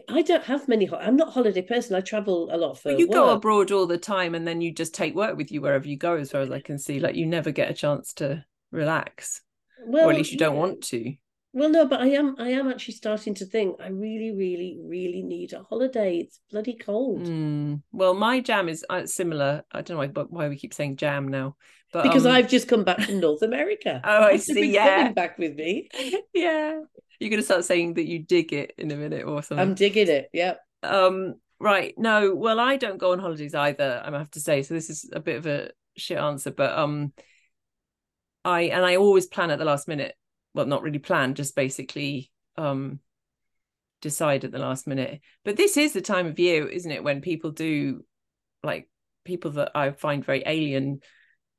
I 0.09 0.21
don't 0.21 0.43
have 0.43 0.67
many. 0.67 0.83
Ho- 0.83 0.97
I'm 0.97 1.15
not 1.15 1.29
a 1.29 1.31
holiday 1.31 1.61
person. 1.61 1.95
I 1.95 2.01
travel 2.01 2.49
a 2.51 2.57
lot 2.57 2.77
for. 2.77 2.91
But 2.91 2.99
you 2.99 3.07
work. 3.07 3.13
go 3.13 3.29
abroad 3.29 3.71
all 3.71 3.87
the 3.87 3.97
time, 3.97 4.35
and 4.35 4.45
then 4.45 4.59
you 4.59 4.73
just 4.73 4.93
take 4.93 5.15
work 5.15 5.37
with 5.37 5.49
you 5.49 5.61
wherever 5.61 5.87
you 5.87 5.97
go. 5.97 6.17
As 6.17 6.31
far 6.31 6.41
as 6.41 6.51
I 6.51 6.59
can 6.59 6.77
see, 6.77 6.99
like 6.99 7.15
you 7.15 7.25
never 7.25 7.51
get 7.51 7.71
a 7.71 7.73
chance 7.73 8.11
to 8.15 8.43
relax, 8.69 9.41
well, 9.87 10.07
or 10.07 10.11
at 10.11 10.17
least 10.17 10.33
you 10.33 10.37
don't 10.37 10.55
yeah. 10.55 10.59
want 10.59 10.81
to. 10.87 11.15
Well, 11.55 11.69
no, 11.69 11.87
but 11.87 12.01
I 12.01 12.07
am. 12.07 12.35
I 12.37 12.49
am 12.49 12.69
actually 12.69 12.95
starting 12.95 13.33
to 13.35 13.45
think. 13.45 13.77
I 13.79 13.87
really, 13.87 14.31
really, 14.31 14.77
really 14.83 15.23
need 15.23 15.53
a 15.53 15.63
holiday. 15.63 16.17
It's 16.17 16.41
bloody 16.51 16.75
cold. 16.75 17.21
Mm. 17.21 17.81
Well, 17.93 18.13
my 18.13 18.41
jam 18.41 18.67
is 18.67 18.83
uh, 18.89 19.05
similar. 19.05 19.63
I 19.71 19.81
don't 19.81 19.95
know 19.95 20.05
why, 20.05 20.25
why 20.27 20.49
we 20.49 20.57
keep 20.57 20.73
saying 20.73 20.97
jam 20.97 21.29
now, 21.29 21.55
but 21.93 22.03
because 22.03 22.25
um... 22.25 22.33
I've 22.33 22.49
just 22.49 22.67
come 22.67 22.83
back 22.83 22.99
from 22.99 23.21
North 23.21 23.41
America. 23.41 24.01
oh, 24.03 24.23
I 24.23 24.35
see. 24.35 24.73
Yeah, 24.73 24.97
coming 24.97 25.13
back 25.13 25.37
with 25.37 25.55
me. 25.55 25.87
yeah, 26.33 26.81
you're 27.21 27.29
going 27.29 27.39
to 27.39 27.45
start 27.45 27.63
saying 27.63 27.93
that 27.93 28.05
you 28.05 28.19
dig 28.19 28.51
it 28.51 28.73
in 28.77 28.91
a 28.91 28.97
minute 28.97 29.23
or 29.23 29.41
something. 29.41 29.65
I'm 29.65 29.75
digging 29.75 30.09
it. 30.09 30.29
Yep. 30.33 30.59
Um. 30.83 31.35
Right. 31.57 31.93
No. 31.97 32.35
Well, 32.35 32.59
I 32.59 32.75
don't 32.75 32.97
go 32.97 33.13
on 33.13 33.19
holidays 33.19 33.55
either. 33.55 34.03
I 34.05 34.11
have 34.11 34.31
to 34.31 34.41
say. 34.41 34.61
So 34.61 34.73
this 34.73 34.89
is 34.89 35.09
a 35.13 35.21
bit 35.21 35.37
of 35.37 35.45
a 35.45 35.71
shit 35.95 36.17
answer, 36.17 36.51
but 36.51 36.77
um, 36.77 37.13
I 38.43 38.63
and 38.63 38.85
I 38.85 38.97
always 38.97 39.25
plan 39.25 39.51
at 39.51 39.57
the 39.57 39.63
last 39.63 39.87
minute 39.87 40.15
well 40.55 40.65
not 40.65 40.81
really 40.81 40.99
planned 40.99 41.35
just 41.35 41.55
basically 41.55 42.31
um 42.57 42.99
decide 44.01 44.43
at 44.43 44.51
the 44.51 44.59
last 44.59 44.87
minute. 44.87 45.21
But 45.43 45.57
this 45.57 45.77
is 45.77 45.93
the 45.93 46.01
time 46.01 46.27
of 46.27 46.39
year 46.39 46.67
isn't 46.67 46.91
it 46.91 47.03
when 47.03 47.21
people 47.21 47.51
do 47.51 48.03
like 48.63 48.89
people 49.25 49.51
that 49.51 49.71
i 49.75 49.91
find 49.91 50.23
very 50.23 50.43
alien 50.45 50.99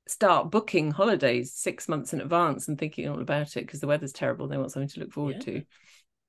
start 0.08 0.50
booking 0.50 0.92
holidays 0.92 1.52
six 1.52 1.88
months 1.88 2.12
in 2.12 2.20
advance 2.20 2.68
and 2.68 2.78
thinking 2.78 3.08
all 3.08 3.20
about 3.20 3.56
it 3.56 3.66
because 3.66 3.80
the 3.80 3.86
weather's 3.86 4.12
terrible 4.12 4.46
they 4.46 4.56
want 4.56 4.70
something 4.70 4.88
to 4.88 5.00
look 5.00 5.12
forward 5.12 5.36
yeah. 5.38 5.54
to 5.54 5.62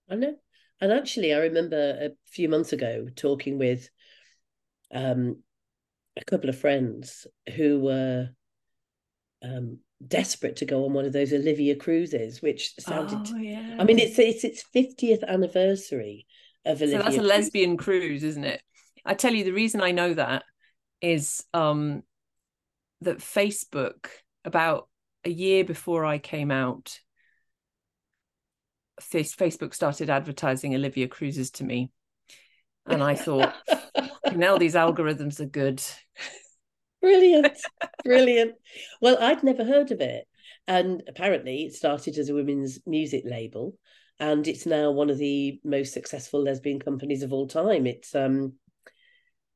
i 0.09 0.15
know. 0.15 0.35
And 0.81 0.91
actually 0.91 1.33
i 1.33 1.37
remember 1.37 1.77
a 1.77 2.09
few 2.25 2.49
months 2.49 2.73
ago 2.73 3.07
talking 3.15 3.57
with 3.57 3.89
um 4.93 5.43
a 6.19 6.25
couple 6.25 6.49
of 6.49 6.57
friends 6.57 7.27
who 7.55 7.79
were 7.79 8.29
um 9.43 9.79
desperate 10.05 10.57
to 10.57 10.65
go 10.65 10.85
on 10.85 10.93
one 10.93 11.05
of 11.05 11.13
those 11.13 11.33
Olivia 11.33 11.75
cruises, 11.75 12.41
which 12.41 12.73
sounded. 12.79 13.33
Oh, 13.33 13.37
yeah. 13.37 13.77
I 13.79 13.83
mean, 13.83 13.99
it's 13.99 14.19
it's 14.19 14.43
its 14.43 14.63
fiftieth 14.73 15.23
anniversary 15.23 16.27
of 16.65 16.81
Olivia. 16.81 16.99
So 16.99 17.03
that's 17.03 17.17
a 17.17 17.21
lesbian 17.21 17.77
cruise, 17.77 18.23
isn't 18.23 18.43
it? 18.43 18.61
I 19.05 19.13
tell 19.13 19.33
you, 19.33 19.43
the 19.43 19.53
reason 19.53 19.81
I 19.81 19.91
know 19.91 20.13
that 20.13 20.43
is 21.01 21.43
um 21.53 22.03
that 23.01 23.19
Facebook 23.19 24.07
about 24.43 24.87
a 25.23 25.29
year 25.29 25.63
before 25.63 26.05
I 26.05 26.17
came 26.19 26.51
out, 26.51 26.99
Facebook 29.01 29.73
started 29.73 30.09
advertising 30.09 30.75
Olivia 30.75 31.07
cruises 31.07 31.51
to 31.51 31.63
me, 31.63 31.91
and 32.85 33.03
I 33.03 33.15
thought, 33.15 33.53
now 34.35 34.57
these 34.57 34.75
algorithms 34.75 35.39
are 35.39 35.45
good. 35.45 35.81
Brilliant. 37.01 37.57
Brilliant. 38.03 38.55
Well, 39.01 39.17
I'd 39.19 39.43
never 39.43 39.63
heard 39.63 39.91
of 39.91 40.01
it. 40.01 40.27
And 40.67 41.03
apparently 41.07 41.63
it 41.63 41.73
started 41.73 42.17
as 42.17 42.29
a 42.29 42.33
women's 42.33 42.79
music 42.85 43.23
label 43.25 43.75
and 44.19 44.47
it's 44.47 44.65
now 44.65 44.91
one 44.91 45.09
of 45.09 45.17
the 45.17 45.59
most 45.63 45.93
successful 45.93 46.41
lesbian 46.41 46.79
companies 46.79 47.23
of 47.23 47.31
all 47.31 47.47
time. 47.47 47.85
It's 47.85 48.15
um 48.15 48.53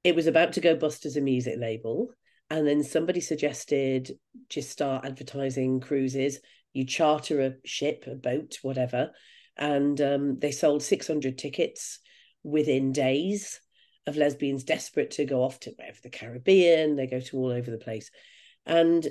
it 0.04 0.16
was 0.16 0.28
about 0.28 0.54
to 0.54 0.62
go 0.62 0.76
bust 0.76 1.06
as 1.06 1.18
a 1.18 1.22
music 1.22 1.56
label 1.60 2.12
and 2.50 2.68
then 2.68 2.84
somebody 2.84 3.22
suggested 3.22 4.12
just 4.50 4.70
start 4.70 5.06
advertising 5.06 5.80
cruises. 5.80 6.40
You 6.74 6.86
charter 6.86 7.42
a 7.42 7.54
ship, 7.66 8.06
a 8.08 8.16
boat, 8.16 8.58
whatever, 8.62 9.12
and 9.58 10.00
um, 10.02 10.40
they 10.40 10.52
sold 10.52 10.84
600 10.84 11.38
tickets 11.38 12.00
within 12.44 12.92
days 12.92 13.60
of 14.08 14.18
lesbians 14.18 14.64
desperate 14.64 15.12
to 15.12 15.26
go 15.26 15.44
off 15.44 15.60
to 15.62 15.72
wherever 15.72 15.98
the 16.02 16.10
Caribbean. 16.10 16.96
They 16.96 17.08
go 17.08 17.20
to 17.20 17.38
all 17.38 17.52
over 17.52 17.70
the 17.70 17.78
place, 17.78 18.10
and 18.66 19.08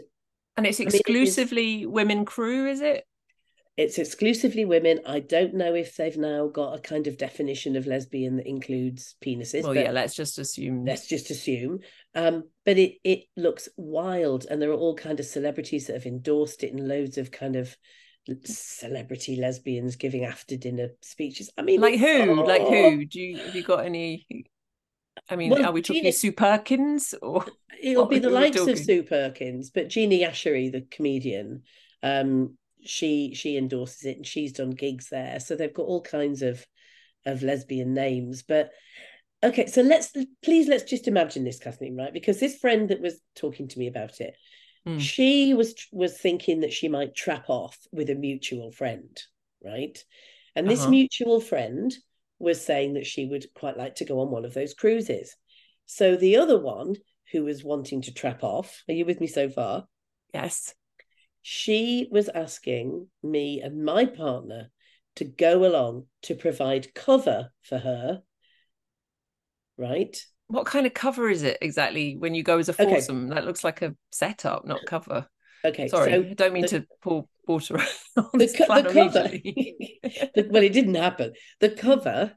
and 0.56 0.66
it's 0.66 0.80
exclusively 0.80 1.62
I 1.62 1.66
mean, 1.66 1.78
it 1.78 1.82
is, 1.82 1.88
women 1.88 2.24
crew, 2.24 2.68
is 2.68 2.80
it? 2.80 3.04
It's 3.76 3.98
exclusively 3.98 4.64
women. 4.66 5.00
I 5.06 5.20
don't 5.20 5.54
know 5.54 5.74
if 5.74 5.96
they've 5.96 6.16
now 6.16 6.48
got 6.48 6.76
a 6.76 6.80
kind 6.80 7.06
of 7.06 7.16
definition 7.16 7.76
of 7.76 7.86
lesbian 7.86 8.36
that 8.36 8.46
includes 8.46 9.14
penises. 9.24 9.62
Well, 9.62 9.74
yeah, 9.74 9.90
let's 9.90 10.14
just 10.14 10.38
assume. 10.38 10.84
Let's 10.84 11.06
just 11.06 11.30
assume. 11.30 11.78
Um, 12.14 12.44
but 12.66 12.76
it 12.76 12.96
it 13.04 13.20
looks 13.36 13.68
wild, 13.76 14.46
and 14.50 14.60
there 14.60 14.70
are 14.70 14.74
all 14.74 14.96
kind 14.96 15.18
of 15.18 15.26
celebrities 15.26 15.86
that 15.86 15.94
have 15.94 16.06
endorsed 16.06 16.62
it, 16.62 16.72
and 16.72 16.88
loads 16.88 17.16
of 17.16 17.30
kind 17.30 17.56
of 17.56 17.74
celebrity 18.44 19.36
lesbians 19.36 19.96
giving 19.96 20.24
after 20.24 20.56
dinner 20.56 20.90
speeches. 21.00 21.50
I 21.56 21.62
mean, 21.62 21.80
like 21.80 21.98
who? 21.98 22.40
Oh. 22.40 22.44
Like 22.44 22.62
who? 22.62 23.04
Do 23.06 23.20
you 23.20 23.38
have 23.38 23.54
you 23.54 23.62
got 23.62 23.86
any 23.86 24.26
I 25.30 25.36
mean, 25.36 25.50
well, 25.50 25.64
are 25.64 25.72
we 25.72 25.82
talking 25.82 26.02
Jeannie, 26.02 26.12
Sue 26.12 26.32
Perkins 26.32 27.14
or 27.22 27.44
it'll 27.80 28.06
be 28.06 28.18
the 28.18 28.30
likes 28.30 28.60
of 28.60 28.78
Sue 28.78 29.02
Perkins, 29.02 29.70
but 29.70 29.88
Jeannie 29.88 30.24
Ashery, 30.24 30.70
the 30.70 30.82
comedian, 30.90 31.62
um, 32.02 32.56
she 32.82 33.34
she 33.34 33.56
endorses 33.56 34.04
it 34.04 34.16
and 34.16 34.26
she's 34.26 34.52
done 34.52 34.70
gigs 34.70 35.08
there. 35.08 35.38
So 35.40 35.54
they've 35.54 35.72
got 35.72 35.86
all 35.86 36.02
kinds 36.02 36.42
of 36.42 36.66
of 37.24 37.42
lesbian 37.42 37.94
names. 37.94 38.42
But 38.42 38.70
okay, 39.42 39.66
so 39.66 39.82
let's 39.82 40.12
please 40.42 40.68
let's 40.68 40.84
just 40.84 41.08
imagine 41.08 41.44
this, 41.44 41.58
Kathleen, 41.58 41.96
right? 41.96 42.12
Because 42.12 42.40
this 42.40 42.58
friend 42.58 42.88
that 42.88 43.00
was 43.00 43.20
talking 43.36 43.68
to 43.68 43.78
me 43.78 43.86
about 43.86 44.20
it, 44.20 44.36
mm. 44.86 45.00
she 45.00 45.54
was 45.54 45.74
was 45.92 46.18
thinking 46.18 46.60
that 46.60 46.72
she 46.72 46.88
might 46.88 47.14
trap 47.14 47.44
off 47.48 47.78
with 47.92 48.10
a 48.10 48.14
mutual 48.14 48.72
friend, 48.72 49.20
right? 49.64 50.02
And 50.56 50.68
this 50.68 50.80
uh-huh. 50.80 50.90
mutual 50.90 51.40
friend 51.40 51.94
was 52.40 52.64
saying 52.64 52.94
that 52.94 53.06
she 53.06 53.26
would 53.26 53.46
quite 53.54 53.76
like 53.76 53.94
to 53.96 54.04
go 54.04 54.20
on 54.20 54.30
one 54.30 54.44
of 54.44 54.54
those 54.54 54.74
cruises. 54.74 55.36
So 55.86 56.16
the 56.16 56.38
other 56.38 56.58
one, 56.58 56.96
who 57.30 57.44
was 57.44 57.62
wanting 57.62 58.02
to 58.02 58.14
trap 58.14 58.42
off, 58.42 58.82
are 58.88 58.94
you 58.94 59.04
with 59.04 59.20
me 59.20 59.28
so 59.28 59.48
far? 59.48 59.84
Yes. 60.34 60.74
She 61.42 62.08
was 62.10 62.28
asking 62.28 63.06
me 63.22 63.60
and 63.60 63.84
my 63.84 64.06
partner 64.06 64.70
to 65.16 65.24
go 65.24 65.64
along 65.64 66.06
to 66.22 66.34
provide 66.34 66.94
cover 66.94 67.50
for 67.62 67.78
her. 67.78 68.22
Right. 69.76 70.16
What 70.48 70.66
kind 70.66 70.86
of 70.86 70.94
cover 70.94 71.30
is 71.30 71.42
it 71.42 71.58
exactly 71.60 72.16
when 72.16 72.34
you 72.34 72.42
go 72.42 72.58
as 72.58 72.68
a 72.68 72.72
foursome? 72.72 73.26
Okay. 73.26 73.34
That 73.34 73.46
looks 73.46 73.64
like 73.64 73.82
a 73.82 73.94
setup, 74.10 74.66
not 74.66 74.80
cover. 74.86 75.26
Okay. 75.64 75.88
Sorry, 75.88 76.12
so 76.12 76.20
I 76.20 76.34
don't 76.34 76.52
mean 76.52 76.62
the, 76.62 76.68
to 76.68 76.86
pour 77.02 77.26
water 77.50 77.76
on 78.16 78.30
the, 78.34 78.46
the 78.46 78.92
cover. 78.92 79.28
the, 80.34 80.48
well, 80.50 80.62
it 80.62 80.72
didn't 80.72 80.94
happen. 80.94 81.32
The 81.60 81.70
cover 81.70 82.32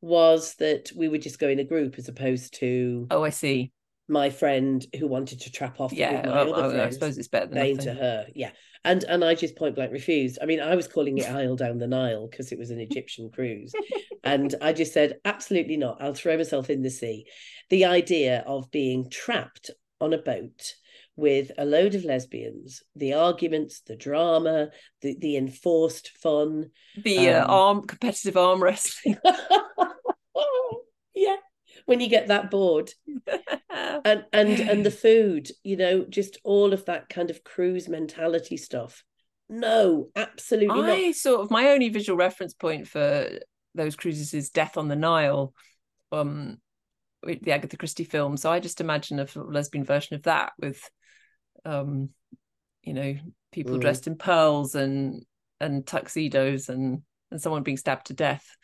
was 0.00 0.54
that 0.56 0.90
we 0.96 1.08
would 1.08 1.22
just 1.22 1.38
go 1.38 1.48
in 1.48 1.60
a 1.60 1.64
group 1.64 1.96
as 1.98 2.08
opposed 2.08 2.54
to. 2.60 3.06
Oh, 3.10 3.22
I 3.22 3.30
see. 3.30 3.72
My 4.08 4.30
friend 4.30 4.84
who 4.98 5.06
wanted 5.06 5.40
to 5.42 5.52
trap 5.52 5.80
off. 5.80 5.92
Yeah, 5.92 6.22
oh, 6.26 6.30
other 6.32 6.52
oh, 6.54 6.70
friends, 6.70 6.80
I 6.80 6.90
suppose 6.90 7.18
it's 7.18 7.28
better 7.28 7.46
than 7.46 7.58
saying 7.58 7.78
to 7.78 7.94
her. 7.94 8.26
Yeah, 8.34 8.50
and 8.84 9.04
and 9.04 9.24
I 9.24 9.34
just 9.34 9.56
point 9.56 9.76
blank 9.76 9.92
refused. 9.92 10.38
I 10.42 10.46
mean, 10.46 10.60
I 10.60 10.74
was 10.74 10.88
calling 10.88 11.18
it 11.18 11.28
Isle 11.28 11.56
down 11.56 11.78
the 11.78 11.86
Nile 11.86 12.28
because 12.28 12.52
it 12.52 12.58
was 12.58 12.70
an 12.70 12.80
Egyptian 12.80 13.30
cruise, 13.30 13.72
and 14.24 14.54
I 14.60 14.72
just 14.72 14.92
said 14.92 15.18
absolutely 15.24 15.76
not. 15.76 16.02
I'll 16.02 16.14
throw 16.14 16.36
myself 16.36 16.68
in 16.68 16.82
the 16.82 16.90
sea. 16.90 17.26
The 17.70 17.84
idea 17.84 18.42
of 18.46 18.70
being 18.70 19.08
trapped 19.08 19.70
on 20.00 20.12
a 20.12 20.18
boat 20.18 20.74
with 21.16 21.50
a 21.58 21.64
load 21.64 21.94
of 21.94 22.04
lesbians, 22.04 22.82
the 22.96 23.14
arguments, 23.14 23.80
the 23.80 23.96
drama, 23.96 24.70
the, 25.02 25.16
the 25.20 25.36
enforced 25.36 26.10
fun, 26.22 26.70
the 26.96 27.30
uh, 27.30 27.44
um, 27.44 27.50
uh, 27.50 27.52
arm 27.52 27.82
competitive 27.86 28.36
arm 28.36 28.62
wrestling. 28.62 29.18
yeah, 31.14 31.36
when 31.86 32.00
you 32.00 32.08
get 32.08 32.28
that 32.28 32.50
bored, 32.50 32.90
and 34.04 34.24
and 34.32 34.60
and 34.60 34.86
the 34.86 34.90
food, 34.90 35.50
you 35.62 35.76
know, 35.76 36.04
just 36.08 36.38
all 36.44 36.72
of 36.72 36.84
that 36.86 37.08
kind 37.08 37.30
of 37.30 37.44
cruise 37.44 37.88
mentality 37.88 38.56
stuff. 38.56 39.04
no, 39.48 40.08
absolutely 40.16 40.82
I 40.82 41.06
not. 41.06 41.14
sort 41.14 41.42
of 41.42 41.50
my 41.50 41.68
only 41.68 41.90
visual 41.90 42.16
reference 42.16 42.54
point 42.54 42.88
for 42.88 43.28
those 43.74 43.96
cruises 43.96 44.34
is 44.34 44.50
Death 44.50 44.76
on 44.76 44.88
the 44.88 44.96
Nile, 44.96 45.52
um, 46.10 46.58
the 47.22 47.52
Agatha 47.52 47.76
Christie 47.76 48.04
film. 48.04 48.36
So 48.36 48.50
I 48.50 48.60
just 48.60 48.80
imagine 48.80 49.18
a 49.18 49.26
lesbian 49.36 49.84
version 49.84 50.16
of 50.16 50.22
that 50.24 50.52
with, 50.58 50.90
um, 51.64 52.10
you 52.82 52.94
know, 52.94 53.16
people 53.52 53.76
mm. 53.76 53.80
dressed 53.80 54.06
in 54.06 54.16
pearls 54.16 54.74
and 54.74 55.24
and 55.60 55.86
tuxedos 55.86 56.68
and 56.68 57.02
and 57.30 57.40
someone 57.40 57.62
being 57.62 57.76
stabbed 57.76 58.06
to 58.06 58.14
death. 58.14 58.56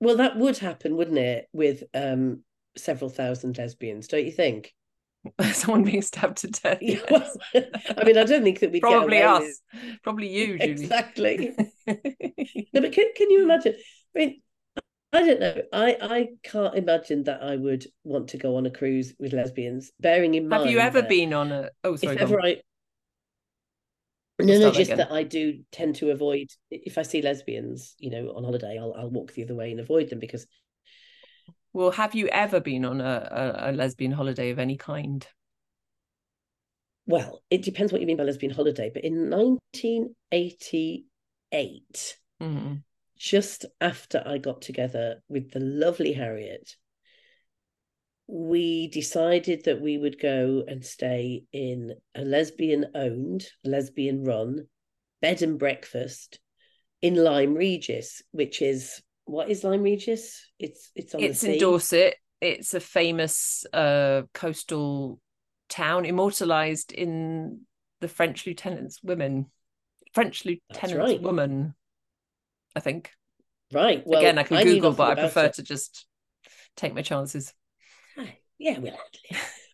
Well, 0.00 0.16
that 0.18 0.36
would 0.36 0.58
happen, 0.58 0.96
wouldn't 0.96 1.18
it, 1.18 1.48
with 1.52 1.84
um, 1.94 2.42
several 2.76 3.08
thousand 3.08 3.56
lesbians, 3.56 4.08
don't 4.08 4.24
you 4.24 4.32
think? 4.32 4.74
someone 5.52 5.84
being 5.84 6.02
stabbed 6.02 6.38
to 6.38 6.48
death. 6.48 6.78
Yes. 6.80 7.04
Well, 7.10 7.64
I 7.96 8.04
mean, 8.04 8.18
I 8.18 8.24
don't 8.24 8.42
think 8.42 8.60
that 8.60 8.72
we 8.72 8.80
probably 8.80 9.22
us, 9.22 9.42
with... 9.72 10.02
probably 10.02 10.28
you, 10.28 10.58
Julie. 10.58 10.70
Exactly. 10.70 11.54
no, 11.86 11.96
but 12.72 12.92
can, 12.92 13.06
can 13.16 13.30
you 13.30 13.42
imagine? 13.44 13.74
I 14.14 14.18
mean, 14.18 14.42
I 15.16 15.22
don't 15.22 15.40
know. 15.40 15.62
I 15.72 15.96
I 16.00 16.28
can't 16.42 16.74
imagine 16.74 17.22
that 17.24 17.42
I 17.42 17.56
would 17.56 17.86
want 18.04 18.28
to 18.28 18.36
go 18.36 18.56
on 18.56 18.66
a 18.66 18.70
cruise 18.70 19.14
with 19.18 19.32
lesbians. 19.32 19.90
Bearing 19.98 20.34
in 20.34 20.46
mind, 20.48 20.64
have 20.64 20.70
you 20.70 20.78
ever 20.78 21.02
been 21.02 21.32
on 21.32 21.50
a? 21.52 21.70
Oh, 21.84 21.96
sorry. 21.96 22.16
If 22.16 22.22
ever 22.22 22.38
I. 22.40 22.60
No, 24.38 24.58
no, 24.58 24.70
just 24.70 24.90
again. 24.90 24.98
that 24.98 25.10
I 25.10 25.22
do 25.22 25.60
tend 25.72 25.96
to 25.96 26.10
avoid 26.10 26.48
if 26.70 26.98
I 26.98 27.02
see 27.02 27.22
lesbians, 27.22 27.94
you 27.98 28.10
know, 28.10 28.34
on 28.36 28.44
holiday, 28.44 28.78
I'll 28.78 28.92
I'll 28.94 29.08
walk 29.08 29.32
the 29.32 29.44
other 29.44 29.54
way 29.54 29.70
and 29.70 29.80
avoid 29.80 30.10
them 30.10 30.18
because 30.18 30.46
well, 31.72 31.92
have 31.92 32.14
you 32.14 32.28
ever 32.28 32.60
been 32.60 32.84
on 32.84 33.00
a, 33.00 33.62
a, 33.64 33.70
a 33.70 33.72
lesbian 33.72 34.12
holiday 34.12 34.50
of 34.50 34.58
any 34.58 34.76
kind? 34.76 35.26
Well, 37.06 37.40
it 37.50 37.62
depends 37.62 37.90
what 37.92 38.02
you 38.02 38.06
mean 38.06 38.18
by 38.18 38.24
lesbian 38.24 38.52
holiday, 38.52 38.90
but 38.92 39.04
in 39.04 39.30
1988, 39.30 42.18
mm-hmm. 42.42 42.74
Just 43.16 43.64
after 43.80 44.22
I 44.24 44.38
got 44.38 44.62
together 44.62 45.22
with 45.28 45.50
the 45.50 45.60
lovely 45.60 46.12
Harriet, 46.12 46.76
we 48.26 48.88
decided 48.88 49.64
that 49.64 49.80
we 49.80 49.98
would 49.98 50.20
go 50.20 50.64
and 50.66 50.84
stay 50.84 51.44
in 51.52 51.94
a 52.14 52.22
lesbian 52.22 52.86
owned, 52.94 53.46
lesbian 53.64 54.24
run 54.24 54.66
bed 55.22 55.42
and 55.42 55.58
breakfast 55.58 56.38
in 57.02 57.14
Lyme 57.14 57.54
Regis, 57.54 58.22
which 58.32 58.62
is 58.62 59.02
what 59.24 59.48
is 59.48 59.64
Lyme 59.64 59.82
Regis? 59.82 60.48
It's 60.58 60.90
it's 60.94 61.14
on 61.14 61.22
it's 61.22 61.44
in 61.44 61.58
Dorset. 61.58 62.16
It's 62.40 62.74
a 62.74 62.80
famous 62.80 63.64
uh, 63.72 64.22
coastal 64.34 65.20
town, 65.68 66.04
immortalized 66.04 66.92
in 66.92 67.62
the 68.00 68.08
French 68.08 68.46
lieutenant's 68.46 69.02
women. 69.02 69.46
French 70.12 70.44
lieutenant's 70.44 70.94
right. 70.94 71.22
woman, 71.22 71.74
I 72.76 72.80
think. 72.80 73.10
Right. 73.72 74.02
Well, 74.06 74.20
again, 74.20 74.38
I 74.38 74.44
can 74.44 74.58
I 74.58 74.64
Google, 74.64 74.92
but 74.92 75.18
I 75.18 75.20
prefer 75.20 75.46
it. 75.46 75.54
to 75.54 75.62
just 75.62 76.06
take 76.76 76.94
my 76.94 77.02
chances. 77.02 77.52
Yeah, 78.58 78.78
we'll 78.78 78.96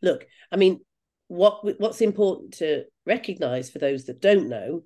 look. 0.03 0.27
I 0.51 0.57
mean, 0.57 0.81
what 1.29 1.81
what's 1.81 2.01
important 2.01 2.55
to 2.55 2.85
recognise 3.07 3.71
for 3.71 3.79
those 3.79 4.05
that 4.05 4.21
don't 4.21 4.49
know 4.49 4.83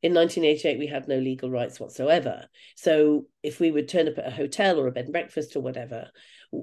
in 0.00 0.14
1988 0.14 0.78
we 0.78 0.86
had 0.86 1.08
no 1.08 1.18
legal 1.18 1.50
rights 1.50 1.80
whatsoever 1.80 2.46
so 2.76 3.26
if 3.42 3.58
we 3.58 3.72
would 3.72 3.88
turn 3.88 4.06
up 4.06 4.16
at 4.16 4.28
a 4.28 4.30
hotel 4.30 4.78
or 4.78 4.86
a 4.86 4.92
bed 4.92 5.06
and 5.06 5.12
breakfast 5.12 5.56
or 5.56 5.60
whatever 5.60 6.08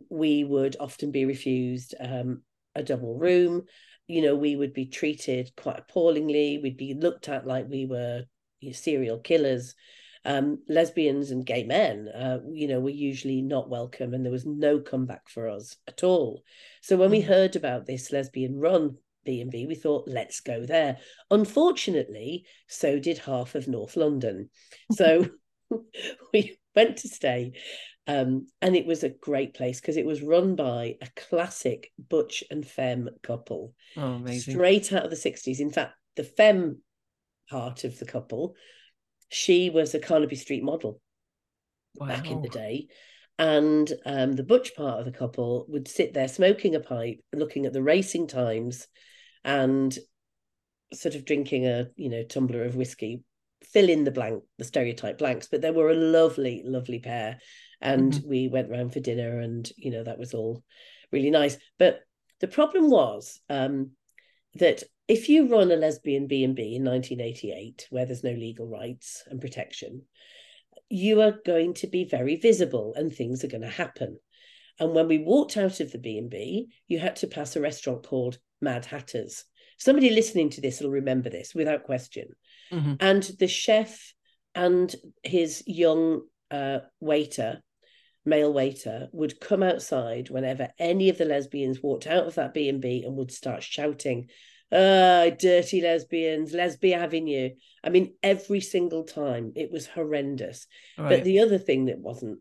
we 0.10 0.46
would 0.46 0.78
often 0.80 1.12
be 1.12 1.26
refused 1.26 1.94
um, 2.00 2.44
a 2.76 2.82
double 2.82 3.20
room 3.20 3.64
you 4.08 4.22
know 4.22 4.36
we 4.36 4.56
would 4.56 4.74
be 4.74 4.86
treated 4.86 5.52
quite 5.58 5.80
appallingly 5.80 6.60
we'd 6.64 6.78
be 6.78 6.94
looked 6.94 7.28
at 7.28 7.46
like 7.46 7.68
we 7.68 7.86
were 7.86 8.24
you 8.62 8.70
know, 8.70 8.74
serial 8.74 9.20
killers 9.20 9.76
um, 10.26 10.60
lesbians 10.68 11.32
and 11.32 11.46
gay 11.46 11.64
men 11.64 12.08
uh, 12.10 12.40
you 12.52 12.68
know 12.68 12.80
were 12.80 12.90
usually 12.90 13.42
not 13.42 13.70
welcome 13.70 14.14
and 14.14 14.26
there 14.26 14.32
was 14.32 14.46
no 14.46 14.80
comeback 14.80 15.30
for 15.30 15.48
us 15.48 15.78
at 15.88 16.04
all 16.04 16.44
so 16.82 16.98
when 16.98 17.10
mm. 17.10 17.14
we 17.14 17.22
heard 17.22 17.56
about 17.56 17.86
this 17.86 18.12
lesbian 18.12 18.60
run 18.60 18.98
B&B, 19.26 19.66
we 19.66 19.76
thought, 19.76 20.08
let's 20.08 20.40
go 20.40 20.66
there. 20.66 20.98
Unfortunately, 21.30 22.46
so 22.68 23.00
did 23.00 23.18
half 23.18 23.56
of 23.56 23.68
North 23.68 23.98
London. 23.98 24.50
So 24.92 25.28
we 26.34 26.58
went 26.76 26.98
to 26.98 27.10
stay. 27.10 27.54
Um, 28.08 28.48
and 28.62 28.76
it 28.76 28.86
was 28.86 29.04
a 29.04 29.10
great 29.10 29.56
place 29.56 29.82
because 29.82 29.98
it 29.98 30.06
was 30.06 30.22
run 30.22 30.56
by 30.56 30.98
a 31.02 31.08
classic 31.16 31.92
butch 31.98 32.44
and 32.52 32.66
femme 32.66 33.10
couple. 33.24 33.74
Oh, 33.98 34.14
amazing. 34.14 34.54
Straight 34.54 34.94
out 34.94 35.06
of 35.06 35.10
the 35.10 35.16
60s. 35.16 35.60
In 35.60 35.72
fact, 35.72 35.96
the 36.16 36.24
femme 36.24 36.82
part 37.50 37.84
of 37.84 37.98
the 37.98 38.06
couple, 38.06 38.56
she 39.30 39.70
was 39.70 39.94
a 39.94 40.00
Carnaby 40.00 40.36
Street 40.36 40.64
model 40.64 41.00
wow. 41.96 42.08
back 42.08 42.30
in 42.30 42.42
the 42.42 42.50
day. 42.50 42.88
And 43.38 43.92
um, 44.06 44.34
the 44.34 44.44
butch 44.44 44.76
part 44.76 45.00
of 45.00 45.06
the 45.06 45.18
couple 45.18 45.66
would 45.68 45.88
sit 45.88 46.14
there 46.14 46.30
smoking 46.30 46.76
a 46.76 46.80
pipe, 46.80 47.20
looking 47.34 47.66
at 47.66 47.74
the 47.74 47.84
racing 47.84 48.28
times 48.28 48.88
and 49.44 49.98
sort 50.94 51.16
of 51.16 51.26
drinking 51.26 51.66
a 51.66 51.88
you 51.96 52.10
know 52.10 52.24
tumbler 52.24 52.64
of 52.64 52.76
whiskey 52.76 53.24
fill 53.64 53.90
in 53.90 54.04
the 54.04 54.12
blank 54.12 54.44
the 54.58 54.64
stereotype 54.64 55.18
blanks 55.18 55.48
but 55.50 55.62
they 55.62 55.72
were 55.72 55.90
a 55.90 55.96
lovely 55.96 56.62
lovely 56.66 57.00
pair 57.00 57.40
and 57.82 58.14
mm-hmm. 58.14 58.30
we 58.30 58.48
went 58.48 58.70
round 58.70 58.94
for 58.94 59.00
dinner 59.00 59.40
and 59.40 59.72
you 59.78 59.92
know 59.92 60.04
that 60.04 60.20
was 60.20 60.34
all 60.34 60.64
really 61.12 61.32
nice 61.32 61.58
but 61.80 62.00
the 62.42 62.48
problem 62.48 62.90
was 62.90 63.40
um, 63.50 63.92
that 64.56 64.84
if 65.08 65.30
you 65.30 65.48
run 65.48 65.72
a 65.72 65.76
lesbian 65.76 66.28
b&b 66.28 66.76
in 66.76 66.84
1988 66.84 67.88
where 67.90 68.06
there's 68.06 68.24
no 68.24 68.32
legal 68.32 68.68
rights 68.68 69.24
and 69.28 69.42
protection 69.42 70.02
you 70.90 71.22
are 71.22 71.40
going 71.46 71.74
to 71.74 71.88
be 71.88 72.04
very 72.04 72.36
visible 72.36 72.94
and 72.96 73.14
things 73.14 73.44
are 73.44 73.50
going 73.50 73.62
to 73.62 73.68
happen 73.68 74.18
and 74.80 74.94
when 74.94 75.08
we 75.08 75.18
walked 75.18 75.58
out 75.58 75.80
of 75.80 75.92
the 75.92 75.98
b&b 75.98 76.68
you 76.88 77.00
had 77.00 77.16
to 77.16 77.28
pass 77.28 77.56
a 77.56 77.62
restaurant 77.62 78.04
called 78.04 78.38
Mad 78.62 78.86
Hatters. 78.86 79.46
Somebody 79.78 80.10
listening 80.10 80.50
to 80.52 80.62
this 80.62 80.82
will 80.82 80.92
remember 80.92 81.30
this 81.30 81.54
without 81.54 81.84
question. 81.84 82.30
Mm-hmm. 82.72 82.96
And 83.00 83.24
the 83.40 83.48
chef 83.48 84.14
and 84.54 84.94
his 85.24 85.64
young 85.68 86.22
uh, 86.50 86.80
waiter, 87.00 87.62
male 88.26 88.54
waiter, 88.54 89.10
would 89.12 89.40
come 89.40 89.64
outside 89.64 90.30
whenever 90.30 90.70
any 90.80 91.10
of 91.10 91.18
the 91.18 91.26
lesbians 91.26 91.82
walked 91.82 92.08
out 92.08 92.26
of 92.26 92.36
that 92.36 92.54
B 92.54 92.70
and 92.70 92.82
B 92.82 93.04
and 93.06 93.16
would 93.16 93.32
start 93.32 93.64
shouting, 93.64 94.30
"Ah, 94.76 95.24
oh, 95.24 95.30
dirty 95.32 95.82
lesbians, 95.82 96.54
Lesbia 96.54 96.98
Avenue!" 96.98 97.50
I 97.84 97.90
mean, 97.90 98.14
every 98.22 98.62
single 98.62 99.04
time 99.04 99.54
it 99.56 99.72
was 99.72 99.88
horrendous. 99.88 100.68
Right. 100.98 101.10
But 101.10 101.24
the 101.24 101.40
other 101.40 101.58
thing 101.58 101.86
that 101.86 102.00
wasn't 102.00 102.40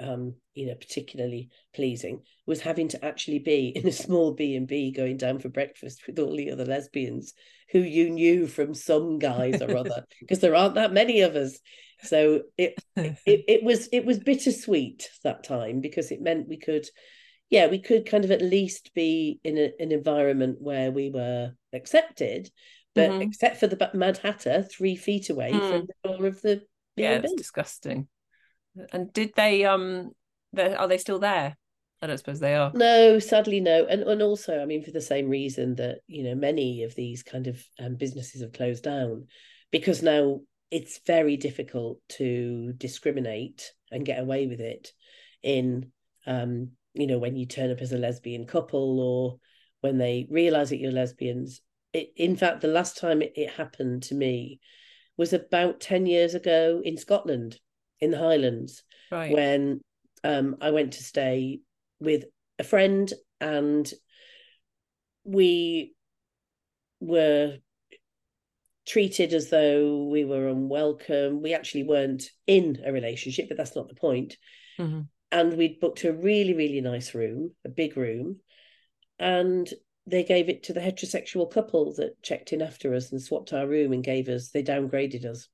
um, 0.00 0.34
you 0.54 0.66
know, 0.66 0.74
particularly 0.74 1.50
pleasing 1.74 2.22
was 2.46 2.60
having 2.60 2.88
to 2.88 3.04
actually 3.04 3.38
be 3.38 3.68
in 3.76 3.86
a 3.86 3.92
small 3.92 4.32
B 4.32 4.56
and 4.56 4.66
B 4.66 4.90
going 4.90 5.16
down 5.16 5.38
for 5.38 5.48
breakfast 5.48 6.06
with 6.06 6.18
all 6.18 6.36
the 6.36 6.50
other 6.50 6.64
lesbians 6.64 7.34
who 7.70 7.80
you 7.80 8.10
knew 8.10 8.46
from 8.46 8.74
some 8.74 9.18
guise 9.18 9.62
or 9.62 9.76
other, 9.76 10.04
because 10.20 10.40
there 10.40 10.56
aren't 10.56 10.74
that 10.74 10.92
many 10.92 11.20
of 11.20 11.36
us. 11.36 11.58
So 12.02 12.42
it, 12.56 12.74
it 12.96 13.14
it 13.26 13.62
was 13.62 13.88
it 13.92 14.04
was 14.04 14.18
bittersweet 14.18 15.10
that 15.22 15.44
time 15.44 15.80
because 15.80 16.10
it 16.10 16.22
meant 16.22 16.48
we 16.48 16.56
could, 16.56 16.86
yeah, 17.50 17.66
we 17.66 17.80
could 17.80 18.06
kind 18.06 18.24
of 18.24 18.30
at 18.30 18.40
least 18.40 18.92
be 18.94 19.40
in 19.44 19.58
a, 19.58 19.72
an 19.80 19.92
environment 19.92 20.58
where 20.60 20.90
we 20.90 21.10
were 21.10 21.52
accepted, 21.72 22.50
but 22.94 23.10
mm-hmm. 23.10 23.22
except 23.22 23.58
for 23.58 23.66
the 23.66 23.90
Mad 23.92 24.18
Hatter, 24.18 24.62
three 24.62 24.96
feet 24.96 25.30
away 25.30 25.52
mm. 25.52 25.58
from 25.58 25.86
the 25.86 26.08
door 26.08 26.26
of 26.26 26.40
the 26.42 26.62
yeah, 26.96 27.20
it's 27.22 27.32
disgusting. 27.34 28.08
And 28.92 29.12
did 29.12 29.32
they 29.36 29.64
um 29.64 30.12
are 30.56 30.88
they 30.88 30.98
still 30.98 31.18
there? 31.18 31.56
I 32.02 32.06
don't 32.06 32.18
suppose 32.18 32.40
they 32.40 32.54
are. 32.54 32.72
No, 32.74 33.18
sadly 33.18 33.60
no. 33.60 33.84
And 33.84 34.02
and 34.02 34.22
also, 34.22 34.60
I 34.60 34.64
mean, 34.64 34.82
for 34.82 34.90
the 34.90 35.00
same 35.00 35.28
reason 35.28 35.74
that, 35.76 35.98
you 36.06 36.24
know, 36.24 36.34
many 36.34 36.84
of 36.84 36.94
these 36.94 37.22
kind 37.22 37.46
of 37.46 37.62
um, 37.78 37.96
businesses 37.96 38.42
have 38.42 38.52
closed 38.52 38.84
down 38.84 39.26
because 39.70 40.02
now 40.02 40.40
it's 40.70 41.00
very 41.06 41.36
difficult 41.36 41.98
to 42.08 42.72
discriminate 42.76 43.72
and 43.90 44.06
get 44.06 44.20
away 44.20 44.46
with 44.46 44.60
it 44.60 44.92
in 45.42 45.90
um, 46.26 46.70
you 46.94 47.06
know, 47.06 47.18
when 47.18 47.36
you 47.36 47.46
turn 47.46 47.70
up 47.70 47.80
as 47.80 47.92
a 47.92 47.98
lesbian 47.98 48.46
couple 48.46 49.00
or 49.00 49.38
when 49.80 49.98
they 49.98 50.26
realize 50.30 50.70
that 50.70 50.78
you're 50.78 50.92
lesbians. 50.92 51.60
It, 51.92 52.12
in 52.16 52.36
fact, 52.36 52.60
the 52.60 52.68
last 52.68 52.98
time 52.98 53.22
it, 53.22 53.32
it 53.36 53.50
happened 53.50 54.04
to 54.04 54.14
me 54.14 54.60
was 55.16 55.32
about 55.32 55.80
10 55.80 56.06
years 56.06 56.34
ago 56.34 56.80
in 56.84 56.96
Scotland 56.96 57.58
in 58.00 58.10
the 58.10 58.18
Highlands 58.18 58.82
right. 59.10 59.32
when 59.32 59.80
um, 60.24 60.56
I 60.60 60.70
went 60.70 60.94
to 60.94 61.02
stay 61.02 61.60
with 61.98 62.24
a 62.58 62.64
friend 62.64 63.12
and 63.40 63.90
we 65.24 65.94
were 67.00 67.58
treated 68.86 69.32
as 69.32 69.50
though 69.50 70.08
we 70.10 70.24
were 70.24 70.48
unwelcome. 70.48 71.42
We 71.42 71.54
actually 71.54 71.84
weren't 71.84 72.24
in 72.46 72.82
a 72.84 72.92
relationship, 72.92 73.48
but 73.48 73.56
that's 73.56 73.76
not 73.76 73.88
the 73.88 73.94
point. 73.94 74.36
Mm-hmm. 74.78 75.02
And 75.32 75.56
we'd 75.56 75.80
booked 75.80 76.04
a 76.04 76.12
really, 76.12 76.54
really 76.54 76.80
nice 76.80 77.14
room, 77.14 77.52
a 77.64 77.68
big 77.68 77.96
room. 77.96 78.36
And 79.18 79.68
they 80.06 80.24
gave 80.24 80.48
it 80.48 80.64
to 80.64 80.72
the 80.72 80.80
heterosexual 80.80 81.50
couple 81.50 81.94
that 81.94 82.22
checked 82.22 82.52
in 82.52 82.62
after 82.62 82.94
us 82.94 83.12
and 83.12 83.22
swapped 83.22 83.52
our 83.52 83.66
room 83.66 83.92
and 83.92 84.02
gave 84.02 84.28
us. 84.28 84.50
They 84.50 84.62
downgraded 84.62 85.24
us. 85.24 85.48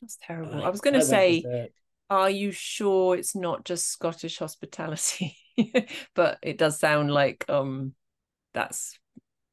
That's 0.00 0.18
terrible. 0.22 0.62
I, 0.62 0.66
I 0.66 0.70
was 0.70 0.80
going 0.80 0.94
to 0.94 1.02
say, 1.02 1.70
are 2.08 2.30
you 2.30 2.52
sure 2.52 3.16
it's 3.16 3.34
not 3.34 3.64
just 3.64 3.88
Scottish 3.88 4.38
hospitality? 4.38 5.36
but 6.14 6.38
it 6.42 6.58
does 6.58 6.78
sound 6.78 7.10
like 7.12 7.44
um 7.48 7.94
that's 8.54 8.98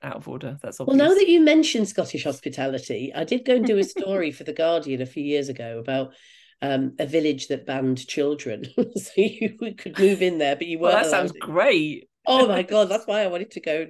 out 0.01 0.15
of 0.15 0.27
order. 0.27 0.57
That's 0.61 0.79
obvious. 0.79 0.97
Well, 0.97 1.09
now 1.09 1.15
that 1.15 1.27
you 1.27 1.41
mention 1.41 1.85
Scottish 1.85 2.23
hospitality, 2.23 3.11
I 3.15 3.23
did 3.23 3.45
go 3.45 3.55
and 3.55 3.65
do 3.65 3.77
a 3.77 3.83
story 3.95 4.31
for 4.31 4.43
the 4.43 4.53
Guardian 4.53 5.01
a 5.01 5.05
few 5.05 5.23
years 5.23 5.49
ago 5.49 5.79
about 5.79 6.13
um, 6.61 6.93
a 6.99 7.05
village 7.05 7.47
that 7.47 7.65
banned 7.65 8.07
children, 8.07 8.65
so 8.95 9.11
you 9.15 9.57
could 9.77 9.97
move 9.99 10.21
in 10.21 10.37
there, 10.37 10.55
but 10.55 10.67
you 10.67 10.79
weren't. 10.79 10.95
Well, 10.95 11.03
that 11.03 11.09
sounds 11.09 11.31
great. 11.33 12.09
Oh 12.25 12.47
my 12.47 12.63
god, 12.63 12.89
that's 12.89 13.07
why 13.07 13.21
I 13.21 13.27
wanted 13.27 13.51
to 13.51 13.61
go 13.61 13.87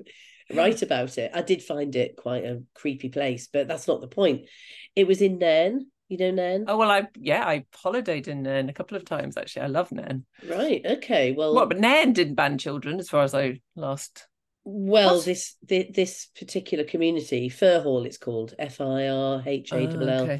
write 0.53 0.81
about 0.81 1.17
it. 1.17 1.31
I 1.33 1.41
did 1.41 1.63
find 1.63 1.95
it 1.95 2.17
quite 2.17 2.43
a 2.43 2.63
creepy 2.73 3.09
place, 3.09 3.47
but 3.51 3.67
that's 3.67 3.87
not 3.87 4.01
the 4.01 4.07
point. 4.07 4.47
It 4.95 5.07
was 5.07 5.21
in 5.21 5.37
Nairn. 5.37 5.87
You 6.09 6.17
know 6.17 6.31
Nairn? 6.31 6.65
Oh 6.67 6.77
well, 6.77 6.89
I 6.89 7.07
yeah, 7.15 7.45
I 7.45 7.65
holidayed 7.83 8.27
in 8.27 8.43
Nairn 8.43 8.69
a 8.69 8.73
couple 8.73 8.95
of 8.95 9.03
times 9.03 9.35
actually. 9.35 9.63
I 9.63 9.67
love 9.67 9.91
Nairn. 9.91 10.25
Right. 10.47 10.81
Okay. 10.85 11.33
Well, 11.33 11.53
what? 11.53 11.67
But 11.67 11.79
Nairn 11.79 12.13
didn't 12.13 12.35
ban 12.35 12.57
children, 12.57 12.99
as 12.99 13.09
far 13.09 13.23
as 13.23 13.33
I 13.33 13.59
last 13.75 14.27
well, 14.69 15.15
what? 15.15 15.25
this 15.25 15.55
this 15.65 16.27
particular 16.37 16.83
community, 16.83 17.49
Firhall, 17.49 18.05
it's 18.05 18.17
called 18.17 18.53
F 18.59 18.81
I 18.81 19.07
R 19.07 19.41
H 19.45 19.71
A 19.71 19.77
L 19.77 20.09
L. 20.09 20.39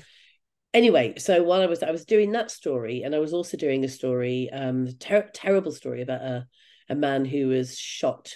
Anyway, 0.73 1.15
so 1.17 1.43
while 1.43 1.61
I 1.61 1.65
was 1.65 1.81
I 1.81 1.91
was 1.91 2.05
doing 2.05 2.33
that 2.33 2.51
story, 2.51 3.03
and 3.03 3.15
I 3.15 3.19
was 3.19 3.33
also 3.33 3.57
doing 3.57 3.83
a 3.83 3.89
story, 3.89 4.49
um, 4.51 4.87
ter- 4.99 5.29
terrible 5.33 5.71
story 5.71 6.01
about 6.01 6.21
a 6.21 6.47
a 6.89 6.95
man 6.95 7.25
who 7.25 7.47
was 7.47 7.77
shot 7.77 8.33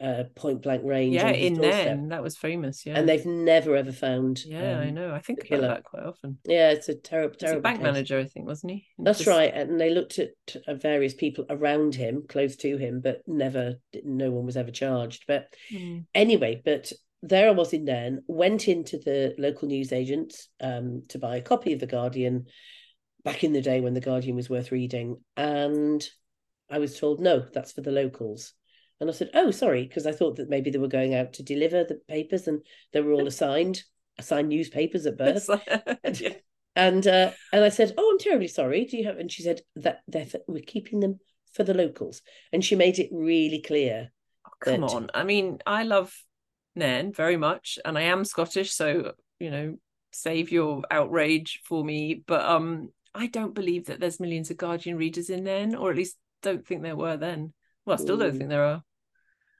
uh, 0.00 0.24
point 0.34 0.62
blank 0.62 0.82
range. 0.84 1.14
Yeah, 1.14 1.30
in 1.30 1.54
Nairn, 1.54 2.08
that 2.08 2.22
was 2.22 2.36
famous. 2.36 2.84
Yeah, 2.84 2.98
and 2.98 3.08
they've 3.08 3.24
never 3.24 3.76
ever 3.76 3.92
found. 3.92 4.44
Yeah, 4.44 4.78
um, 4.78 4.80
I 4.82 4.90
know. 4.90 5.14
I 5.14 5.20
think 5.20 5.44
about 5.46 5.62
that 5.62 5.84
quite 5.84 6.04
often. 6.04 6.38
Yeah, 6.44 6.70
it's 6.70 6.88
a 6.88 6.94
terrible, 6.94 7.36
terrible. 7.36 7.60
A 7.60 7.62
bank 7.62 7.78
case. 7.78 7.84
manager, 7.84 8.18
I 8.18 8.24
think, 8.24 8.46
wasn't 8.46 8.72
he? 8.72 8.86
That's 8.98 9.20
Just... 9.20 9.28
right, 9.28 9.52
and 9.54 9.80
they 9.80 9.90
looked 9.90 10.18
at 10.18 10.30
uh, 10.66 10.74
various 10.74 11.14
people 11.14 11.46
around 11.48 11.94
him, 11.94 12.24
close 12.28 12.56
to 12.56 12.76
him, 12.76 13.00
but 13.00 13.22
never, 13.26 13.76
no 14.04 14.30
one 14.30 14.44
was 14.44 14.56
ever 14.56 14.70
charged. 14.70 15.24
But 15.26 15.48
mm. 15.72 16.04
anyway, 16.14 16.60
but 16.64 16.92
there 17.26 17.48
I 17.48 17.52
was 17.52 17.72
in 17.72 17.84
Nairn, 17.84 18.22
went 18.26 18.68
into 18.68 18.98
the 18.98 19.34
local 19.38 19.68
newsagent 19.68 20.34
um, 20.60 21.02
to 21.08 21.18
buy 21.18 21.36
a 21.36 21.42
copy 21.42 21.72
of 21.72 21.80
the 21.80 21.86
Guardian 21.86 22.46
back 23.24 23.42
in 23.42 23.52
the 23.52 23.60
day 23.60 23.80
when 23.80 23.94
the 23.94 24.00
Guardian 24.00 24.36
was 24.36 24.48
worth 24.48 24.70
reading, 24.70 25.20
and 25.36 26.08
I 26.70 26.78
was 26.78 26.98
told 26.98 27.20
no, 27.20 27.44
that's 27.52 27.72
for 27.72 27.80
the 27.80 27.90
locals. 27.90 28.52
And 29.00 29.10
I 29.10 29.12
said, 29.12 29.30
"Oh, 29.34 29.50
sorry," 29.50 29.82
because 29.82 30.06
I 30.06 30.12
thought 30.12 30.36
that 30.36 30.48
maybe 30.48 30.70
they 30.70 30.78
were 30.78 30.88
going 30.88 31.14
out 31.14 31.34
to 31.34 31.42
deliver 31.42 31.84
the 31.84 32.00
papers, 32.08 32.46
and 32.46 32.62
they 32.92 33.00
were 33.00 33.12
all 33.12 33.26
assigned 33.26 33.82
assigned 34.18 34.48
newspapers 34.48 35.04
at 35.04 35.18
birth. 35.18 35.50
yeah. 36.20 36.34
And 36.74 37.06
uh, 37.06 37.32
and 37.52 37.64
I 37.64 37.68
said, 37.68 37.94
"Oh, 37.98 38.10
I'm 38.12 38.18
terribly 38.18 38.48
sorry. 38.48 38.84
Do 38.84 38.96
you 38.96 39.04
have?" 39.04 39.18
And 39.18 39.30
she 39.30 39.42
said 39.42 39.62
that 39.76 40.02
they're 40.06 40.26
we're 40.46 40.62
keeping 40.62 41.00
them 41.00 41.18
for 41.52 41.64
the 41.64 41.74
locals, 41.74 42.22
and 42.52 42.64
she 42.64 42.76
made 42.76 42.98
it 42.98 43.10
really 43.10 43.60
clear. 43.60 44.12
Oh, 44.46 44.50
come 44.60 44.82
that... 44.82 44.90
on, 44.90 45.10
I 45.12 45.24
mean, 45.24 45.58
I 45.66 45.82
love 45.82 46.14
Nairn 46.76 47.12
very 47.12 47.36
much, 47.36 47.78
and 47.84 47.96
I 47.98 48.02
am 48.02 48.24
Scottish, 48.24 48.72
so 48.72 49.12
you 49.40 49.50
know, 49.50 49.76
save 50.12 50.50
your 50.50 50.82
outrage 50.90 51.60
for 51.64 51.84
me. 51.84 52.22
But 52.26 52.44
um, 52.44 52.90
I 53.14 53.26
don't 53.26 53.54
believe 53.54 53.86
that 53.86 54.00
there's 54.00 54.20
millions 54.20 54.50
of 54.50 54.56
Guardian 54.56 54.96
readers 54.96 55.30
in 55.30 55.44
Nairn, 55.44 55.74
or 55.74 55.90
at 55.90 55.96
least 55.96 56.16
don't 56.42 56.66
think 56.66 56.82
there 56.82 56.96
were 56.96 57.16
then. 57.16 57.52
Well, 57.84 57.98
I 57.98 58.02
still 58.02 58.16
don't 58.16 58.34
mm. 58.34 58.38
think 58.38 58.50
there 58.50 58.64
are. 58.64 58.82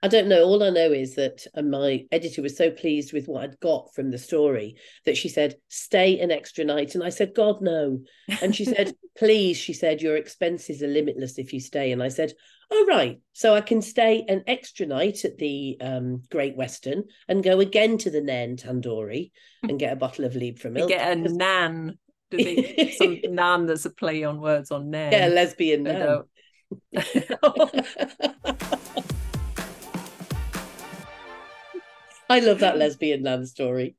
I 0.03 0.09
don't 0.09 0.27
know. 0.27 0.43
All 0.43 0.61
I 0.61 0.69
know 0.69 0.91
is 0.91 1.15
that 1.15 1.45
uh, 1.55 1.63
my 1.63 2.05
editor 2.11 2.43
was 2.43 2.55
so 2.55 2.69
pleased 2.69 3.13
with 3.13 3.25
what 3.25 3.43
I'd 3.43 3.59
got 3.59 3.95
from 3.95 4.11
the 4.11 4.19
story 4.19 4.75
that 5.05 5.17
she 5.17 5.27
said, 5.27 5.55
stay 5.69 6.19
an 6.19 6.29
extra 6.29 6.63
night. 6.63 6.93
And 6.93 7.03
I 7.03 7.09
said, 7.09 7.33
God, 7.33 7.61
no. 7.61 8.01
And 8.41 8.55
she 8.55 8.65
said, 8.65 8.93
please, 9.17 9.57
she 9.57 9.73
said, 9.73 10.01
your 10.01 10.15
expenses 10.15 10.83
are 10.83 10.87
limitless 10.87 11.39
if 11.39 11.51
you 11.51 11.59
stay. 11.59 11.91
And 11.91 12.03
I 12.03 12.09
said, 12.09 12.33
oh, 12.71 12.85
right. 12.87 13.19
So 13.33 13.55
I 13.55 13.61
can 13.61 13.81
stay 13.81 14.25
an 14.27 14.43
extra 14.47 14.85
night 14.85 15.25
at 15.25 15.37
the 15.37 15.77
um, 15.81 16.23
Great 16.29 16.55
Western 16.55 17.03
and 17.27 17.43
go 17.43 17.59
again 17.59 17.97
to 17.99 18.09
the 18.09 18.21
Nairn 18.21 18.57
Tandoori 18.57 19.31
and 19.63 19.79
get 19.79 19.93
a 19.93 19.97
bottle 19.97 20.25
of 20.25 20.33
Liebfraumilch. 20.33 20.73
milk. 20.73 20.89
get 20.89 21.11
a 21.11 21.15
nan. 21.15 21.97
Some 22.31 23.19
nan 23.29 23.65
that's 23.65 23.85
a 23.85 23.89
play 23.89 24.23
on 24.23 24.41
words 24.41 24.71
on 24.71 24.89
Nairn. 24.89 25.11
Yeah, 25.11 25.27
lesbian 25.27 25.83
nan. 25.83 26.23
I 32.29 32.41
love 32.41 32.59
that 32.59 32.77
lesbian 32.77 33.23
nan 33.23 33.45
story. 33.45 33.95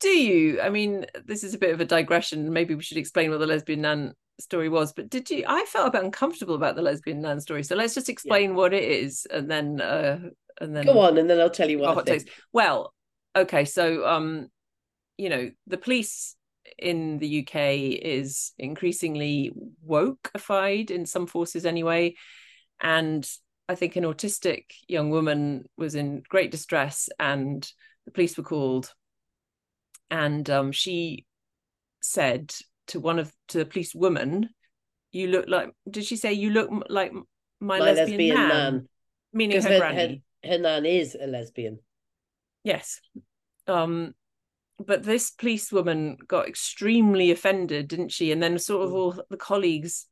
Do 0.00 0.08
you? 0.08 0.60
I 0.60 0.68
mean, 0.68 1.06
this 1.24 1.42
is 1.42 1.54
a 1.54 1.58
bit 1.58 1.72
of 1.72 1.80
a 1.80 1.84
digression. 1.84 2.52
Maybe 2.52 2.74
we 2.74 2.82
should 2.82 2.98
explain 2.98 3.30
what 3.30 3.40
the 3.40 3.46
lesbian 3.46 3.80
nan 3.80 4.14
story 4.40 4.68
was. 4.68 4.92
But 4.92 5.10
did 5.10 5.30
you? 5.30 5.44
I 5.46 5.64
felt 5.64 5.88
a 5.88 5.90
bit 5.90 6.04
uncomfortable 6.04 6.54
about 6.54 6.76
the 6.76 6.82
lesbian 6.82 7.20
nan 7.20 7.40
story. 7.40 7.62
So 7.62 7.76
let's 7.76 7.94
just 7.94 8.08
explain 8.08 8.50
yeah. 8.50 8.56
what 8.56 8.74
it 8.74 8.84
is, 8.84 9.26
and 9.30 9.50
then 9.50 9.80
uh, 9.80 10.18
and 10.60 10.74
then 10.76 10.84
go 10.84 11.00
on, 11.00 11.18
and 11.18 11.28
then 11.28 11.40
I'll 11.40 11.50
tell 11.50 11.70
you 11.70 11.78
what. 11.78 12.08
Well, 12.52 12.94
okay, 13.36 13.64
so 13.64 14.06
um, 14.06 14.48
you 15.16 15.28
know, 15.28 15.50
the 15.66 15.78
police 15.78 16.36
in 16.78 17.18
the 17.18 17.40
UK 17.40 18.00
is 18.02 18.52
increasingly 18.58 19.52
wokeified 19.86 20.90
in 20.90 21.06
some 21.06 21.26
forces 21.26 21.66
anyway. 21.66 22.14
And 22.80 23.28
I 23.68 23.74
think 23.74 23.96
an 23.96 24.04
autistic 24.04 24.64
young 24.88 25.10
woman 25.10 25.64
was 25.76 25.94
in 25.94 26.22
great 26.28 26.50
distress 26.50 27.08
and 27.18 27.66
the 28.04 28.12
police 28.12 28.36
were 28.36 28.44
called. 28.44 28.92
And 30.10 30.48
um, 30.50 30.72
she 30.72 31.26
said 32.00 32.52
to 32.92 33.00
one 33.00 33.18
of 33.18 33.32
to 33.48 33.58
the 33.58 33.66
police 33.66 33.94
woman, 33.94 34.48
"You 35.10 35.28
look 35.28 35.46
like." 35.48 35.70
Did 35.90 36.04
she 36.04 36.16
say 36.16 36.32
you 36.32 36.50
look 36.50 36.70
like 36.88 37.12
my, 37.12 37.22
my 37.60 37.78
lesbian, 37.78 38.10
lesbian 38.10 38.36
man? 38.36 38.48
man? 38.48 38.88
Meaning 39.32 39.62
her, 39.62 39.68
her 39.68 39.78
granny. 39.78 40.22
Her, 40.44 40.50
her 40.50 40.58
nan 40.58 40.86
is 40.86 41.16
a 41.20 41.26
lesbian. 41.26 41.78
Yes. 42.64 43.00
Um, 43.66 44.14
but 44.78 45.02
this 45.02 45.30
policewoman 45.30 46.16
got 46.26 46.48
extremely 46.48 47.30
offended, 47.30 47.88
didn't 47.88 48.10
she? 48.10 48.32
And 48.32 48.42
then 48.42 48.58
sort 48.58 48.86
of 48.86 48.92
mm. 48.92 48.94
all 48.94 49.24
the 49.30 49.36
colleagues 49.36 50.06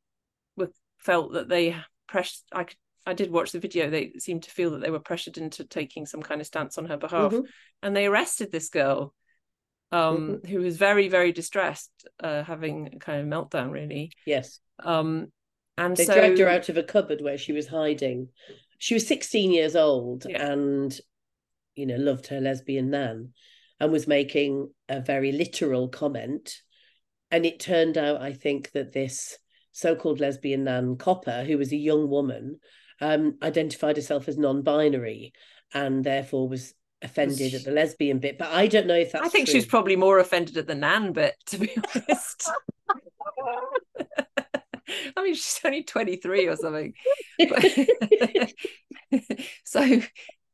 were 0.56 0.70
felt 0.98 1.32
that 1.32 1.48
they 1.48 1.76
pressed. 2.08 2.44
I 2.52 2.66
I 3.06 3.14
did 3.14 3.30
watch 3.30 3.52
the 3.52 3.58
video. 3.58 3.90
They 3.90 4.12
seemed 4.18 4.44
to 4.44 4.50
feel 4.50 4.70
that 4.70 4.80
they 4.80 4.90
were 4.90 5.00
pressured 5.00 5.38
into 5.38 5.64
taking 5.64 6.06
some 6.06 6.22
kind 6.22 6.40
of 6.40 6.46
stance 6.46 6.78
on 6.78 6.86
her 6.86 6.96
behalf, 6.96 7.32
mm-hmm. 7.32 7.46
and 7.82 7.96
they 7.96 8.06
arrested 8.06 8.52
this 8.52 8.68
girl, 8.68 9.14
um, 9.92 10.16
mm-hmm. 10.18 10.48
who 10.48 10.60
was 10.60 10.76
very 10.76 11.08
very 11.08 11.32
distressed, 11.32 11.90
uh, 12.22 12.42
having 12.42 12.94
a 12.94 12.98
kind 12.98 13.20
of 13.20 13.26
meltdown, 13.26 13.70
really. 13.70 14.12
Yes. 14.26 14.60
Um, 14.78 15.32
and 15.76 15.96
they 15.96 16.04
so... 16.04 16.14
dragged 16.14 16.38
her 16.38 16.48
out 16.48 16.68
of 16.68 16.76
a 16.76 16.82
cupboard 16.82 17.20
where 17.20 17.38
she 17.38 17.52
was 17.52 17.66
hiding. 17.66 18.28
She 18.78 18.94
was 18.94 19.06
16 19.06 19.52
years 19.52 19.76
old 19.76 20.26
yeah. 20.28 20.52
and, 20.52 20.98
you 21.74 21.86
know, 21.86 21.96
loved 21.96 22.28
her 22.28 22.40
lesbian 22.40 22.90
nan 22.90 23.32
and 23.78 23.92
was 23.92 24.06
making 24.06 24.70
a 24.88 25.00
very 25.00 25.32
literal 25.32 25.88
comment. 25.88 26.60
And 27.30 27.46
it 27.46 27.60
turned 27.60 27.96
out, 27.96 28.20
I 28.20 28.32
think, 28.32 28.72
that 28.72 28.92
this 28.92 29.38
so 29.72 29.94
called 29.94 30.20
lesbian 30.20 30.64
Nan 30.64 30.96
Copper, 30.96 31.44
who 31.44 31.56
was 31.56 31.72
a 31.72 31.76
young 31.76 32.08
woman, 32.08 32.58
um, 33.00 33.38
identified 33.42 33.96
herself 33.96 34.28
as 34.28 34.36
non 34.36 34.62
binary 34.62 35.32
and 35.72 36.04
therefore 36.04 36.48
was 36.48 36.74
offended 37.02 37.54
at 37.54 37.64
the 37.64 37.70
lesbian 37.70 38.18
bit. 38.18 38.38
But 38.38 38.50
I 38.50 38.66
don't 38.66 38.86
know 38.86 38.94
if 38.94 39.12
that's. 39.12 39.24
I 39.24 39.28
think 39.28 39.46
true. 39.46 39.54
she's 39.54 39.66
probably 39.66 39.96
more 39.96 40.18
offended 40.18 40.56
at 40.56 40.66
the 40.66 40.74
Nan 40.74 41.12
bit, 41.12 41.34
to 41.46 41.58
be 41.58 41.70
honest. 41.94 42.50
I 45.16 45.22
mean, 45.22 45.34
she's 45.34 45.60
only 45.64 45.82
23 45.82 46.48
or 46.48 46.56
something. 46.56 46.94
so 49.64 50.00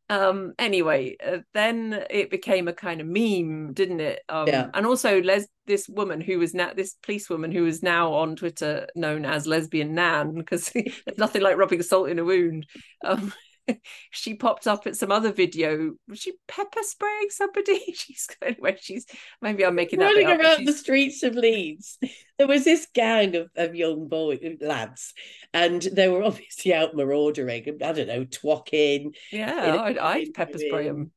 um 0.09 0.53
anyway 0.59 1.17
uh, 1.25 1.39
then 1.53 2.05
it 2.11 2.31
became 2.31 2.69
a 2.69 2.73
kind 2.73 3.01
of 3.01 3.07
meme 3.09 3.73
didn't 3.73 4.01
it 4.01 4.21
um 4.29 4.47
yeah. 4.47 4.71
and 4.73 4.87
also 4.87 5.21
les 5.23 5.49
this 5.67 5.89
woman 5.89 6.21
who 6.21 6.39
was 6.39 6.55
now 6.55 6.73
this 6.73 6.95
police 7.03 7.29
woman 7.29 7.51
who 7.51 7.67
is 7.67 7.83
now 7.83 8.13
on 8.13 8.37
twitter 8.37 8.87
known 8.95 9.25
as 9.25 9.49
lesbian 9.49 9.95
nan 9.95 10.33
because 10.35 10.71
there's 10.71 11.19
nothing 11.19 11.43
like 11.43 11.57
rubbing 11.57 11.83
salt 11.83 12.09
in 12.09 12.21
a 12.21 12.25
wound 12.25 12.67
um 13.05 13.33
she 14.11 14.35
popped 14.35 14.67
up 14.67 14.87
at 14.87 14.97
some 14.97 15.13
other 15.13 15.33
video. 15.33 15.93
Was 16.09 16.21
she 16.21 16.35
pepper 16.49 16.81
spraying 16.83 17.29
somebody? 17.31 17.79
She's 17.95 18.29
anyway. 18.43 18.77
She's 18.81 19.07
maybe 19.41 19.65
I'm 19.65 19.75
making 19.75 19.99
that 19.99 20.11
up. 20.11 20.17
running 20.17 20.41
around 20.41 20.67
the 20.67 20.73
streets 20.73 21.23
of 21.23 21.35
Leeds. 21.35 21.99
There 22.39 22.47
was 22.47 22.65
this 22.65 22.87
gang 22.93 23.35
of, 23.35 23.49
of 23.57 23.75
young 23.75 24.09
boy 24.09 24.39
lads, 24.61 25.15
and 25.55 25.81
they 25.81 26.07
were 26.07 26.23
obviously 26.23 26.75
out 26.75 26.95
marauding, 26.95 27.49
I 27.49 27.61
don't 27.93 28.07
know, 28.07 28.27
twocking. 28.27 29.15
Yeah, 29.33 29.79
I'd, 29.81 29.97
I'd 29.97 30.35
pepper 30.35 30.59
spray 30.59 30.87
them. 30.87 31.13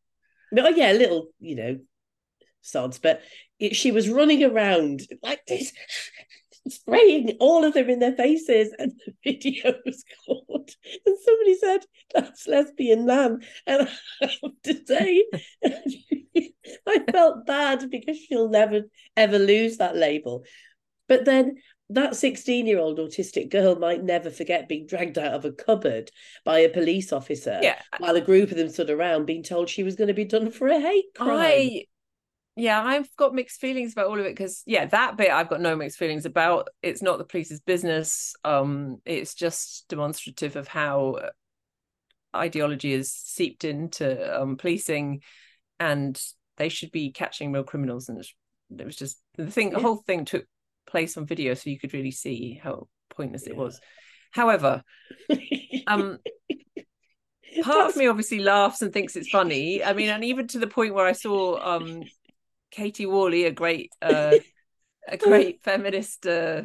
No, 0.54 0.66
oh, 0.66 0.70
yeah, 0.70 0.93
little, 0.93 1.28
you 1.41 1.56
know, 1.56 1.80
sods. 2.62 3.00
But 3.00 3.22
it, 3.60 3.76
she 3.76 3.91
was 3.91 4.08
running 4.08 4.45
around 4.45 5.02
like 5.22 5.41
this 5.45 5.74
spraying 6.70 7.38
all 7.39 7.63
of 7.63 7.74
them 7.74 7.89
in 7.89 7.99
their 7.99 8.15
faces, 8.15 8.74
and 8.78 8.93
the 9.05 9.13
video 9.24 9.74
was 9.86 10.03
caught. 10.26 10.76
And 11.05 11.17
somebody 11.24 11.57
said, 11.57 11.82
That's 12.13 12.47
lesbian 12.47 13.05
Nan. 13.05 13.41
And 13.65 13.88
I 14.22 14.26
have 14.26 14.61
to 14.63 14.86
say, 14.86 15.26
I 16.88 16.99
felt 17.11 17.45
bad 17.45 17.89
because 17.89 18.17
she'll 18.17 18.49
never 18.49 18.82
ever 19.15 19.39
lose 19.39 19.78
that 19.78 19.95
label. 19.95 20.43
But 21.07 21.26
then 21.26 21.57
that 21.89 22.15
16 22.15 22.67
year 22.67 22.80
old 22.80 22.99
autistic 22.99 23.49
girl 23.49 23.76
might 23.76 24.03
never 24.03 24.30
forget 24.30 24.70
being 24.70 24.86
dragged 24.86 25.17
out 25.17 25.34
of 25.34 25.45
a 25.45 25.51
cupboard 25.51 26.11
by 26.45 26.59
a 26.59 26.70
police 26.70 27.11
officer 27.11 27.59
yeah. 27.61 27.82
while 27.97 28.15
a 28.15 28.22
group 28.22 28.51
of 28.51 28.57
them 28.57 28.70
stood 28.70 28.91
around 28.91 29.26
being 29.26 29.43
told 29.43 29.70
she 29.70 29.84
was 29.84 29.95
going 29.95 30.07
to 30.07 30.13
be 30.13 30.26
done 30.26 30.51
for 30.51 30.67
a 30.67 30.80
hate 30.80 31.13
crime. 31.15 31.30
I 31.39 31.86
yeah, 32.56 32.82
I've 32.84 33.14
got 33.16 33.34
mixed 33.34 33.62
feelings 33.62 33.93
about 33.93 34.08
all 34.08 34.20
of 34.20 34.26
it 34.26 34.36
because 34.36 34.64
yeah, 34.66 34.86
that 34.86 35.18
bit 35.18 35.32
I've 35.32 35.50
got 35.50 35.62
no 35.62 35.76
mixed 35.76 35.97
feelings 35.97 36.26
about. 36.26 36.70
It's 36.82 37.02
not 37.02 37.18
the 37.18 37.24
police's 37.24 37.62
business. 37.62 38.36
Um, 38.43 38.97
it's 39.06 39.34
just 39.34 39.88
demonstrative 39.88 40.56
of 40.56 40.68
how 40.68 41.30
ideology 42.36 42.93
is 42.93 43.12
seeped 43.12 43.64
into 43.64 44.41
um, 44.41 44.58
policing, 44.58 45.22
and 45.80 46.22
they 46.58 46.70
should 46.70 46.91
be 46.91 47.12
catching 47.12 47.52
real 47.52 47.64
criminals. 47.64 48.10
And 48.10 48.20
it 48.78 48.86
was 48.86 48.95
just 48.97 49.22
the 49.36 49.50
thing. 49.50 49.70
The 49.70 49.80
whole 49.80 50.04
thing 50.06 50.26
took 50.26 50.45
place 50.86 51.16
on 51.18 51.26
video, 51.26 51.54
so 51.54 51.70
you 51.70 51.80
could 51.80 51.93
really 51.93 52.12
see 52.12 52.60
how 52.62 52.88
pointless 53.10 53.43
yeah. 53.45 53.54
it 53.54 53.58
was. 53.58 53.80
However, 54.32 54.84
um, 55.88 56.20
part 57.64 57.89
of 57.89 57.95
me 57.95 58.08
obviously 58.08 58.39
laughs 58.39 58.82
and 58.82 58.91
thinks 58.91 59.16
it's 59.16 59.30
funny. 59.30 59.84
I 59.84 59.93
mean, 59.93 60.10
and 60.10 60.24
even 60.26 60.47
to 60.47 60.60
the 60.60 60.68
point 60.68 60.93
where 60.93 61.06
I 61.06 61.14
saw 61.14 61.76
um 61.76 62.04
Katie 62.72 63.05
Worley, 63.05 63.45
a 63.45 63.51
great 63.51 63.91
uh, 64.01 64.38
a 65.07 65.17
great 65.17 65.63
feminist 65.63 66.26
uh, 66.26 66.63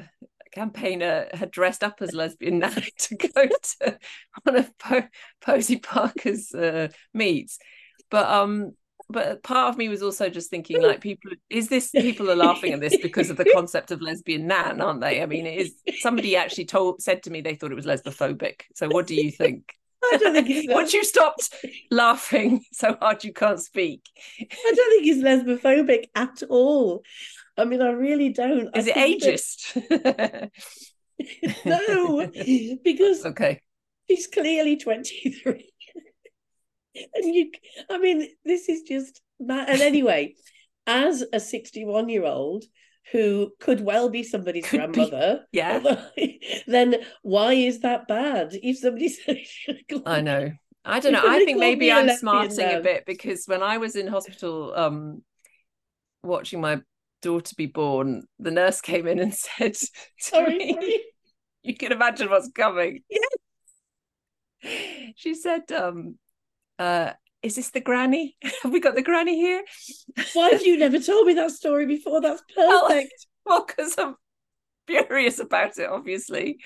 campaigner, 0.52 1.28
had 1.32 1.50
dressed 1.50 1.82
up 1.82 2.00
as 2.00 2.12
lesbian 2.12 2.58
now 2.60 2.70
to 2.70 3.16
go 3.16 3.46
to 3.46 3.98
one 4.42 4.56
of 4.56 4.78
po- 4.78 5.08
Posie 5.40 5.78
Parker's 5.78 6.54
uh, 6.54 6.88
meets. 7.12 7.58
But 8.10 8.28
um, 8.28 8.72
but 9.08 9.42
part 9.42 9.70
of 9.70 9.78
me 9.78 9.88
was 9.88 10.02
also 10.02 10.28
just 10.30 10.50
thinking 10.50 10.80
like 10.80 11.00
people 11.00 11.30
is 11.50 11.68
this 11.68 11.90
people 11.90 12.30
are 12.30 12.36
laughing 12.36 12.72
at 12.72 12.80
this 12.80 12.96
because 12.96 13.30
of 13.30 13.36
the 13.36 13.44
concept 13.44 13.90
of 13.90 14.00
lesbian 14.00 14.46
nan 14.46 14.80
aren't 14.80 15.00
they? 15.00 15.22
I 15.22 15.26
mean 15.26 15.46
it 15.46 15.58
is 15.58 15.74
somebody 16.00 16.36
actually 16.36 16.66
told 16.66 17.02
said 17.02 17.22
to 17.24 17.30
me 17.30 17.40
they 17.40 17.54
thought 17.54 17.72
it 17.72 17.76
was 17.76 17.86
lesbophobic. 17.86 18.62
So 18.74 18.88
what 18.88 19.06
do 19.06 19.14
you 19.14 19.30
think 19.30 19.74
I 20.12 20.16
don't 20.18 20.32
think 20.32 20.46
he's 20.46 20.68
once 20.68 20.92
you 20.92 21.04
stopped 21.04 21.54
laughing 21.90 22.64
so 22.72 22.96
hard 23.00 23.24
you 23.24 23.32
can't 23.32 23.60
speak. 23.60 24.02
I 24.40 24.72
don't 24.74 24.90
think 24.90 25.04
he's 25.04 25.22
lesbophobic 25.22 26.04
at 26.14 26.42
all. 26.48 27.02
I 27.56 27.64
mean, 27.64 27.82
I 27.82 27.90
really 27.90 28.30
don't. 28.30 28.76
Is 28.76 28.88
I 28.88 28.92
it 28.92 29.20
ageist? 29.20 29.74
That... 29.90 30.50
no, 31.64 32.30
because 32.82 33.24
okay, 33.26 33.60
he's 34.06 34.26
clearly 34.26 34.76
23. 34.76 35.70
and 37.14 37.34
you 37.34 37.50
I 37.90 37.98
mean, 37.98 38.28
this 38.44 38.68
is 38.68 38.82
just 38.82 39.20
mad. 39.38 39.68
And 39.68 39.80
anyway, 39.80 40.34
as 40.86 41.24
a 41.32 41.40
61 41.40 42.08
year 42.08 42.24
old 42.24 42.64
who 43.12 43.52
could 43.60 43.80
well 43.80 44.08
be 44.08 44.22
somebody's 44.22 44.66
could 44.66 44.78
grandmother. 44.78 45.44
Be, 45.52 45.58
yeah. 45.58 46.06
then 46.66 46.96
why 47.22 47.52
is 47.52 47.80
that 47.80 48.08
bad? 48.08 48.50
If 48.54 48.78
somebody 48.78 49.08
says, 49.10 49.38
I 50.06 50.20
know. 50.20 50.52
I 50.84 51.00
don't 51.00 51.12
know. 51.12 51.22
I 51.26 51.44
think 51.44 51.58
maybe 51.58 51.90
I'm 51.90 52.14
smarting 52.16 52.70
a 52.70 52.80
bit 52.80 53.04
because 53.06 53.46
when 53.46 53.62
I 53.62 53.78
was 53.78 53.96
in 53.96 54.06
hospital 54.06 54.74
um 54.76 55.22
watching 56.22 56.60
my 56.60 56.80
daughter 57.22 57.54
be 57.56 57.66
born, 57.66 58.24
the 58.38 58.50
nurse 58.50 58.80
came 58.80 59.06
in 59.06 59.18
and 59.18 59.34
said 59.58 59.76
sorry, 60.18 60.58
me, 60.58 60.72
sorry. 60.74 61.00
you 61.62 61.76
can 61.76 61.92
imagine 61.92 62.28
what's 62.30 62.50
coming. 62.52 63.02
Yeah. 63.08 64.70
She 65.16 65.34
said, 65.34 65.70
um, 65.72 66.18
uh, 66.78 67.12
is 67.44 67.56
this 67.56 67.70
the 67.70 67.80
granny? 67.80 68.36
Have 68.62 68.72
we 68.72 68.80
got 68.80 68.94
the 68.94 69.02
granny 69.02 69.36
here? 69.36 69.62
Why 70.32 70.50
have 70.50 70.62
you 70.62 70.78
never 70.78 70.98
told 70.98 71.26
me 71.26 71.34
that 71.34 71.50
story 71.50 71.86
before? 71.86 72.20
That's 72.20 72.42
perfect. 72.54 73.26
Well, 73.46 73.66
because 73.66 73.94
I'm 73.98 74.14
furious 74.86 75.38
about 75.38 75.76
it, 75.76 75.86
obviously. 75.86 76.56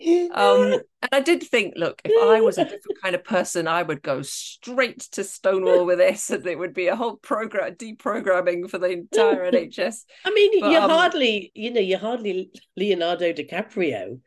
Um, 0.00 0.74
and 0.74 0.82
I 1.10 1.18
did 1.18 1.42
think, 1.42 1.74
look, 1.76 2.00
if 2.04 2.12
I 2.22 2.40
was 2.40 2.58
a 2.58 2.62
different 2.62 3.02
kind 3.02 3.16
of 3.16 3.24
person, 3.24 3.66
I 3.66 3.82
would 3.82 4.02
go 4.02 4.22
straight 4.22 5.00
to 5.10 5.24
Stonewall 5.24 5.84
with 5.84 5.98
this, 5.98 6.30
and 6.30 6.46
it 6.46 6.56
would 6.56 6.74
be 6.74 6.86
a 6.86 6.94
whole 6.94 7.16
program 7.16 7.74
deprogramming 7.74 8.70
for 8.70 8.78
the 8.78 8.90
entire 8.90 9.50
NHS. 9.50 10.04
I 10.24 10.30
mean, 10.30 10.60
but, 10.60 10.70
you're 10.70 10.82
um, 10.82 10.90
hardly, 10.90 11.50
you 11.56 11.72
know, 11.72 11.80
you're 11.80 11.98
hardly 11.98 12.52
Leonardo 12.76 13.32
DiCaprio. 13.32 14.20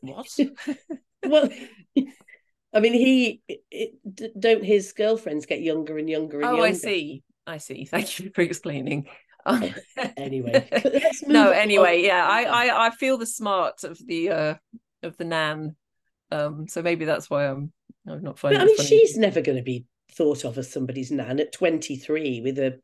What? 0.00 0.34
well, 1.26 1.50
I 2.76 2.80
mean, 2.80 2.92
he 2.92 3.40
it, 3.48 3.94
don't 4.38 4.62
his 4.62 4.92
girlfriends 4.92 5.46
get 5.46 5.62
younger 5.62 5.96
and 5.96 6.10
younger 6.10 6.40
and 6.40 6.46
oh, 6.46 6.50
younger. 6.50 6.66
I 6.66 6.72
see. 6.72 7.22
I 7.46 7.56
see. 7.56 7.86
Thank 7.86 8.18
you 8.18 8.30
for 8.34 8.42
explaining. 8.42 9.06
anyway, 10.16 10.68
no. 11.26 11.50
Anyway, 11.52 11.98
on. 11.98 12.04
yeah, 12.04 12.28
I, 12.28 12.42
I 12.44 12.86
I 12.86 12.90
feel 12.90 13.16
the 13.16 13.26
smart 13.26 13.82
of 13.84 13.98
the 14.04 14.30
uh 14.30 14.54
of 15.02 15.16
the 15.16 15.24
nan. 15.24 15.76
Um, 16.30 16.68
so 16.68 16.82
maybe 16.82 17.06
that's 17.06 17.30
why 17.30 17.46
I'm 17.46 17.72
I'm 18.06 18.22
not 18.22 18.38
finding. 18.38 18.60
But, 18.60 18.64
I 18.64 18.66
mean, 18.66 18.76
she's 18.78 19.16
never 19.16 19.40
going 19.40 19.56
to 19.56 19.64
be 19.64 19.86
thought 20.12 20.44
of 20.44 20.58
as 20.58 20.70
somebody's 20.70 21.10
nan 21.10 21.40
at 21.40 21.52
23 21.52 22.42
with 22.42 22.58
her 22.58 22.76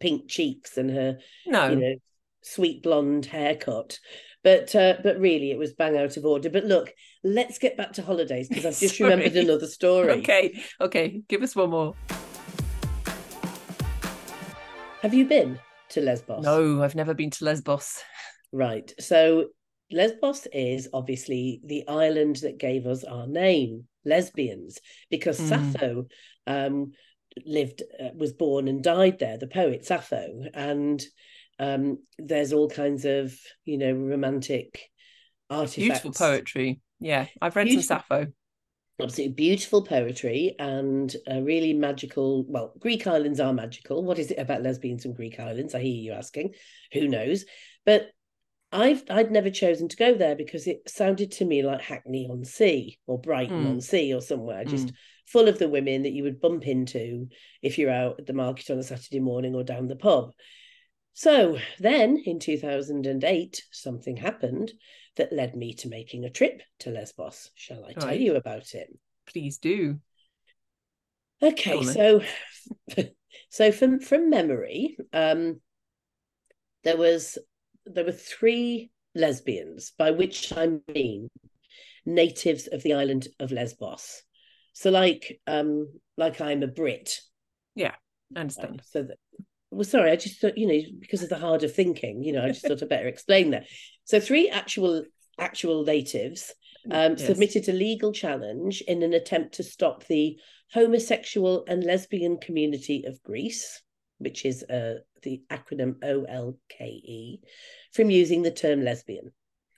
pink 0.00 0.28
cheeks 0.28 0.78
and 0.78 0.90
her 0.90 1.18
no, 1.46 1.68
you 1.68 1.76
know, 1.76 1.94
sweet 2.42 2.82
blonde 2.82 3.26
haircut. 3.26 3.98
But 4.44 4.74
uh, 4.74 4.94
but 5.02 5.18
really, 5.18 5.50
it 5.50 5.58
was 5.58 5.72
bang 5.72 5.96
out 5.96 6.16
of 6.16 6.24
order. 6.24 6.48
But 6.48 6.64
look, 6.64 6.92
let's 7.24 7.58
get 7.58 7.76
back 7.76 7.92
to 7.94 8.02
holidays 8.02 8.48
because 8.48 8.66
I've 8.66 8.78
just 8.78 9.00
remembered 9.00 9.36
another 9.36 9.66
story. 9.66 10.20
Okay, 10.20 10.62
okay, 10.80 11.22
give 11.28 11.42
us 11.42 11.56
one 11.56 11.70
more. 11.70 11.94
Have 15.02 15.14
you 15.14 15.26
been 15.26 15.58
to 15.90 16.00
Lesbos? 16.00 16.42
No, 16.42 16.82
I've 16.82 16.94
never 16.94 17.14
been 17.14 17.30
to 17.30 17.44
Lesbos. 17.44 18.02
Right. 18.52 18.92
So 18.98 19.46
Lesbos 19.90 20.46
is 20.52 20.88
obviously 20.92 21.60
the 21.64 21.86
island 21.88 22.36
that 22.36 22.58
gave 22.58 22.86
us 22.86 23.04
our 23.04 23.26
name, 23.26 23.84
lesbians, 24.04 24.78
because 25.10 25.40
mm. 25.40 25.48
Sappho 25.48 26.06
um, 26.46 26.92
lived, 27.46 27.82
uh, 28.02 28.10
was 28.14 28.32
born 28.32 28.68
and 28.68 28.82
died 28.82 29.18
there, 29.18 29.38
the 29.38 29.46
poet 29.46 29.84
Sappho. 29.84 30.44
And 30.52 31.02
um, 31.58 31.98
there's 32.18 32.52
all 32.52 32.68
kinds 32.68 33.04
of 33.04 33.34
you 33.64 33.78
know 33.78 33.92
romantic 33.92 34.82
artifacts. 35.50 35.76
Beautiful 35.76 36.12
poetry. 36.12 36.80
Yeah 37.00 37.26
i've 37.40 37.54
read 37.56 37.64
beautiful, 37.64 37.82
some 37.82 38.04
sappho. 38.08 38.32
Absolutely 39.00 39.34
beautiful 39.34 39.82
poetry 39.82 40.56
and 40.58 41.14
a 41.28 41.40
really 41.40 41.72
magical 41.72 42.44
well 42.48 42.72
greek 42.78 43.06
islands 43.06 43.40
are 43.40 43.52
magical. 43.52 44.04
What 44.04 44.18
is 44.18 44.30
it 44.30 44.38
about 44.38 44.62
lesbians 44.62 45.04
and 45.04 45.14
greek 45.14 45.38
islands? 45.38 45.74
I 45.74 45.80
hear 45.80 45.94
you 45.94 46.12
asking. 46.12 46.54
Who 46.92 47.08
knows? 47.08 47.44
But 47.86 48.08
I've 48.70 49.02
I'd 49.08 49.30
never 49.30 49.50
chosen 49.50 49.88
to 49.88 49.96
go 49.96 50.14
there 50.14 50.36
because 50.36 50.66
it 50.66 50.88
sounded 50.88 51.32
to 51.32 51.44
me 51.44 51.62
like 51.62 51.80
Hackney 51.80 52.28
on 52.30 52.44
Sea 52.44 52.98
or 53.06 53.20
Brighton 53.20 53.64
mm. 53.64 53.70
on 53.70 53.80
Sea 53.80 54.12
or 54.12 54.20
somewhere, 54.20 54.64
just 54.64 54.88
mm. 54.88 54.92
full 55.26 55.48
of 55.48 55.58
the 55.58 55.68
women 55.68 56.02
that 56.02 56.12
you 56.12 56.24
would 56.24 56.40
bump 56.40 56.66
into 56.66 57.28
if 57.62 57.78
you're 57.78 57.90
out 57.90 58.16
at 58.18 58.26
the 58.26 58.34
market 58.34 58.70
on 58.70 58.78
a 58.78 58.82
Saturday 58.82 59.20
morning 59.20 59.54
or 59.54 59.64
down 59.64 59.88
the 59.88 59.96
pub. 59.96 60.32
So 61.18 61.58
then 61.80 62.22
in 62.26 62.38
2008, 62.38 63.64
something 63.72 64.16
happened 64.16 64.72
that 65.16 65.32
led 65.32 65.56
me 65.56 65.74
to 65.74 65.88
making 65.88 66.24
a 66.24 66.30
trip 66.30 66.62
to 66.78 66.90
Lesbos. 66.90 67.50
Shall 67.56 67.84
I 67.84 67.94
tell 67.94 68.10
right. 68.10 68.20
you 68.20 68.36
about 68.36 68.72
it? 68.72 68.86
Please 69.26 69.58
do. 69.58 69.98
Okay, 71.42 71.82
so 71.82 72.22
so 73.50 73.72
from 73.72 73.98
from 73.98 74.30
memory, 74.30 74.96
um, 75.12 75.60
there 76.84 76.96
was 76.96 77.36
there 77.84 78.04
were 78.04 78.12
three 78.12 78.92
lesbians, 79.16 79.94
by 79.98 80.12
which 80.12 80.52
I 80.56 80.78
mean 80.94 81.30
natives 82.06 82.68
of 82.68 82.84
the 82.84 82.92
island 82.92 83.26
of 83.40 83.50
Lesbos. 83.50 84.22
So 84.72 84.92
like 84.92 85.40
um 85.48 85.88
like 86.16 86.40
I'm 86.40 86.62
a 86.62 86.68
Brit. 86.68 87.20
Yeah, 87.74 87.96
I 88.36 88.40
understand. 88.42 88.74
Um, 88.74 88.80
so 88.84 89.02
that 89.02 89.18
well, 89.70 89.84
sorry, 89.84 90.10
I 90.10 90.16
just 90.16 90.40
thought, 90.40 90.56
you 90.56 90.66
know, 90.66 90.80
because 90.98 91.22
of 91.22 91.28
the 91.28 91.38
harder 91.38 91.68
thinking, 91.68 92.22
you 92.22 92.32
know, 92.32 92.44
I 92.44 92.48
just 92.48 92.66
thought 92.66 92.82
I 92.82 92.86
better 92.86 93.08
explain 93.08 93.50
that. 93.50 93.66
So 94.04 94.20
three 94.20 94.48
actual 94.48 95.04
actual 95.38 95.84
natives 95.84 96.52
um, 96.90 97.14
yes. 97.16 97.26
submitted 97.26 97.68
a 97.68 97.72
legal 97.72 98.12
challenge 98.12 98.82
in 98.82 99.02
an 99.02 99.12
attempt 99.12 99.54
to 99.54 99.62
stop 99.62 100.04
the 100.06 100.38
homosexual 100.72 101.64
and 101.68 101.84
lesbian 101.84 102.38
community 102.38 103.04
of 103.06 103.22
Greece, 103.22 103.82
which 104.18 104.44
is 104.44 104.62
uh, 104.64 104.96
the 105.22 105.42
acronym 105.50 105.96
OLKE, 106.02 107.40
from 107.92 108.10
using 108.10 108.42
the 108.42 108.50
term 108.50 108.82
lesbian. 108.82 109.32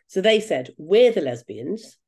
So 0.06 0.20
they 0.20 0.40
said, 0.40 0.70
we're 0.76 1.12
the 1.12 1.20
lesbians. 1.20 1.98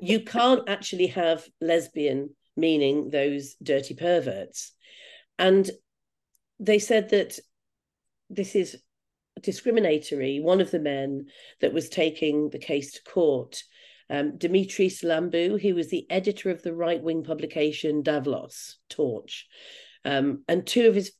You 0.00 0.20
can't 0.20 0.68
actually 0.68 1.08
have 1.08 1.46
lesbian 1.60 2.34
meaning 2.56 3.10
those 3.10 3.56
dirty 3.62 3.94
perverts. 3.94 4.72
And 5.38 5.70
they 6.58 6.78
said 6.78 7.10
that 7.10 7.38
this 8.30 8.54
is 8.54 8.76
discriminatory. 9.40 10.40
One 10.40 10.60
of 10.60 10.70
the 10.70 10.80
men 10.80 11.26
that 11.60 11.72
was 11.72 11.88
taking 11.88 12.50
the 12.50 12.58
case 12.58 12.92
to 12.92 13.02
court, 13.02 13.62
um, 14.08 14.38
Dimitris 14.38 15.04
Lambrou, 15.04 15.58
he 15.58 15.72
was 15.72 15.88
the 15.88 16.06
editor 16.10 16.50
of 16.50 16.62
the 16.62 16.74
right 16.74 17.02
wing 17.02 17.24
publication 17.24 18.02
Davlos 18.02 18.74
Torch, 18.88 19.46
um, 20.04 20.44
and 20.48 20.66
two 20.66 20.88
of 20.88 20.94
his 20.94 21.12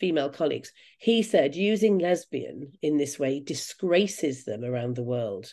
female 0.00 0.28
colleagues. 0.28 0.72
He 0.98 1.22
said 1.22 1.54
using 1.54 1.98
lesbian 1.98 2.72
in 2.82 2.96
this 2.96 3.18
way 3.18 3.40
disgraces 3.40 4.44
them 4.44 4.64
around 4.64 4.96
the 4.96 5.04
world. 5.04 5.52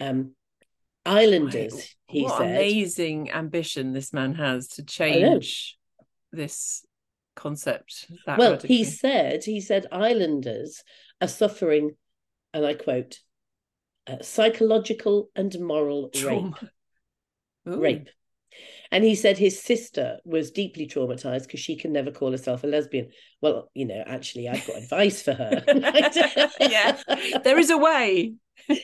Um, 0.00 0.32
Islanders, 1.06 1.94
he 2.08 2.22
what 2.22 2.38
said. 2.38 2.50
amazing 2.50 3.30
ambition 3.30 3.92
this 3.92 4.12
man 4.12 4.34
has 4.34 4.68
to 4.68 4.84
change 4.84 5.76
this 6.32 6.84
concept. 7.34 8.10
That 8.26 8.38
well, 8.38 8.52
radically. 8.52 8.76
he 8.76 8.84
said, 8.84 9.44
he 9.44 9.60
said 9.60 9.86
Islanders 9.92 10.82
are 11.20 11.28
suffering, 11.28 11.96
and 12.52 12.64
I 12.64 12.74
quote, 12.74 13.18
uh, 14.06 14.22
psychological 14.22 15.30
and 15.34 15.54
moral 15.60 16.10
Trauma. 16.10 16.54
rape. 16.60 16.70
Ooh. 17.74 17.80
Rape. 17.80 18.08
And 18.90 19.02
he 19.02 19.14
said 19.14 19.38
his 19.38 19.60
sister 19.60 20.18
was 20.24 20.50
deeply 20.50 20.86
traumatized 20.86 21.42
because 21.44 21.60
she 21.60 21.76
can 21.76 21.92
never 21.92 22.12
call 22.12 22.30
herself 22.30 22.62
a 22.62 22.66
lesbian. 22.66 23.10
Well, 23.40 23.70
you 23.74 23.86
know, 23.86 24.02
actually, 24.06 24.48
I've 24.48 24.66
got 24.66 24.76
advice 24.76 25.22
for 25.22 25.32
her. 25.32 25.64
yeah, 26.60 27.00
there 27.42 27.58
is 27.58 27.70
a 27.70 27.78
way. 27.78 28.34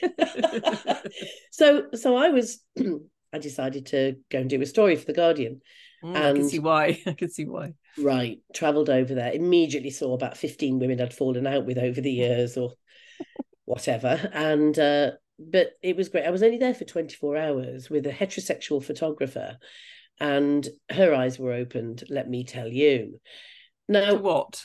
so, 1.51 1.85
so 1.93 2.17
I 2.17 2.29
was, 2.29 2.61
I 3.33 3.39
decided 3.39 3.87
to 3.87 4.15
go 4.29 4.39
and 4.39 4.49
do 4.49 4.61
a 4.61 4.65
story 4.65 4.95
for 4.95 5.05
the 5.05 5.13
Guardian. 5.13 5.61
Mm, 6.03 6.09
I 6.15 6.19
can 6.21 6.37
And- 6.37 6.49
see 6.49 6.59
why. 6.59 6.99
I 7.05 7.13
can 7.13 7.29
see 7.29 7.45
why. 7.45 7.73
Right, 7.97 8.39
travelled 8.53 8.89
over 8.89 9.13
there. 9.13 9.31
Immediately 9.33 9.89
saw 9.91 10.13
about 10.13 10.37
fifteen 10.37 10.79
women 10.79 11.01
I'd 11.01 11.13
fallen 11.13 11.45
out 11.47 11.65
with 11.65 11.77
over 11.77 11.99
the 12.01 12.11
years, 12.11 12.57
or 12.57 12.73
whatever. 13.65 14.29
And 14.33 14.77
uh, 14.79 15.11
but 15.39 15.71
it 15.81 15.95
was 15.95 16.09
great. 16.09 16.25
I 16.25 16.29
was 16.31 16.43
only 16.43 16.57
there 16.57 16.73
for 16.73 16.85
twenty 16.85 17.15
four 17.15 17.35
hours 17.37 17.89
with 17.89 18.05
a 18.07 18.11
heterosexual 18.11 18.83
photographer, 18.83 19.57
and 20.19 20.67
her 20.89 21.13
eyes 21.13 21.37
were 21.37 21.53
opened. 21.53 22.03
Let 22.09 22.29
me 22.29 22.43
tell 22.45 22.67
you. 22.67 23.19
To 23.87 23.93
Now, 23.93 24.15
what? 24.15 24.63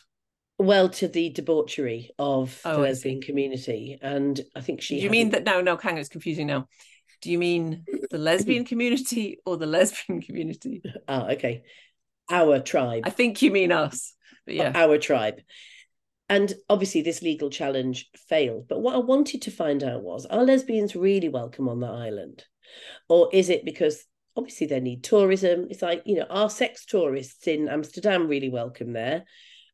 well, 0.58 0.88
to 0.88 1.08
the 1.08 1.30
debauchery 1.30 2.10
of 2.18 2.60
Oh, 2.64 2.76
the 2.76 2.78
lesbian 2.82 3.20
community, 3.20 3.98
and 4.00 4.40
I 4.54 4.60
think 4.60 4.82
she. 4.82 5.00
You 5.00 5.10
mean 5.10 5.30
hadn't- 5.32 5.44
that? 5.46 5.50
No, 5.52 5.60
no, 5.62 5.76
hang 5.76 5.94
on, 5.94 6.00
it's 6.00 6.08
confusing 6.08 6.46
now. 6.46 6.68
Do 7.20 7.30
you 7.30 7.38
mean 7.38 7.84
the 8.10 8.18
lesbian 8.18 8.64
community 8.70 9.38
or 9.44 9.56
the 9.56 9.66
lesbian 9.66 10.20
community? 10.20 10.82
Ah, 11.08 11.28
okay. 11.30 11.62
Our 12.30 12.60
tribe. 12.60 13.04
I 13.06 13.10
think 13.10 13.42
you 13.42 13.50
mean 13.50 13.72
us. 13.72 14.14
But 14.44 14.54
yeah. 14.54 14.72
our 14.74 14.98
tribe. 14.98 15.40
And 16.28 16.52
obviously, 16.68 17.02
this 17.02 17.22
legal 17.22 17.50
challenge 17.50 18.10
failed. 18.28 18.66
But 18.68 18.80
what 18.80 18.94
I 18.94 18.98
wanted 18.98 19.42
to 19.42 19.50
find 19.50 19.82
out 19.84 20.02
was 20.02 20.26
are 20.26 20.44
lesbians 20.44 20.96
really 20.96 21.28
welcome 21.28 21.68
on 21.68 21.80
the 21.80 21.88
island? 21.88 22.44
Or 23.08 23.28
is 23.32 23.48
it 23.48 23.64
because 23.64 24.04
obviously 24.36 24.66
they 24.66 24.80
need 24.80 25.04
tourism? 25.04 25.68
It's 25.70 25.82
like, 25.82 26.02
you 26.04 26.16
know, 26.16 26.26
are 26.28 26.50
sex 26.50 26.84
tourists 26.84 27.46
in 27.46 27.68
Amsterdam 27.68 28.26
really 28.26 28.48
welcome 28.48 28.92
there? 28.92 29.24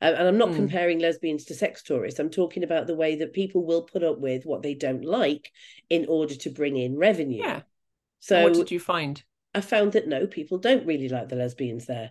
Uh, 0.03 0.15
and 0.19 0.29
I'm 0.29 0.39
not 0.39 0.51
Hmm. 0.51 0.57
comparing 0.57 0.99
lesbians 0.99 1.45
to 1.47 1.55
sex 1.55 1.83
tourists. 1.83 2.19
I'm 2.19 2.29
talking 2.31 2.65
about 2.65 2.87
the 2.87 2.97
way 2.97 3.15
that 3.17 3.33
people 3.33 3.65
will 3.65 3.83
put 3.83 4.03
up 4.03 4.19
with 4.19 4.45
what 4.45 4.63
they 4.63 4.75
don't 4.75 5.05
like 5.05 5.53
in 5.89 6.07
order 6.09 6.35
to 6.35 6.51
bring 6.51 6.77
in 6.77 6.99
revenue. 6.99 7.43
Yeah. 7.43 7.63
So 8.21 8.43
what 8.43 8.55
did 8.55 8.71
you 8.71 8.81
find? 8.81 9.23
I 9.55 9.61
found 9.61 9.93
that 9.93 10.09
no, 10.09 10.27
people 10.27 10.59
don't 10.59 10.87
really 10.87 11.09
like 11.09 11.29
the 11.29 11.37
lesbians 11.37 11.87
there. 11.87 12.11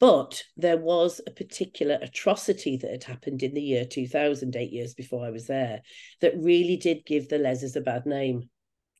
But 0.00 0.42
there 0.56 0.76
was 0.76 1.20
a 1.26 1.30
particular 1.30 1.98
atrocity 2.02 2.76
that 2.76 2.90
had 2.90 3.04
happened 3.04 3.42
in 3.42 3.54
the 3.54 3.62
year 3.62 3.84
2000, 3.86 4.54
eight 4.56 4.72
years 4.72 4.92
before 4.92 5.24
I 5.24 5.30
was 5.30 5.46
there, 5.46 5.82
that 6.20 6.36
really 6.36 6.76
did 6.76 7.06
give 7.06 7.28
the 7.28 7.38
lesers 7.38 7.76
a 7.76 7.80
bad 7.80 8.04
name. 8.04 8.50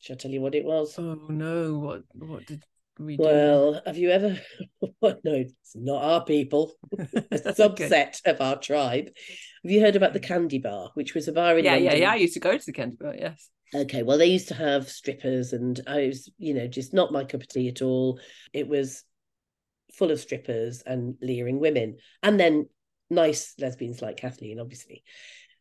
Shall 0.00 0.14
I 0.14 0.16
tell 0.16 0.30
you 0.30 0.40
what 0.40 0.54
it 0.54 0.64
was? 0.64 0.98
Oh 0.98 1.14
no, 1.28 1.78
what 1.78 2.02
what 2.14 2.46
did 2.46 2.64
we 2.98 3.16
do? 3.16 3.22
Well, 3.22 3.82
have 3.86 3.96
you 3.96 4.10
ever? 4.10 4.38
no, 5.02 5.16
it's 5.24 5.74
not 5.74 6.02
our 6.02 6.24
people. 6.24 6.72
A 6.98 7.02
Okay. 7.02 7.88
subset 7.88 8.20
of 8.26 8.40
our 8.40 8.58
tribe. 8.58 9.06
Have 9.62 9.70
you 9.72 9.80
heard 9.80 9.96
about 9.96 10.12
the 10.12 10.18
hmm. 10.18 10.26
Candy 10.26 10.58
Bar, 10.58 10.90
which 10.94 11.14
was 11.14 11.28
a 11.28 11.32
bar 11.32 11.58
in 11.58 11.64
Yeah, 11.64 11.76
yeah, 11.76 11.90
London? 11.90 12.02
yeah. 12.02 12.12
I 12.12 12.16
used 12.16 12.34
to 12.34 12.40
go 12.40 12.56
to 12.56 12.64
the 12.64 12.72
Candy 12.72 12.96
Bar. 13.00 13.14
yes. 13.18 13.50
Okay, 13.74 14.02
well, 14.04 14.18
they 14.18 14.26
used 14.26 14.48
to 14.48 14.54
have 14.54 14.88
strippers, 14.88 15.52
and 15.52 15.80
I 15.86 16.06
was, 16.06 16.30
you 16.38 16.54
know, 16.54 16.68
just 16.68 16.94
not 16.94 17.12
my 17.12 17.24
cup 17.24 17.40
of 17.40 17.48
tea 17.48 17.68
at 17.68 17.82
all. 17.82 18.20
It 18.52 18.68
was 18.68 19.02
full 19.92 20.10
of 20.12 20.20
strippers 20.20 20.82
and 20.86 21.16
leering 21.20 21.58
women, 21.58 21.96
and 22.22 22.38
then 22.38 22.68
nice 23.10 23.54
lesbians 23.58 24.00
like 24.00 24.16
Kathleen, 24.16 24.60
obviously. 24.60 25.02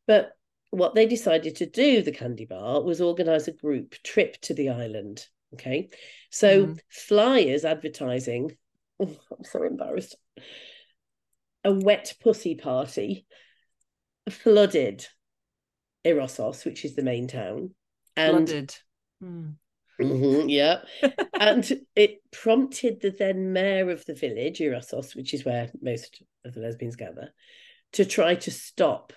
But 0.05 0.33
what 0.69 0.95
they 0.95 1.05
decided 1.07 1.55
to 1.57 1.65
do, 1.65 2.01
the 2.01 2.11
Candy 2.11 2.45
Bar, 2.45 2.81
was 2.81 3.01
organise 3.01 3.47
a 3.47 3.53
group 3.53 3.95
trip 4.03 4.39
to 4.41 4.53
the 4.53 4.69
island. 4.69 5.25
Okay, 5.53 5.89
so 6.29 6.67
Mhm. 6.67 6.79
flyers 6.89 7.65
advertising. 7.65 8.57
Oh, 8.99 9.17
I'm 9.31 9.43
so 9.43 9.63
embarrassed. 9.63 10.15
A 11.63 11.73
wet 11.73 12.13
pussy 12.19 12.55
party 12.55 13.25
flooded 14.29 15.07
Eresos, 16.05 16.65
which 16.65 16.85
is 16.85 16.95
the 16.95 17.03
main 17.03 17.27
town, 17.27 17.73
and 18.15 18.47
Flooded. 18.47 18.75
Hmm. 19.19 19.49
Mhm, 19.99 20.49
yeah, 20.49 20.83
and 21.39 21.85
it 21.95 22.19
prompted 22.31 22.99
the 22.99 23.11
then 23.11 23.53
mayor 23.53 23.89
of 23.89 24.05
the 24.05 24.15
village, 24.15 24.59
Eresos, 24.59 25.15
which 25.15 25.33
is 25.33 25.45
where 25.45 25.71
most 25.81 26.23
of 26.43 26.53
the 26.53 26.59
lesbians 26.61 26.95
gather, 26.95 27.33
to 27.93 28.05
try 28.05 28.35
to 28.35 28.51
stop 28.51 29.13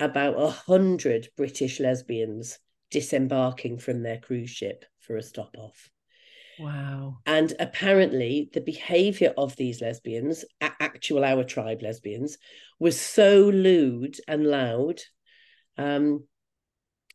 about 0.00 0.40
a 0.40 0.50
hundred 0.50 1.28
British 1.36 1.80
lesbians 1.80 2.58
disembarking 2.90 3.78
from 3.78 4.02
their 4.02 4.18
cruise 4.18 4.50
ship 4.50 4.84
for 5.06 5.16
a 5.16 5.22
stop 5.22 5.56
off. 5.58 5.90
Wow. 6.58 7.18
And 7.26 7.52
apparently, 7.58 8.50
the 8.52 8.60
behavior 8.60 9.34
of 9.36 9.56
these 9.56 9.80
lesbians, 9.80 10.44
actual 10.60 11.24
our 11.24 11.44
tribe 11.44 11.82
lesbians, 11.82 12.38
was 12.78 13.00
so 13.00 13.40
lewd 13.52 14.16
and 14.28 14.46
loud. 14.46 15.00
Um, 15.76 16.24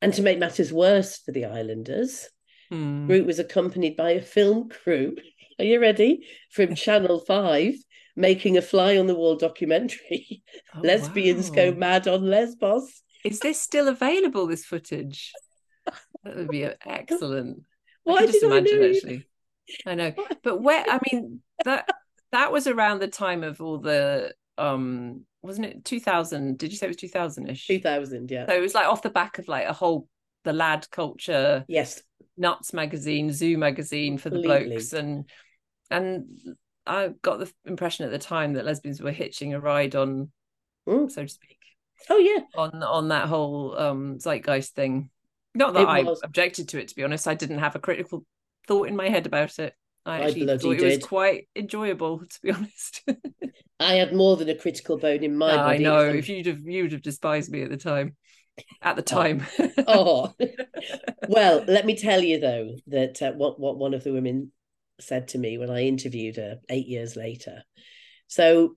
and 0.02 0.14
to 0.14 0.22
make 0.22 0.40
matters 0.40 0.74
worse 0.74 1.18
for 1.18 1.32
the 1.32 1.46
islanders, 1.46 2.30
Hmm. 2.70 3.08
group 3.08 3.26
was 3.26 3.40
accompanied 3.40 3.96
by 3.98 4.12
a 4.12 4.22
film 4.22 4.70
crew. 4.70 5.16
Are 5.60 5.66
you 5.66 5.80
ready? 5.80 6.28
From 6.52 6.76
Channel 6.76 7.20
5, 7.20 7.74
making 8.16 8.58
a 8.58 8.62
fly 8.62 8.98
on 8.98 9.08
the 9.08 9.16
wall 9.16 9.36
documentary. 9.36 10.44
Oh, 10.76 10.82
Lesbians 10.82 11.50
go 11.50 11.72
mad 11.72 12.08
on 12.08 12.30
Lesbos. 12.30 13.02
Is 13.26 13.40
this 13.40 13.60
still 13.60 13.88
available? 13.88 14.46
This 14.46 14.66
footage? 14.66 15.32
That 16.24 16.36
would 16.36 16.50
be 16.50 16.64
excellent. 16.86 17.64
I 18.16 18.20
can 18.20 18.28
just 18.28 18.42
did 18.42 18.52
I 18.52 18.58
imagine 18.58 18.84
actually. 18.84 19.26
I 19.86 19.96
know, 19.96 20.14
but 20.44 20.62
where? 20.62 20.84
I 20.88 21.00
mean 21.12 21.42
that 21.66 21.90
that 22.32 22.52
was 22.52 22.68
around 22.68 23.00
the 23.00 23.08
time 23.08 23.44
of 23.44 23.62
all 23.62 23.78
the 23.80 24.34
um, 24.58 25.26
wasn't 25.42 25.68
it 25.68 25.86
two 25.86 26.00
thousand? 26.00 26.58
Did 26.58 26.72
you 26.72 26.78
say 26.78 26.88
it 26.88 26.90
was 26.90 26.98
two 26.98 27.08
thousand 27.08 27.50
ish? 27.50 27.68
2000, 27.68 28.30
yeah. 28.30 28.46
So 28.48 28.54
it 28.56 28.62
was 28.62 28.76
like 28.76 28.88
off 28.88 29.02
the 29.02 29.10
back 29.10 29.40
of 29.40 29.48
like 29.48 29.68
a 29.68 29.74
whole 29.74 30.08
the 30.44 30.54
lad 30.54 30.88
culture 30.92 31.66
Yes, 31.68 32.02
nuts 32.38 32.74
magazine, 32.74 33.32
zoo 33.32 33.58
magazine 33.58 34.18
for 34.18 34.30
the 34.30 34.36
Completely. 34.38 34.70
blokes, 34.70 34.94
and 34.94 35.26
and 35.92 36.26
I 36.86 37.10
got 37.22 37.40
the 37.40 37.52
impression 37.66 38.06
at 38.06 38.12
the 38.12 38.20
time 38.20 38.54
that 38.54 38.66
lesbians 38.66 39.02
were 39.02 39.12
hitching 39.12 39.54
a 39.54 39.60
ride 39.60 39.96
on, 39.96 40.32
Mm. 40.88 41.12
so 41.12 41.24
to 41.24 41.28
speak, 41.30 41.58
Oh, 42.10 42.18
yeah. 42.18 42.44
on 42.56 42.82
on 42.84 43.10
that 43.10 43.28
whole 43.28 43.78
um 43.78 44.18
zeitgeist 44.20 44.74
thing. 44.76 45.10
Not 45.56 45.74
that 45.74 45.88
I 45.88 46.04
was. 46.04 46.22
objected 46.24 46.70
to 46.70 46.80
it, 46.80 46.90
to 46.90 46.96
be 46.96 47.04
honest. 47.04 47.28
I 47.28 47.34
didn't 47.34 47.60
have 47.60 47.76
a 47.76 47.80
critical 47.80 48.26
thought 48.68 48.88
in 48.88 48.96
my 48.96 49.10
head 49.10 49.26
about 49.26 49.58
it. 49.60 49.74
I 50.06 50.18
I 50.18 50.22
actually 50.26 50.46
thought 50.58 50.76
it 50.76 50.84
was 50.84 50.98
quite 51.00 51.48
enjoyable, 51.56 52.20
to 52.30 52.40
be 52.42 52.52
honest. 52.52 53.04
I 53.80 53.94
had 53.94 54.14
more 54.14 54.36
than 54.38 54.50
a 54.50 54.56
critical 54.56 54.98
bone 54.98 55.24
in 55.24 55.38
my 55.38 55.54
I 55.54 55.58
body. 55.58 55.84
know 55.84 56.10
Um, 56.10 56.16
if 56.18 56.30
you'd 56.30 56.46
have 56.48 56.62
you'd 56.62 56.92
have 56.92 57.02
despised 57.02 57.52
me 57.52 57.64
at 57.64 57.70
the 57.70 57.78
time. 57.78 58.16
At 58.82 58.96
the 58.96 59.02
time. 59.02 59.46
oh, 59.88 60.34
well, 61.28 61.64
let 61.68 61.86
me 61.86 61.96
tell 61.96 62.22
you 62.22 62.40
though 62.40 62.76
that 62.88 63.22
uh, 63.22 63.32
what 63.34 63.60
what 63.60 63.78
one 63.78 63.94
of 63.94 64.04
the 64.04 64.12
women 64.12 64.52
said 65.00 65.30
to 65.30 65.38
me 65.38 65.58
when 65.58 65.70
I 65.70 65.84
interviewed 65.84 66.36
her 66.36 66.60
eight 66.70 66.88
years 66.88 67.16
later. 67.16 67.64
So 68.28 68.76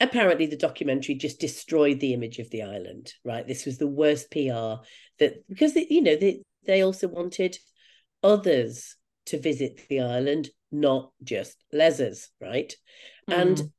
apparently 0.00 0.46
the 0.46 0.56
documentary 0.56 1.14
just 1.14 1.40
destroyed 1.40 2.00
the 2.00 2.14
image 2.14 2.38
of 2.38 2.50
the 2.50 2.62
island. 2.62 3.12
Right, 3.24 3.46
this 3.46 3.66
was 3.66 3.78
the 3.78 3.86
worst 3.86 4.30
PR 4.30 4.82
that 5.18 5.44
because 5.48 5.74
they, 5.74 5.86
you 5.90 6.02
know 6.02 6.16
they 6.16 6.42
they 6.66 6.82
also 6.82 7.08
wanted 7.08 7.58
others 8.22 8.96
to 9.26 9.38
visit 9.38 9.80
the 9.88 10.00
island, 10.00 10.48
not 10.72 11.12
just 11.22 11.62
lesers. 11.72 12.30
Right, 12.40 12.74
and 13.28 13.56
Mm. 13.56 13.70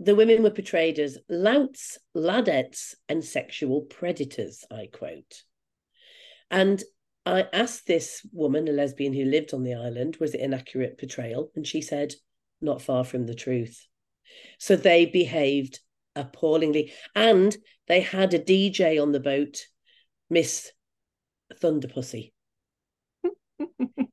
the 0.00 0.14
women 0.16 0.42
were 0.42 0.50
portrayed 0.50 0.98
as 0.98 1.18
louts, 1.28 1.98
ladettes, 2.16 2.94
and 3.08 3.24
sexual 3.24 3.82
predators, 3.82 4.64
I 4.70 4.88
quote. 4.92 5.42
And 6.50 6.82
I 7.24 7.46
asked 7.52 7.86
this 7.86 8.26
woman, 8.32 8.66
a 8.68 8.72
lesbian 8.72 9.12
who 9.12 9.24
lived 9.24 9.54
on 9.54 9.62
the 9.62 9.74
island, 9.74 10.16
was 10.16 10.34
it 10.34 10.40
an 10.40 10.54
accurate 10.54 10.98
portrayal? 10.98 11.52
And 11.54 11.66
she 11.66 11.80
said, 11.80 12.14
not 12.60 12.82
far 12.82 13.04
from 13.04 13.26
the 13.26 13.34
truth. 13.34 13.86
So 14.58 14.76
they 14.76 15.06
behaved 15.06 15.80
appallingly. 16.14 16.92
And 17.14 17.56
they 17.88 18.00
had 18.00 18.34
a 18.34 18.38
DJ 18.38 19.00
on 19.00 19.12
the 19.12 19.20
boat, 19.20 19.66
Miss 20.30 20.70
Thunderpussy. 21.54 22.32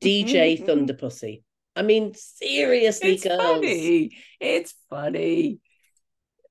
DJ 0.01 0.65
Thunderpussy. 0.65 1.43
I 1.75 1.81
mean, 1.81 2.13
seriously, 2.13 3.13
it's 3.13 3.23
girls. 3.23 3.41
funny. 3.41 4.17
It's 4.39 4.73
funny. 4.89 5.59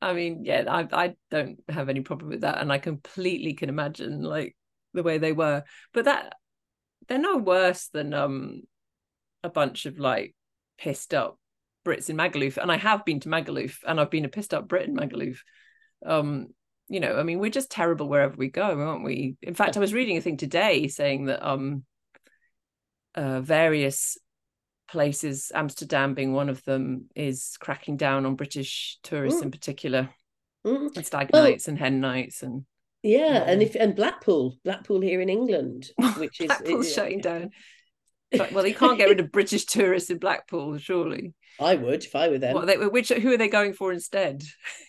I 0.00 0.12
mean, 0.12 0.44
yeah, 0.44 0.64
I 0.68 0.88
I 0.92 1.14
don't 1.30 1.58
have 1.68 1.88
any 1.88 2.00
problem 2.00 2.30
with 2.30 2.42
that, 2.42 2.60
and 2.60 2.72
I 2.72 2.78
completely 2.78 3.54
can 3.54 3.68
imagine 3.68 4.22
like 4.22 4.56
the 4.94 5.02
way 5.02 5.18
they 5.18 5.32
were. 5.32 5.64
But 5.92 6.04
that 6.06 6.34
they're 7.08 7.18
no 7.18 7.36
worse 7.36 7.88
than 7.88 8.14
um 8.14 8.62
a 9.42 9.48
bunch 9.48 9.86
of 9.86 9.98
like 9.98 10.34
pissed 10.78 11.14
up 11.14 11.38
Brits 11.88 12.10
in 12.10 12.16
Magaluf, 12.16 12.56
and 12.58 12.70
I 12.70 12.76
have 12.76 13.04
been 13.04 13.20
to 13.20 13.28
Magaluf, 13.28 13.78
and 13.86 13.98
I've 14.00 14.10
been 14.10 14.24
a 14.24 14.28
pissed 14.28 14.52
up 14.54 14.68
Brit 14.68 14.86
in 14.88 14.94
Magaluf. 14.96 15.38
Um, 16.04 16.48
you 16.88 17.00
know, 17.00 17.18
I 17.18 17.22
mean, 17.22 17.38
we're 17.38 17.50
just 17.50 17.70
terrible 17.70 18.08
wherever 18.08 18.34
we 18.36 18.48
go, 18.48 18.62
aren't 18.80 19.04
we? 19.04 19.36
In 19.42 19.54
fact, 19.54 19.76
I 19.76 19.80
was 19.80 19.92
reading 19.94 20.16
a 20.16 20.20
thing 20.20 20.36
today 20.36 20.88
saying 20.88 21.26
that 21.26 21.46
um, 21.46 21.84
uh, 23.14 23.40
various 23.40 24.16
places, 24.90 25.52
Amsterdam 25.54 26.14
being 26.14 26.32
one 26.32 26.48
of 26.48 26.62
them, 26.64 27.06
is 27.14 27.56
cracking 27.60 27.96
down 27.96 28.24
on 28.26 28.36
British 28.36 28.98
tourists 29.02 29.40
Mm. 29.40 29.44
in 29.46 29.50
particular, 29.50 30.08
Mm. 30.66 30.96
and 30.96 31.06
stag 31.06 31.30
Well- 31.32 31.44
nights 31.44 31.68
and 31.68 31.78
hen 31.78 32.00
nights, 32.00 32.42
and 32.42 32.64
Yeah, 33.02 33.44
and 33.46 33.62
if 33.62 33.74
and 33.76 33.94
Blackpool, 33.94 34.56
Blackpool 34.64 35.00
here 35.00 35.20
in 35.20 35.28
England, 35.28 35.90
which 36.18 36.40
is 36.40 36.46
Blackpool's 36.48 36.88
it- 36.88 36.94
shutting 36.94 37.20
down. 37.20 37.50
But- 38.30 38.52
well, 38.52 38.66
you 38.66 38.74
can't 38.74 38.98
get 38.98 39.08
rid 39.08 39.20
of 39.20 39.32
British 39.32 39.64
tourists 39.64 40.10
in 40.10 40.18
Blackpool, 40.18 40.76
surely. 40.78 41.34
I 41.60 41.74
would 41.74 42.04
if 42.04 42.14
I 42.14 42.28
were 42.28 42.38
them. 42.38 42.54
What 42.54 42.66
they, 42.66 42.76
which 42.76 43.08
who 43.08 43.32
are 43.32 43.36
they 43.38 43.48
going 43.48 43.72
for 43.72 43.92
instead? 43.92 44.42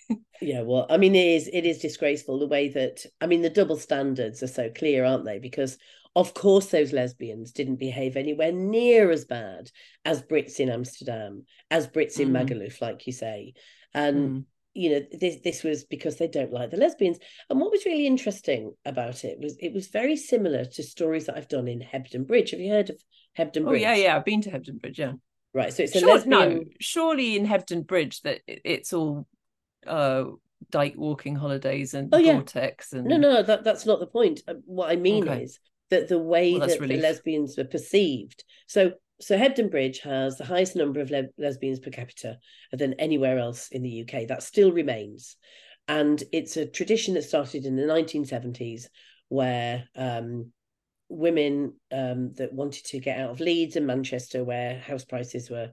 Yeah, 0.42 0.62
well, 0.62 0.86
I 0.90 0.96
mean, 0.96 1.16
it 1.16 1.28
is 1.28 1.50
it 1.52 1.66
is 1.66 1.80
disgraceful 1.80 2.40
the 2.40 2.48
way 2.48 2.70
that 2.70 3.06
I 3.20 3.28
mean 3.28 3.42
the 3.42 3.50
double 3.50 3.76
standards 3.76 4.42
are 4.42 4.48
so 4.48 4.70
clear, 4.70 5.04
aren't 5.04 5.26
they? 5.26 5.38
Because 5.38 5.78
of 6.16 6.34
course 6.34 6.68
those 6.68 6.94
lesbians 6.94 7.52
didn't 7.52 7.76
behave 7.76 8.16
anywhere 8.16 8.54
near 8.54 9.12
as 9.12 9.26
bad 9.26 9.70
as 10.06 10.24
Brits 10.24 10.62
in 10.62 10.70
Amsterdam, 10.70 11.44
as 11.70 11.88
Brits 11.90 12.20
in 12.22 12.30
Mm. 12.30 12.48
Magaluf, 12.48 12.80
like 12.82 13.06
you 13.06 13.12
say, 13.12 13.54
and 13.94 14.18
Mm. 14.18 14.46
you 14.74 14.90
know 14.92 15.06
this 15.12 15.42
this 15.44 15.62
was 15.62 15.84
because 15.84 16.16
they 16.16 16.30
don't 16.30 16.54
like 16.54 16.72
the 16.72 16.78
lesbians. 16.78 17.20
And 17.50 17.60
what 17.60 17.72
was 17.72 17.86
really 17.86 18.08
interesting 18.08 18.74
about 18.86 19.26
it 19.26 19.40
was 19.42 19.58
it 19.60 19.74
was 19.74 19.88
very 19.90 20.16
similar 20.16 20.64
to 20.64 20.84
stories 20.84 21.26
that 21.26 21.36
I've 21.36 21.50
done 21.50 21.68
in 21.68 21.82
Hebden 21.82 22.26
Bridge. 22.26 22.52
Have 22.52 22.62
you 22.62 22.72
heard 22.72 22.92
of 22.92 23.04
Hebden 23.40 23.68
Oh 23.68 23.74
yeah, 23.74 23.96
yeah. 23.96 24.16
I've 24.16 24.26
been 24.26 24.42
to 24.42 24.52
Hebden 24.52 24.80
Bridge. 24.82 25.00
Yeah, 25.00 25.14
Right. 25.54 25.74
So 25.74 25.84
it's 25.84 25.96
a 25.96 26.00
sure, 26.00 26.10
lesbian. 26.10 26.30
no, 26.30 26.64
surely 26.80 27.36
in 27.36 27.46
Hebden 27.48 27.88
Bridge 27.88 28.22
that 28.22 28.42
it's 28.48 28.94
all 28.94 29.26
uh 29.88 30.26
dyke 30.72 30.96
walking 30.98 31.36
holidays 31.36 31.94
and 31.94 32.12
Oh, 32.12 32.18
yeah. 32.18 32.34
vortex 32.34 32.94
and 32.94 33.08
No, 33.08 33.18
no, 33.18 33.42
that, 33.42 33.64
that's 33.64 33.86
not 33.86 34.00
the 34.00 34.08
point. 34.08 34.42
Uh, 34.48 34.56
What 34.66 34.90
I 34.92 34.98
mean 34.98 35.24
Okay. 35.28 35.44
is 35.44 35.60
that 35.90 36.10
the 36.10 36.20
way 36.20 36.58
Well, 36.58 36.68
that 36.68 36.80
the 36.80 36.98
lesbians 36.98 37.58
were 37.58 37.64
perceived. 37.64 38.44
So, 38.68 38.92
so 39.22 39.38
Hebden 39.38 39.72
Bridge 39.72 40.00
has 40.02 40.38
the 40.38 40.46
highest 40.46 40.76
number 40.76 41.00
of 41.00 41.12
le- 41.12 41.30
lesbians 41.38 41.80
per 41.80 41.90
capita 41.92 42.38
than 42.72 42.94
anywhere 42.96 43.40
else 43.40 43.70
in 43.70 43.82
the 43.84 44.04
UK. 44.04 44.28
That 44.28 44.44
still 44.44 44.72
remains, 44.72 45.36
and 45.88 46.22
it's 46.32 46.58
a 46.58 46.66
tradition 46.68 47.14
that 47.16 47.24
started 47.24 47.66
in 47.66 47.76
the 47.76 47.84
1970s, 47.84 48.88
where 49.30 49.86
um, 49.96 50.52
women 51.10 51.74
um, 51.92 52.34
that 52.34 52.54
wanted 52.54 52.86
to 52.86 53.00
get 53.00 53.20
out 53.20 53.32
of 53.32 53.40
Leeds 53.40 53.76
and 53.76 53.88
Manchester, 53.88 54.44
where 54.44 54.80
house 54.80 55.04
prices 55.04 55.50
were 55.50 55.72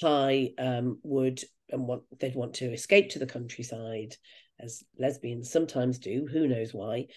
high, 0.00 0.50
um, 0.58 0.98
would 1.02 1.42
and 1.70 1.88
want 1.88 2.02
they'd 2.20 2.36
want 2.36 2.54
to 2.54 2.72
escape 2.72 3.10
to 3.10 3.18
the 3.18 3.26
countryside, 3.26 4.14
as 4.60 4.84
lesbians 4.98 5.50
sometimes 5.50 5.98
do. 5.98 6.28
Who 6.30 6.46
knows 6.46 6.72
why? 6.72 7.08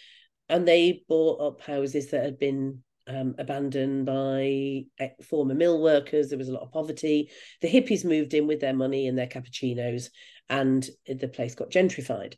And 0.47 0.67
they 0.67 1.03
bought 1.07 1.41
up 1.41 1.61
houses 1.61 2.09
that 2.11 2.23
had 2.23 2.39
been 2.39 2.83
um, 3.05 3.35
abandoned 3.37 4.05
by 4.05 4.85
former 5.23 5.53
mill 5.53 5.81
workers. 5.81 6.29
There 6.29 6.37
was 6.37 6.49
a 6.49 6.53
lot 6.53 6.63
of 6.63 6.71
poverty. 6.71 7.29
The 7.61 7.67
hippies 7.67 8.05
moved 8.05 8.33
in 8.33 8.47
with 8.47 8.59
their 8.59 8.73
money 8.73 9.07
and 9.07 9.17
their 9.17 9.27
cappuccinos, 9.27 10.09
and 10.49 10.87
the 11.07 11.27
place 11.27 11.55
got 11.55 11.69
gentrified. 11.69 12.35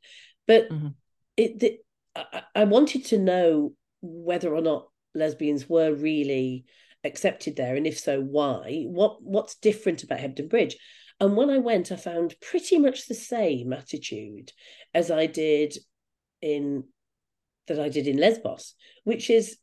But 0.48 0.70
Mhm. 0.70 0.96
it, 1.38 1.60
the, 1.60 1.80
I, 2.16 2.44
I 2.56 2.64
wanted 2.66 3.06
to 3.06 3.18
know 3.18 3.74
whether 4.02 4.54
or 4.54 4.62
not 4.62 4.91
lesbians 5.14 5.70
were 5.70 5.93
really 5.93 6.66
accepted 7.03 7.55
there, 7.55 7.76
and 7.76 7.88
if 7.88 7.99
so, 7.99 8.22
why? 8.22 8.84
What 8.88 9.22
what's 9.24 9.55
different 9.55 10.03
about 10.03 10.20
Hebden 10.20 10.49
Bridge? 10.49 10.78
And 11.20 11.38
when 11.38 11.49
I 11.49 11.59
went, 11.59 11.91
I 11.91 11.97
found 11.97 12.36
pretty 12.41 12.80
much 12.80 13.07
the 13.07 13.14
same 13.14 13.74
attitude 13.74 14.51
as 14.93 15.12
I 15.12 15.28
did 15.28 15.78
in 16.41 16.86
that 17.68 17.80
I 17.80 17.89
did 17.89 18.07
in 18.07 18.18
Lesbos, 18.18 18.74
which 19.03 19.30
is, 19.30 19.57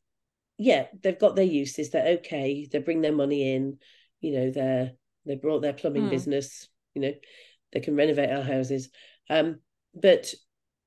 yeah, 0.57 0.87
they've 1.03 1.19
got 1.19 1.37
their 1.37 1.45
uses. 1.45 1.91
They're 1.91 2.19
okay. 2.19 2.69
They 2.71 2.79
bring 2.79 3.01
their 3.01 3.13
money 3.13 3.55
in. 3.55 3.79
You 4.21 4.33
know, 4.33 4.51
they're 4.51 4.93
they 5.27 5.35
brought 5.35 5.63
their 5.63 5.73
plumbing 5.73 6.05
Hmm. 6.05 6.11
business. 6.11 6.69
You 6.95 7.03
know, 7.03 7.13
they 7.73 7.81
can 7.81 7.97
renovate 7.97 8.31
our 8.31 8.43
houses. 8.43 8.89
Um, 9.29 9.61
but 9.95 10.33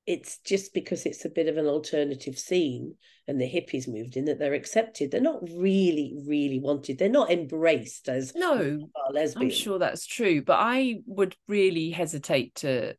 it's 0.06 0.38
just 0.38 0.74
because 0.74 1.06
it's 1.06 1.24
a 1.24 1.30
bit 1.30 1.48
of 1.48 1.56
an 1.56 1.66
alternative 1.66 2.38
scene 2.38 2.94
and 3.28 3.40
the 3.40 3.48
hippies 3.48 3.86
moved 3.86 4.16
in 4.16 4.24
that 4.24 4.38
they're 4.38 4.54
accepted. 4.54 5.10
They're 5.10 5.20
not 5.20 5.42
really, 5.42 6.16
really 6.26 6.58
wanted. 6.58 6.98
They're 6.98 7.08
not 7.08 7.30
embraced 7.30 8.08
as 8.08 8.34
no, 8.34 8.88
are 8.96 9.24
I'm 9.36 9.50
sure 9.50 9.78
that's 9.78 10.06
true, 10.06 10.42
but 10.42 10.58
I 10.58 11.00
would 11.06 11.36
really 11.46 11.90
hesitate 11.90 12.56
to, 12.56 12.94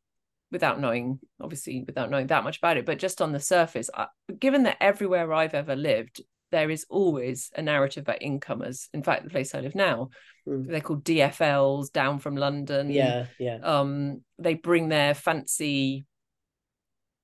without 0.50 0.80
knowing, 0.80 1.20
obviously, 1.42 1.84
without 1.86 2.10
knowing 2.10 2.28
that 2.28 2.46
much 2.46 2.60
about 2.60 2.78
it, 2.78 2.86
but 2.86 3.00
just 3.00 3.22
on 3.22 3.34
the 3.34 3.40
surface, 3.40 3.90
I, 3.94 4.08
given 4.40 4.64
that 4.64 4.78
everywhere 4.80 5.34
I've 5.34 5.56
ever 5.56 5.76
lived, 5.76 6.22
there 6.52 6.70
is 6.70 6.86
always 6.88 7.52
a 7.56 7.62
narrative 7.62 8.04
about 8.04 8.22
incomers. 8.22 8.88
In 8.94 9.04
fact, 9.04 9.24
the 9.24 9.30
place 9.30 9.54
I 9.54 9.60
live 9.60 9.76
now, 9.76 10.10
Mm. 10.48 10.68
they're 10.68 10.82
called 10.82 11.06
DFLs, 11.06 11.90
down 11.92 12.20
from 12.20 12.36
London. 12.36 12.90
Yeah, 12.92 13.28
yeah. 13.40 13.60
Um, 13.64 14.24
they 14.38 14.56
bring 14.56 14.90
their 14.90 15.14
fancy 15.14 16.06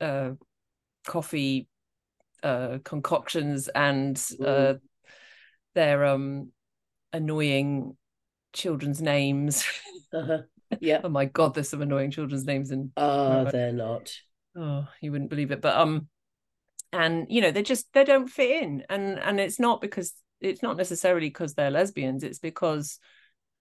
uh, 0.01 0.31
coffee 1.07 1.67
uh, 2.43 2.79
concoctions 2.83 3.67
and 3.69 4.21
uh, 4.45 4.75
their 5.75 6.05
um, 6.05 6.51
annoying 7.13 7.95
children's 8.53 9.01
names. 9.01 9.65
Uh-huh. 10.13 10.39
Yeah. 10.81 11.01
oh 11.03 11.09
my 11.09 11.25
god, 11.25 11.55
there's 11.55 11.69
some 11.69 11.81
annoying 11.81 12.11
children's 12.11 12.45
names 12.45 12.71
in 12.71 12.91
Oh, 12.95 13.43
Right. 13.43 13.51
they're 13.51 13.71
not. 13.73 14.13
oh 14.55 14.87
you 15.01 15.11
wouldn't 15.11 15.29
believe 15.31 15.51
it 15.51 15.61
but 15.61 15.75
um 15.75 16.07
and 16.93 17.25
you 17.29 17.41
know 17.41 17.51
they 17.51 17.63
just 17.63 17.91
they 17.93 18.03
don't 18.03 18.27
fit 18.29 18.63
in 18.63 18.83
and 18.89 19.19
and 19.19 19.39
it's 19.39 19.59
not 19.59 19.81
because 19.81 20.13
it's 20.41 20.61
not 20.63 20.77
necessarily 20.77 21.27
because 21.27 21.53
they're 21.55 21.71
lesbians 21.71 22.23
it's 22.23 22.39
because 22.39 22.99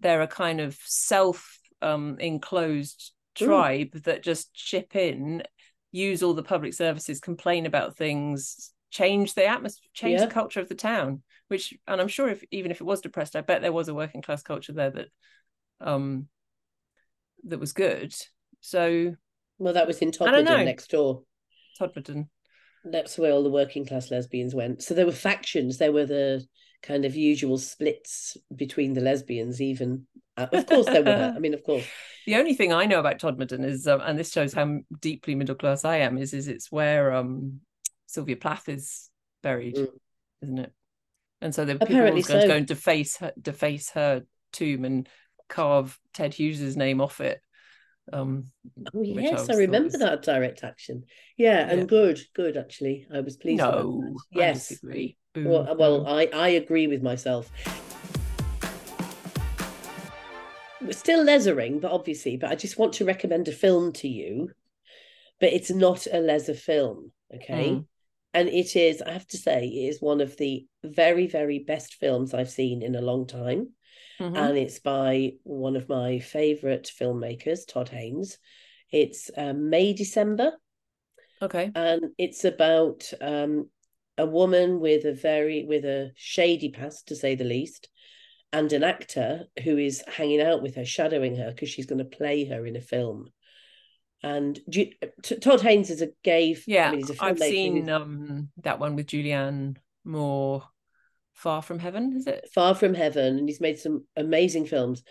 they're 0.01 0.23
a 0.23 0.27
kind 0.29 0.61
of 0.61 0.77
self 0.85 1.59
um 1.83 2.17
enclosed 2.21 3.13
tribe 3.35 3.93
that 4.05 4.23
just 4.23 4.53
chip 4.55 4.95
in 4.95 5.43
use 5.93 6.23
all 6.23 6.35
the 6.35 6.43
public 6.43 6.75
services 6.75 7.21
complain 7.21 7.67
about 7.67 7.97
things 7.97 8.73
change 8.91 9.35
the 9.35 9.47
atmosphere 9.47 9.89
change 9.95 10.21
Yeah. 10.21 10.27
the 10.27 10.33
culture 10.33 10.61
of 10.61 10.69
the 10.69 10.75
town 10.75 11.23
which 11.49 11.75
and 11.87 12.01
i'm 12.01 12.09
sure 12.09 12.29
if 12.29 12.43
even 12.51 12.71
if 12.71 12.81
it 12.81 12.85
was 12.85 13.01
depressed 13.01 13.37
i 13.37 13.41
bet 13.41 13.63
there 13.63 13.73
was 13.73 13.89
a 13.89 13.95
working 13.95 14.23
class 14.23 14.43
culture 14.43 14.73
there 14.73 14.91
that 14.91 15.09
um 15.81 16.29
that 17.45 17.61
was 17.61 17.73
good 17.73 18.15
so 18.61 19.15
Well, 19.59 19.75
that 19.75 19.87
was 19.87 19.99
in. 19.99 20.11
Todmorden 20.11 20.65
next 20.65 20.91
door. 20.91 21.23
Todmorden. 21.81 22.29
That's 22.85 23.17
where 23.19 23.33
all 23.33 23.43
the 23.43 23.51
working 23.51 23.87
class 23.87 24.11
lesbians 24.11 24.55
went. 24.55 24.83
So 24.83 24.95
there 24.95 25.07
were 25.07 25.13
factions. 25.13 25.79
There 25.79 25.93
were 25.93 26.07
the 26.07 26.45
kind 26.83 27.05
of 27.05 27.15
usual 27.15 27.59
splits 27.59 28.37
between 28.55 28.95
the 28.95 29.01
lesbians, 29.01 29.61
even. 29.61 30.07
Uh, 30.39 30.47
of 30.53 30.67
course, 30.67 30.87
there 30.87 31.03
were. 31.03 31.33
I 31.37 31.39
mean, 31.39 31.55
of 31.55 31.63
course. 31.65 31.85
The 32.27 32.37
only 32.37 32.55
thing 32.55 32.73
I 32.73 32.85
know 32.85 33.01
about 33.01 33.19
Todmorden 33.19 33.65
is, 33.65 33.87
um, 33.87 34.01
and 34.03 34.19
this 34.19 34.33
shows 34.33 34.53
how 34.53 34.79
deeply 35.01 35.35
middle 35.35 35.55
class 35.55 35.85
I 35.85 35.97
am, 35.99 36.19
is 36.19 36.33
is 36.35 36.47
it's 36.49 36.71
where 36.71 37.13
um, 37.15 37.61
Sylvia 38.07 38.37
Plath 38.37 38.69
is 38.69 39.09
buried, 39.43 39.77
Mm. 39.77 39.89
isn't 40.43 40.59
it? 40.59 40.73
And 41.41 41.55
so 41.55 41.65
the 41.65 41.75
people 41.75 41.87
are 41.87 41.91
Apparently 41.91 42.11
always 42.23 42.27
going 42.27 42.41
to 42.41 42.47
so. 42.47 42.53
go 42.53 42.57
and 42.57 42.67
deface 42.67 43.17
her, 43.19 43.33
deface 43.41 43.91
her 43.91 44.23
tomb 44.53 44.85
and 44.85 45.09
carve 45.49 45.99
Ted 46.13 46.35
Hughes's 46.35 46.77
name 46.77 47.01
off 47.01 47.21
it. 47.21 47.41
Um, 48.13 48.47
Oh 48.95 49.01
which 49.01 49.19
I 49.19 49.21
yes, 49.31 49.49
I 49.51 49.55
remember 49.57 49.89
was- 49.89 49.99
that 50.01 50.23
direct 50.23 50.65
action. 50.65 51.05
Yeah, 51.37 51.67
Yeah. 51.67 51.73
and 51.75 51.89
good, 51.89 52.21
good 52.35 52.57
actually. 52.57 53.07
I 53.13 53.21
was 53.21 53.37
pleased. 53.37 53.59
no, 53.59 54.01
that. 54.03 54.39
I 54.41 54.47
Yes. 54.47 54.69
disagree. 54.69 55.17
Boo, 55.35 55.49
Well, 55.49 55.77
well. 55.79 56.07
I 56.07 56.25
I 56.33 56.49
agree 56.49 56.87
with 56.87 57.03
myself. 57.03 57.51
We're 60.81 60.93
still 60.93 61.25
lasering, 61.25 61.81
but 61.81 61.93
obviously, 61.93 62.37
but 62.37 62.51
I 62.51 62.55
just 62.55 62.79
want 62.79 62.95
to 62.95 63.05
recommend 63.05 63.49
a 63.49 63.53
film 63.53 63.93
to 63.95 64.09
you. 64.09 64.51
But 65.41 65.53
it's 65.53 65.71
not 65.71 66.07
a 66.13 66.19
leather 66.19 66.55
film, 66.55 67.13
okay? 67.35 67.71
Mm. 67.71 67.87
And 68.35 68.49
it 68.49 68.75
is, 68.77 69.01
I 69.01 69.13
have 69.13 69.27
to 69.29 69.37
say, 69.37 69.67
it 69.67 69.89
is 69.89 70.03
one 70.03 70.21
of 70.21 70.37
the 70.37 70.67
very, 70.83 71.27
very 71.27 71.61
best 71.61 71.95
films 71.95 72.35
I've 72.35 72.51
seen 72.51 72.83
in 72.83 72.95
a 72.95 73.01
long 73.01 73.27
time. 73.27 73.71
Mhm. 74.21 74.37
And 74.37 74.59
it's 74.59 74.81
by 74.81 75.35
one 75.45 75.77
of 75.77 75.89
my 75.89 76.19
favorite 76.19 76.91
filmmakers, 76.93 77.67
Todd 77.67 77.89
Haynes. 77.89 78.39
It's 78.91 79.31
uh, 79.37 79.53
May 79.53 79.93
December, 79.93 80.53
Okay. 81.41 81.71
and 81.75 82.11
it's 82.19 82.45
about 82.45 83.11
um, 83.21 83.71
a 84.17 84.27
woman 84.27 84.81
with 84.81 85.05
a 85.05 85.13
very 85.13 85.65
with 85.65 85.85
a 85.85 86.11
shady 86.17 86.71
past, 86.71 87.09
to 87.09 87.17
say 87.17 87.37
the 87.37 87.45
least, 87.45 87.89
and 88.53 88.73
an 88.73 88.83
actor 88.83 89.45
who 89.65 89.77
is 89.77 90.03
hanging 90.07 90.41
out 90.41 90.63
with 90.63 90.77
her, 90.77 90.85
shadowing 90.85 91.37
her 91.37 91.51
because 91.51 91.69
she's 91.69 91.87
going 91.87 91.99
to 91.99 92.05
play 92.05 92.45
her 92.47 92.67
in 92.67 92.77
a 92.77 92.81
film. 92.81 93.31
And 94.23 94.59
do 94.69 94.81
you- 94.81 94.93
T- 95.23 95.37
Todd 95.37 95.61
Haynes 95.61 95.91
is 95.91 96.03
a 96.03 96.11
gay. 96.25 96.53
f- 96.53 96.59
I 96.61 96.73
Yeah, 96.73 96.91
mean, 96.91 97.01
he's 97.01 97.11
a 97.11 97.23
I've 97.23 97.39
seen 97.39 97.89
um 97.89 98.51
that 98.63 98.81
one 98.81 98.97
with 98.97 99.07
Julianne 99.07 99.77
Moore, 100.05 100.65
Far 101.35 101.63
from 101.63 101.79
Heaven, 101.79 102.15
is 102.17 102.27
it? 102.27 102.49
Far 102.53 102.75
from 102.75 102.95
Heaven, 102.95 103.39
and 103.39 103.49
he's 103.49 103.61
made 103.61 103.79
some 103.79 104.07
amazing 104.17 104.67
films. 104.67 105.05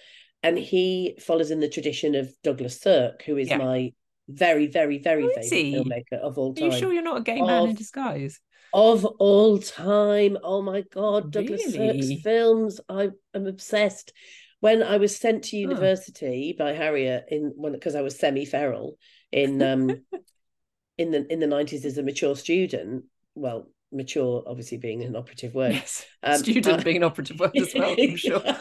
And 0.43 0.57
he 0.57 1.17
follows 1.21 1.51
in 1.51 1.59
the 1.61 1.69
tradition 1.69 2.15
of 2.15 2.31
Douglas 2.43 2.81
Sirk, 2.81 3.23
who 3.23 3.37
is 3.37 3.49
Yeah. 3.49 3.57
my 3.57 3.93
very, 4.27 4.67
very, 4.67 4.97
very 4.97 5.23
Oh, 5.23 5.41
favorite 5.41 5.85
filmmaker 6.11 6.19
of 6.19 6.37
all 6.37 6.53
time. 6.53 6.69
Are 6.69 6.73
you 6.73 6.79
sure 6.79 6.91
you're 6.91 7.01
not 7.01 7.19
a 7.19 7.23
gay 7.23 7.41
man 7.41 7.69
in 7.69 7.75
disguise? 7.75 8.39
Of 8.73 9.05
all 9.05 9.59
time. 9.59 10.37
Oh 10.43 10.61
my 10.61 10.81
God, 10.81 11.31
Douglas 11.31 11.63
Really? 11.77 12.01
Sirk's 12.01 12.21
films. 12.23 12.79
I 12.89 13.09
am 13.33 13.47
obsessed. 13.47 14.13
When 14.59 14.81
I 14.81 14.97
was 14.97 15.15
sent 15.15 15.43
to 15.45 15.57
Oh. 15.57 15.59
university 15.59 16.55
by 16.57 16.73
Harriet 16.73 17.25
in 17.29 17.53
when 17.55 17.73
because 17.73 17.95
I 17.95 18.01
was 18.01 18.17
semi-feral 18.19 18.97
in 19.31 19.61
um 19.61 19.89
in 20.97 21.11
the 21.11 21.31
in 21.31 21.39
the 21.39 21.47
nineties 21.47 21.85
as 21.85 21.97
a 21.97 22.03
mature 22.03 22.35
student. 22.35 23.05
Well, 23.35 23.69
mature 23.91 24.43
obviously 24.47 24.77
being 24.79 25.03
an 25.03 25.15
operative 25.15 25.53
word. 25.53 25.73
Yes. 25.73 26.05
Um, 26.23 26.37
Student 26.39 26.79
I- 26.79 26.83
being 26.83 26.97
an 26.97 27.03
operative 27.03 27.39
word 27.39 27.55
as 27.55 27.73
well, 27.75 27.95
I'm 27.97 28.15
sure. 28.17 28.41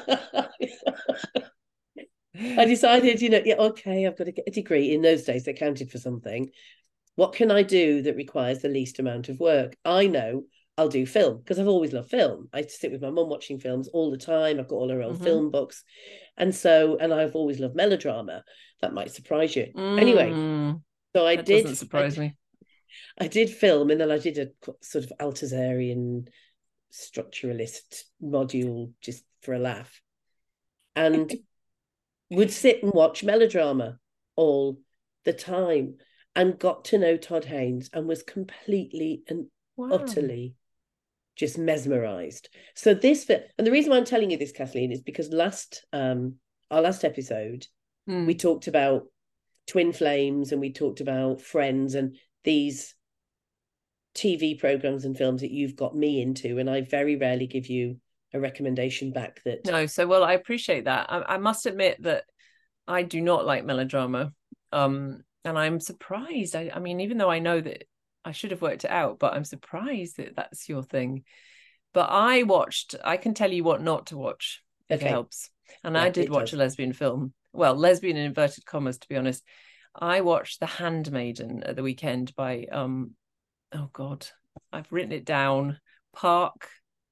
I 2.38 2.66
decided, 2.66 3.22
you 3.22 3.30
know, 3.30 3.40
yeah, 3.44 3.54
okay, 3.54 4.06
I've 4.06 4.16
got 4.18 4.24
to 4.24 4.32
get 4.32 4.44
a 4.46 4.50
degree. 4.50 4.92
In 4.92 5.00
those 5.00 5.24
days, 5.24 5.44
they 5.44 5.54
counted 5.54 5.90
for 5.90 5.96
something. 5.98 6.50
What 7.16 7.32
can 7.32 7.50
I 7.50 7.62
do 7.62 8.02
that 8.02 8.16
requires 8.16 8.60
the 8.60 8.68
least 8.68 8.98
amount 8.98 9.28
of 9.28 9.40
work? 9.40 9.74
I 9.84 10.06
know 10.06 10.44
I'll 10.78 10.88
do 10.88 11.06
film 11.06 11.38
because 11.38 11.58
I've 11.58 11.68
always 11.68 11.92
loved 11.92 12.10
film. 12.10 12.48
I 12.52 12.62
sit 12.62 12.92
with 12.92 13.02
my 13.02 13.10
mum 13.10 13.28
watching 13.30 13.58
films 13.58 13.88
all 13.88 14.10
the 14.10 14.18
time. 14.18 14.60
I've 14.60 14.68
got 14.68 14.76
all 14.76 14.90
her 14.90 15.02
old 15.02 15.16
Mhm. 15.16 15.24
film 15.24 15.50
books. 15.50 15.82
And 16.36 16.54
so, 16.54 16.98
and 16.98 17.12
I've 17.12 17.34
always 17.34 17.58
loved 17.58 17.74
melodrama. 17.74 18.44
That 18.82 18.92
might 18.92 19.10
surprise 19.10 19.56
you. 19.56 19.72
Anyway, 19.96 20.32
Mm, 20.34 20.82
so 21.14 21.26
I 21.26 21.36
that 21.36 21.46
did. 21.46 21.62
doesn't 21.62 21.76
surprise 21.76 22.18
I, 22.18 22.20
me. 22.20 22.36
I 23.18 23.28
did 23.28 23.48
film 23.48 23.90
and 23.90 24.00
then 24.00 24.10
I 24.10 24.18
did 24.18 24.38
a 24.38 24.48
sort 24.82 25.04
of 25.04 25.12
Althusserian 25.18 26.28
structuralist 26.92 28.04
module 28.22 28.92
just 29.00 29.24
for 29.40 29.54
a 29.54 29.58
laugh. 29.58 30.02
And 30.94 31.34
would 32.30 32.50
sit 32.50 32.82
and 32.82 32.92
watch 32.92 33.24
melodrama 33.24 33.98
all 34.34 34.78
the 35.24 35.32
time 35.32 35.96
and 36.36 36.58
got 36.58 36.84
to 36.86 36.98
know 36.98 37.16
Todd 37.16 37.44
Haynes 37.46 37.90
and 37.92 38.06
was 38.06 38.22
completely 38.22 39.22
and 39.28 39.46
Wow. 39.76 39.88
utterly 39.90 40.54
just 41.34 41.58
mesmerized. 41.58 42.48
So 42.74 42.94
this 42.94 43.28
and 43.28 43.66
the 43.66 43.70
reason 43.70 43.90
why 43.90 43.98
I'm 43.98 44.04
telling 44.04 44.30
you 44.30 44.38
this, 44.38 44.52
Kathleen, 44.52 44.92
is 44.92 45.02
because 45.02 45.28
last 45.30 45.84
um 45.92 46.36
our 46.70 46.80
last 46.80 47.04
episode 47.04 47.66
Mm. 48.08 48.26
we 48.26 48.36
talked 48.36 48.68
about 48.68 49.06
twin 49.66 49.92
flames 49.92 50.52
and 50.52 50.60
we 50.60 50.72
talked 50.72 51.00
about 51.00 51.40
friends 51.40 51.96
and 51.96 52.16
these 52.44 52.94
TV 54.14 54.58
programs 54.58 55.04
and 55.04 55.16
films 55.16 55.40
that 55.42 55.50
you've 55.50 55.76
got 55.76 55.94
me 55.94 56.22
into, 56.22 56.58
and 56.58 56.70
I 56.70 56.82
very 56.82 57.16
rarely 57.16 57.46
give 57.46 57.66
you 57.66 58.00
a 58.32 58.40
recommendation 58.40 59.12
back 59.12 59.42
that 59.44 59.64
No, 59.64 59.86
so 59.86 60.06
well, 60.06 60.24
I 60.24 60.32
appreciate 60.32 60.84
that. 60.84 61.10
I, 61.10 61.34
I 61.34 61.38
must 61.38 61.66
admit 61.66 62.02
that 62.02 62.24
I 62.86 63.02
do 63.02 63.20
not 63.20 63.44
like 63.44 63.64
melodrama. 63.64 64.32
Um, 64.72 65.22
and 65.46 65.58
I'm 65.58 65.80
surprised. 65.80 66.56
I, 66.56 66.70
I 66.74 66.80
mean, 66.80 67.00
even 67.00 67.18
though 67.18 67.30
I 67.30 67.38
know 67.38 67.60
that 67.60 67.84
I 68.24 68.32
should 68.32 68.50
have 68.50 68.60
worked 68.60 68.84
it 68.84 68.90
out, 68.90 69.18
but 69.18 69.32
I'm 69.32 69.44
surprised 69.44 70.16
that 70.18 70.34
that's 70.36 70.68
your 70.68 70.82
thing. 70.82 71.22
But 71.94 72.10
I 72.10 72.42
watched, 72.42 72.96
I 73.04 73.16
can 73.16 73.32
tell 73.32 73.52
you 73.52 73.64
what 73.64 73.80
not 73.80 74.08
to 74.08 74.18
watch 74.18 74.62
if 74.88 74.98
Okay. 74.98 75.06
it 75.06 75.10
helps. 75.10 75.50
And 75.84 75.96
Yeah, 75.96 76.02
I 76.02 76.10
did 76.10 76.28
watch 76.28 76.50
does. 76.50 76.54
a 76.54 76.56
lesbian 76.58 76.92
film. 76.92 77.32
Well, 77.52 77.74
lesbian 77.76 78.16
in 78.16 78.26
inverted 78.26 78.66
commas, 78.66 78.98
to 78.98 79.08
be 79.08 79.16
honest. 79.16 79.44
I 79.94 80.20
watched 80.20 80.60
The 80.60 80.66
Handmaiden 80.66 81.62
at 81.62 81.76
the 81.76 81.82
weekend 81.82 82.34
by 82.34 82.66
um 82.70 83.12
oh 83.72 83.88
god, 83.92 84.26
I've 84.72 84.92
written 84.92 85.12
it 85.12 85.24
down. 85.24 85.78
Park 86.12 86.68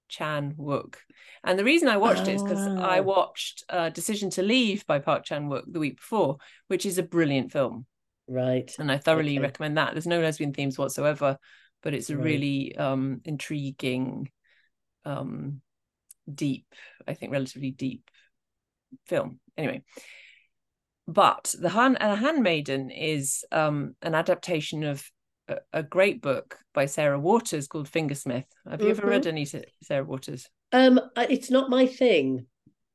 Chan 0.09 0.55
Wook. 0.59 0.97
And 1.45 1.59
the 1.59 1.65
reason 1.65 1.89
I 1.89 1.97
watched 1.97 2.29
it 2.29 2.35
is 2.35 2.43
because 2.43 2.69
I 2.77 3.01
Ah. 3.01 3.03
watched 3.03 3.65
uh, 3.69 3.91
Decision 3.91 4.31
to 4.31 4.43
Leave 4.43 4.87
by 4.87 4.99
Park 4.99 5.25
Chan 5.25 5.49
Wook 5.49 5.65
the 5.67 5.81
week 5.81 5.97
before, 5.97 6.39
which 6.69 6.85
is 6.85 6.99
a 6.99 7.03
brilliant 7.03 7.53
film. 7.53 7.87
Right. 8.27 8.75
And 8.79 8.91
I 8.91 8.99
thoroughly 8.99 9.39
Okay. 9.39 9.43
recommend 9.47 9.77
that. 9.79 9.93
There's 9.93 10.07
no 10.07 10.21
lesbian 10.21 10.53
themes 10.53 10.79
whatsoever, 10.79 11.39
but 11.83 11.95
it's 11.95 12.11
a 12.11 12.17
Right. 12.17 12.25
really 12.25 12.77
um, 12.77 13.21
intriguing, 13.25 14.31
um, 15.05 15.61
deep, 16.33 16.67
I 17.07 17.15
think 17.15 17.33
relatively 17.33 17.71
deep 17.71 18.11
film. 19.07 19.41
Anyway. 19.57 19.83
But 21.07 21.55
the 21.59 21.69
Han 21.69 21.97
and 21.97 22.13
the 22.13 22.17
Handmaiden 22.17 22.91
is 22.91 23.45
um, 23.53 23.95
an 24.01 24.15
adaptation 24.15 24.85
of 24.85 25.05
a, 25.49 25.59
a 25.73 25.83
great 25.83 26.23
book 26.23 26.59
by 26.73 26.87
Sarah 26.87 27.21
Waters 27.21 27.67
called 27.67 27.91
Fingersmith. 27.91 28.47
Have 28.69 28.81
you 28.81 28.89
ever 28.89 29.03
Mhm. 29.03 29.11
read 29.11 29.27
any 29.27 29.45
Sarah 29.45 30.05
Waters? 30.05 30.49
Um, 30.73 30.99
it's 31.17 31.51
not 31.51 31.69
my 31.69 31.87
thing, 31.87 32.47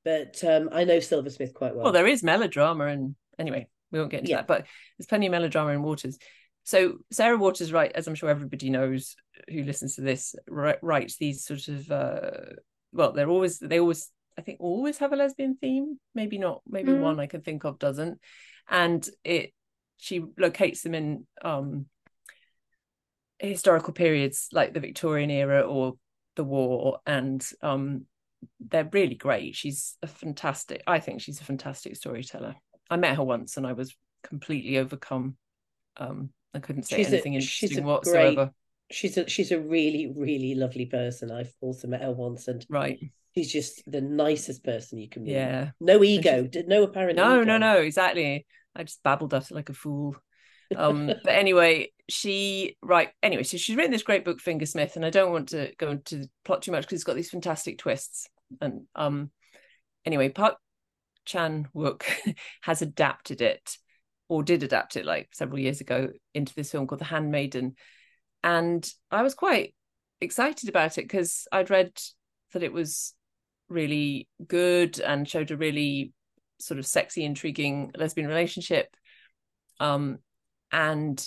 but 0.03 0.43
um, 0.43 0.69
I 0.71 0.85
know 0.85 0.99
Silversmith 0.99 1.53
quite 1.53 1.75
well. 1.75 1.83
Well, 1.85 1.93
there 1.93 2.07
is 2.07 2.23
melodrama, 2.23 2.87
and 2.87 3.15
anyway, 3.37 3.67
we 3.91 3.99
won't 3.99 4.11
get 4.11 4.21
into 4.21 4.31
Yeah. 4.31 4.37
that, 4.37 4.47
but 4.47 4.65
there's 4.97 5.07
plenty 5.07 5.27
of 5.27 5.31
melodrama 5.31 5.71
in 5.71 5.83
Waters. 5.83 6.17
So 6.63 6.99
Sarah 7.11 7.37
Waters, 7.37 7.71
right, 7.73 7.91
as 7.93 8.07
I'm 8.07 8.15
sure 8.15 8.29
everybody 8.29 8.69
knows 8.69 9.15
who 9.49 9.63
listens 9.63 9.95
to 9.95 10.01
this, 10.01 10.35
ri- 10.47 10.75
writes 10.81 11.17
these 11.17 11.43
sort 11.43 11.67
of 11.67 11.89
uh, 11.89 12.31
well, 12.91 13.13
they're 13.13 13.29
always 13.29 13.59
they 13.59 13.79
always 13.79 14.11
I 14.37 14.41
think 14.41 14.59
always 14.61 14.97
have 14.99 15.11
a 15.11 15.15
lesbian 15.15 15.55
theme. 15.55 15.99
Maybe 16.13 16.37
not. 16.37 16.61
Maybe 16.67 16.91
Mm. 16.91 17.01
one 17.01 17.19
I 17.19 17.27
can 17.27 17.41
think 17.41 17.63
of 17.65 17.79
doesn't, 17.79 18.19
and 18.69 19.07
it 19.23 19.53
she 19.97 20.23
locates 20.37 20.81
them 20.83 20.93
in 20.95 21.27
um 21.43 21.87
historical 23.39 23.93
periods 23.93 24.47
like 24.51 24.73
the 24.73 24.79
Victorian 24.79 25.29
era 25.31 25.61
or 25.61 25.93
the 26.35 26.43
war, 26.43 26.99
and 27.05 27.45
um 27.61 28.05
they're 28.59 28.89
really 28.93 29.15
great. 29.15 29.55
She's 29.55 29.97
a 30.01 30.07
fantastic. 30.07 30.83
I 30.87 30.99
think 30.99 31.21
she's 31.21 31.41
a 31.41 31.45
fantastic 31.45 31.95
storyteller. 31.95 32.55
I 32.89 32.97
met 32.97 33.15
her 33.17 33.23
once, 33.23 33.57
and 33.57 33.65
I 33.67 33.73
was 33.73 33.95
completely 34.23 34.77
overcome. 34.77 35.37
Um, 35.97 36.29
I 36.53 36.59
couldn't 36.59 36.83
say 36.83 36.97
She's 36.97 37.07
a- 37.07 37.15
anything 37.15 37.39
she's 37.39 37.71
interesting 37.71 37.83
a 37.83 37.87
whatsoever. 37.87 38.51
she's 38.91 39.17
a 39.17 39.29
she's 39.29 39.51
a 39.51 39.59
really 39.59 40.11
really 40.15 40.55
lovely 40.55 40.85
person. 40.85 41.31
I've 41.31 41.53
also 41.61 41.87
met 41.87 42.01
her 42.01 42.11
once, 42.11 42.47
and 42.47 42.65
Right? 42.69 42.99
she's 43.35 43.51
just 43.51 43.83
the 43.89 44.01
nicest 44.01 44.63
person 44.63 44.97
you 44.99 45.09
can 45.09 45.23
meet. 45.23 45.33
Yeah. 45.33 45.71
No 45.79 46.03
ego, 46.03 46.49
no 46.67 46.83
apparent. 46.83 47.17
No, 47.17 47.35
ego. 47.35 47.43
no, 47.43 47.57
no. 47.57 47.77
Exactly. 47.77 48.45
I 48.75 48.83
just 48.83 49.03
babbled 49.03 49.33
at 49.33 49.51
it 49.51 49.53
like 49.53 49.69
a 49.69 49.73
fool. 49.73 50.15
Um, 50.75 51.07
but 51.23 51.33
anyway, 51.33 51.91
she 52.09 52.77
right. 52.81 53.09
Anyway, 53.21 53.43
so 53.43 53.57
she's 53.57 53.75
written 53.75 53.91
this 53.91 54.03
great 54.03 54.25
book, 54.25 54.39
Fingersmith, 54.41 54.95
and 54.95 55.05
I 55.05 55.09
don't 55.09 55.31
want 55.31 55.49
to 55.49 55.73
go 55.77 55.91
into 55.91 56.17
the 56.17 56.29
plot 56.45 56.61
too 56.63 56.71
much 56.71 56.83
because 56.83 56.95
it's 56.95 57.03
got 57.03 57.15
these 57.15 57.29
fantastic 57.29 57.77
twists. 57.77 58.27
And 58.61 58.83
um, 58.95 59.29
anyway, 60.05 60.29
Park 60.29 60.55
Chan 61.29 61.67
Wook 61.75 62.03
has 62.61 62.81
adapted 62.81 63.41
it, 63.41 63.77
or 64.27 64.43
did 64.43 64.63
adapt 64.63 64.97
it 64.97 65.05
like 65.05 65.29
several 65.31 65.59
years 65.59 65.79
ago 65.79 66.09
into 66.33 66.53
this 66.55 66.71
film 66.71 66.87
called 66.87 66.99
The 66.99 67.05
Handmaiden, 67.05 67.75
and 68.43 68.89
I 69.11 69.21
was 69.21 69.35
quite 69.35 69.75
excited 70.19 70.69
about 70.69 70.97
it 70.97 71.03
because 71.03 71.47
I'd 71.51 71.69
read 71.69 71.91
that 72.53 72.63
it 72.63 72.73
was 72.73 73.13
really 73.69 74.27
good 74.47 74.99
and 74.99 75.29
showed 75.29 75.51
a 75.51 75.57
really 75.57 76.13
sort 76.59 76.79
of 76.79 76.87
sexy, 76.87 77.23
intriguing 77.23 77.91
lesbian 77.95 78.27
relationship. 78.27 78.95
Um, 79.79 80.17
and 80.71 81.25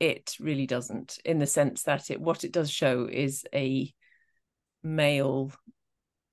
it 0.00 0.34
really 0.40 0.66
doesn't, 0.66 1.18
in 1.24 1.38
the 1.38 1.46
sense 1.46 1.82
that 1.84 2.10
it 2.10 2.20
what 2.20 2.42
it 2.42 2.52
does 2.52 2.70
show 2.70 3.06
is 3.10 3.44
a 3.54 3.92
male 4.82 5.52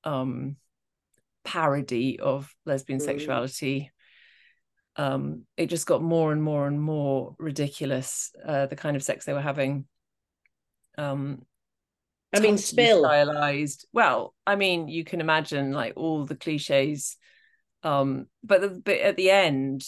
um 0.04 0.56
parody 1.44 2.20
of 2.20 2.54
lesbian 2.66 3.00
Mm. 3.00 3.06
sexuality. 3.06 3.92
Um, 4.96 5.46
it 5.56 5.68
just 5.68 5.88
got 5.88 6.02
more 6.02 6.32
and 6.32 6.44
more 6.44 6.68
and 6.68 6.82
more 6.82 7.36
ridiculous, 7.40 8.32
uh, 8.46 8.66
the 8.66 8.76
kind 8.76 8.98
of 8.98 9.04
sex 9.04 9.26
they 9.26 9.34
were 9.34 9.42
having. 9.42 9.88
Um 10.98 11.46
I 12.36 12.40
mean, 12.42 12.58
spill. 12.60 13.00
stylized. 13.06 13.88
Well, 13.92 14.36
I 14.46 14.56
mean, 14.56 14.88
you 14.88 15.04
can 15.04 15.20
imagine 15.20 15.72
like 15.72 15.94
all 15.96 16.26
the 16.26 16.36
cliches. 16.36 17.18
Um, 17.82 18.28
but 18.44 18.62
the, 18.62 18.70
but 18.70 19.00
at 19.00 19.16
the 19.16 19.32
end, 19.32 19.84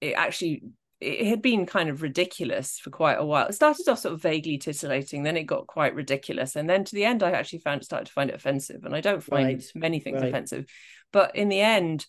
it 0.00 0.12
actually 0.12 0.62
it 1.00 1.26
had 1.26 1.42
been 1.42 1.66
kind 1.66 1.90
of 1.90 2.02
ridiculous 2.02 2.78
for 2.78 2.90
quite 2.90 3.18
a 3.18 3.24
while. 3.24 3.46
It 3.46 3.54
started 3.54 3.88
off 3.88 3.98
sort 3.98 4.14
of 4.14 4.22
vaguely 4.22 4.56
titillating, 4.56 5.22
then 5.22 5.36
it 5.36 5.44
got 5.44 5.66
quite 5.66 5.94
ridiculous, 5.94 6.56
and 6.56 6.68
then 6.68 6.84
to 6.84 6.94
the 6.94 7.04
end, 7.04 7.22
I 7.22 7.32
actually 7.32 7.58
found 7.58 7.84
started 7.84 8.06
to 8.06 8.12
find 8.12 8.30
it 8.30 8.36
offensive. 8.36 8.84
And 8.84 8.94
I 8.94 9.00
don't 9.00 9.22
find 9.22 9.46
Right, 9.46 9.72
many 9.74 10.00
things 10.00 10.20
right. 10.20 10.28
offensive, 10.28 10.66
but 11.12 11.36
in 11.36 11.48
the 11.48 11.60
end, 11.60 12.06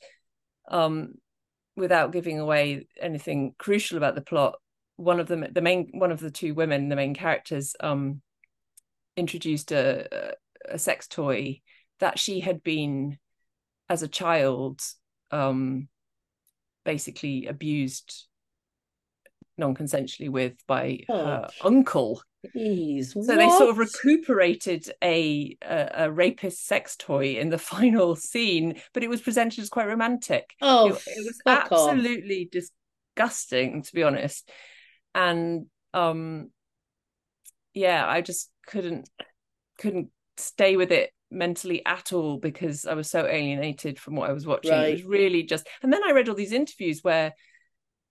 um, 0.69 1.15
without 1.75 2.11
giving 2.11 2.39
away 2.39 2.88
anything 2.99 3.55
crucial 3.57 3.97
about 3.97 4.15
the 4.15 4.21
plot, 4.21 4.55
one 4.95 5.19
of 5.19 5.27
them, 5.27 5.45
the 5.51 5.61
main, 5.61 5.89
one 5.91 6.11
of 6.11 6.19
the 6.19 6.31
two 6.31 6.53
women, 6.53 6.89
the 6.89 6.95
main 6.95 7.13
characters, 7.13 7.75
um, 7.81 8.21
introduced 9.15 9.71
a, 9.71 10.35
a 10.65 10.79
sex 10.79 11.07
toy 11.07 11.61
that 11.99 12.17
she 12.19 12.39
had 12.39 12.63
been, 12.63 13.17
as 13.89 14.01
a 14.01 14.07
child, 14.07 14.81
um, 15.31 15.88
basically 16.83 17.47
abused 17.47 18.27
non-consensually 19.58 20.30
with 20.30 20.55
by 20.68 20.99
oh. 21.10 21.26
her 21.26 21.47
uncle 21.64 22.22
Jeez, 22.55 23.14
so 23.14 23.20
what? 23.20 23.36
they 23.36 23.49
sort 23.49 23.70
of 23.72 23.78
recuperated 23.78 24.89
a, 25.03 25.58
a, 25.62 25.91
a 25.95 26.12
rapist 26.12 26.66
sex 26.66 26.95
toy 26.95 27.36
in 27.38 27.49
the 27.49 27.58
final 27.58 28.16
scene, 28.16 28.80
but 28.93 29.03
it 29.03 29.10
was 29.10 29.22
presented 29.22 29.60
as 29.60 29.70
quite 29.70 29.88
romantic. 29.88 30.53
Oh, 30.62 30.89
it, 30.89 31.03
it 31.08 31.26
was 31.26 31.41
absolutely 31.45 32.45
off. 32.45 32.51
disgusting, 33.16 33.82
to 33.82 33.93
be 33.93 34.03
honest. 34.03 34.49
And 35.16 35.66
um, 35.93 36.51
yeah, 37.74 38.08
I 38.08 38.22
just 38.22 38.51
couldn't 38.68 39.10
couldn't 39.80 40.10
stay 40.38 40.78
with 40.78 40.91
it 40.91 41.12
mentally 41.30 41.86
at 41.86 42.14
all 42.14 42.38
because 42.38 42.86
I 42.86 42.93
was 42.93 43.10
so 43.10 43.26
alienated 43.26 43.99
from 43.99 44.16
what 44.16 44.30
I 44.30 44.34
was 44.34 44.45
watching. 44.45 44.72
Right. 44.72 44.89
It 44.89 44.93
was 44.93 45.03
really 45.03 45.43
just, 45.43 45.68
and 45.84 45.91
then 45.91 46.03
I 46.03 46.12
read 46.12 46.30
all 46.30 46.36
these 46.36 46.53
interviews 46.53 47.03
where 47.03 47.34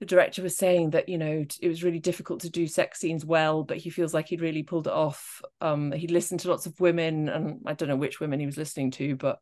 the 0.00 0.06
director 0.06 0.42
was 0.42 0.56
saying 0.56 0.90
that 0.90 1.08
you 1.08 1.18
know 1.18 1.44
it 1.60 1.68
was 1.68 1.82
really 1.82 1.98
difficult 1.98 2.40
to 2.40 2.50
do 2.50 2.66
sex 2.66 3.00
scenes 3.00 3.24
well 3.24 3.62
but 3.62 3.78
he 3.78 3.90
feels 3.90 4.12
like 4.12 4.28
he'd 4.28 4.40
really 4.40 4.62
pulled 4.62 4.86
it 4.86 4.92
off. 4.92 5.40
Um 5.60 5.92
he'd 5.92 6.10
listened 6.10 6.40
to 6.40 6.50
lots 6.50 6.66
of 6.66 6.78
women 6.80 7.28
and 7.28 7.60
i 7.66 7.72
don't 7.72 7.88
know 7.88 7.96
which 7.96 8.20
women 8.20 8.40
he 8.40 8.46
was 8.46 8.58
listening 8.58 8.90
to 8.92 9.16
but 9.16 9.38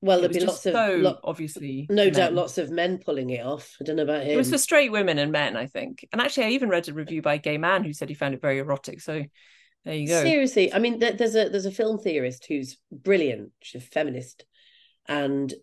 well 0.00 0.20
there'd 0.20 0.32
be 0.32 0.40
lots 0.40 0.64
of 0.66 0.72
so 0.72 1.18
obviously 1.24 1.86
no 1.90 2.04
men. 2.04 2.12
doubt 2.12 2.32
lots 2.32 2.58
of 2.58 2.70
men 2.70 2.98
pulling 2.98 3.30
it 3.30 3.44
off. 3.44 3.76
I 3.80 3.84
don't 3.84 3.96
know 3.96 4.04
about 4.04 4.22
him 4.22 4.30
it 4.30 4.36
was 4.36 4.50
for 4.50 4.58
straight 4.58 4.92
women 4.92 5.18
and 5.18 5.32
men 5.32 5.56
i 5.56 5.66
think. 5.66 6.06
And 6.12 6.20
actually 6.20 6.46
i 6.46 6.50
even 6.50 6.68
read 6.68 6.88
a 6.88 6.92
review 6.92 7.22
by 7.22 7.34
a 7.34 7.38
gay 7.38 7.58
man 7.58 7.84
who 7.84 7.92
said 7.92 8.08
he 8.08 8.14
found 8.14 8.34
it 8.34 8.40
very 8.40 8.58
erotic 8.58 9.00
so 9.00 9.24
there 9.84 9.94
you 9.94 10.08
go. 10.08 10.22
Seriously 10.22 10.72
i 10.72 10.78
mean 10.78 10.98
there's 10.98 11.36
a 11.36 11.48
there's 11.48 11.66
a 11.66 11.70
film 11.70 11.98
theorist 11.98 12.46
who's 12.46 12.78
brilliant 12.90 13.52
she's 13.62 13.82
a 13.82 13.84
feminist 13.84 14.44
and 15.06 15.54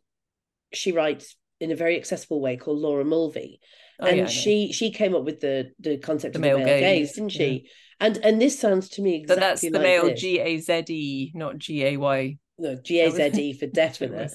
she 0.74 0.92
writes 0.92 1.36
in 1.60 1.72
a 1.72 1.76
very 1.76 1.96
accessible 1.96 2.42
way 2.42 2.58
called 2.58 2.80
laura 2.80 3.06
mulvey 3.06 3.60
oh, 4.00 4.06
and 4.06 4.18
yeah, 4.18 4.26
she 4.26 4.72
she 4.72 4.92
came 4.92 5.16
up 5.16 5.24
with 5.24 5.40
the 5.40 5.72
the 5.80 5.98
concept 5.98 6.34
the 6.34 6.40
of 6.40 6.42
male 6.42 6.60
the 6.60 6.66
male 6.66 6.80
gaze, 6.80 7.08
gaze 7.10 7.16
didn't 7.16 7.30
she? 7.30 7.46
Yeah. 7.48 7.70
And 8.00 8.18
and 8.18 8.42
this 8.42 8.60
sounds 8.60 8.90
to 8.90 9.02
me 9.02 9.16
exactly. 9.16 9.36
But 9.36 9.40
that's 9.40 9.62
the 9.62 9.70
like 9.70 9.82
male 9.82 10.14
G 10.14 10.40
A 10.40 10.58
Z 10.60 10.86
E, 10.90 11.32
not 11.34 11.58
G 11.58 11.86
A 11.86 11.98
Y. 11.98 12.38
No, 12.58 12.76
G 12.76 13.00
A 13.02 13.12
Z 13.12 13.42
E 13.42 13.54
for 13.60 13.68
definite. 13.68 14.32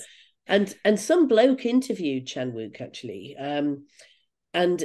and 0.46 0.74
and 0.84 0.98
some 0.98 1.28
bloke 1.28 1.66
interviewed 1.66 2.26
Chan 2.26 2.52
Wook 2.52 2.80
actually, 2.80 3.36
um, 3.38 3.86
and 4.54 4.82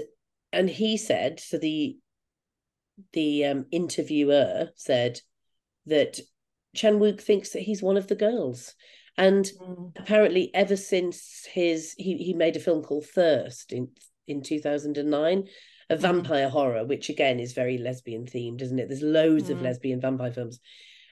and 0.51 0.69
he 0.69 0.97
said 0.97 1.39
so 1.39 1.57
the 1.57 1.97
the 3.13 3.45
um, 3.45 3.65
interviewer 3.71 4.69
said 4.75 5.19
that 5.85 6.19
Chan 6.75 6.99
Wook 6.99 7.21
thinks 7.21 7.51
that 7.51 7.61
he's 7.61 7.81
one 7.81 7.97
of 7.97 8.07
the 8.07 8.15
girls. 8.15 8.73
And 9.17 9.45
mm. 9.45 9.91
apparently, 9.97 10.53
ever 10.53 10.75
since 10.75 11.47
his 11.51 11.93
he 11.97 12.17
he 12.17 12.33
made 12.33 12.57
a 12.57 12.59
film 12.59 12.83
called 12.83 13.05
Thirst 13.05 13.71
in 13.71 13.89
in 14.27 14.41
2009 14.41 15.43
a 15.89 15.93
mm-hmm. 15.93 16.01
vampire 16.01 16.49
horror 16.49 16.85
which 16.85 17.09
again 17.09 17.39
is 17.39 17.53
very 17.53 17.77
lesbian 17.77 18.25
themed 18.25 18.61
isn't 18.61 18.79
it? 18.79 18.89
There's 18.89 19.01
loads 19.01 19.49
mm. 19.49 19.51
of 19.51 19.61
lesbian 19.61 20.01
vampire 20.01 20.31
films. 20.31 20.59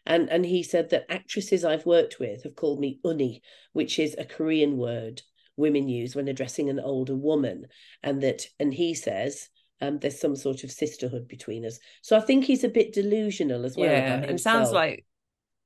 And 0.05 0.29
and 0.29 0.45
he 0.45 0.63
said 0.63 0.89
that 0.89 1.05
actresses 1.09 1.63
i've 1.63 1.85
worked 1.85 2.19
with 2.19 2.43
have 2.43 2.55
called 2.55 2.79
me 2.79 2.99
unni 3.05 3.41
which 3.73 3.99
is 3.99 4.15
a 4.17 4.25
korean 4.25 4.77
word 4.77 5.21
women 5.55 5.87
use 5.87 6.15
when 6.15 6.27
addressing 6.27 6.69
an 6.69 6.79
older 6.79 7.15
woman. 7.15 7.67
And 8.01 8.21
that 8.23 8.47
and 8.59 8.73
he 8.73 8.95
says 8.95 9.49
um, 9.81 9.99
there's 9.99 10.19
some 10.19 10.35
sort 10.35 10.63
of 10.63 10.71
sisterhood 10.71 11.27
between 11.27 11.65
us. 11.65 11.79
So 12.01 12.17
i 12.17 12.21
think 12.21 12.45
he's 12.45 12.63
a 12.63 12.69
bit 12.69 12.93
delusional 12.93 13.65
as 13.65 13.77
well 13.77 13.89
yeah 13.89 14.15
and 14.15 14.39
sounds 14.39 14.71
like 14.71 15.05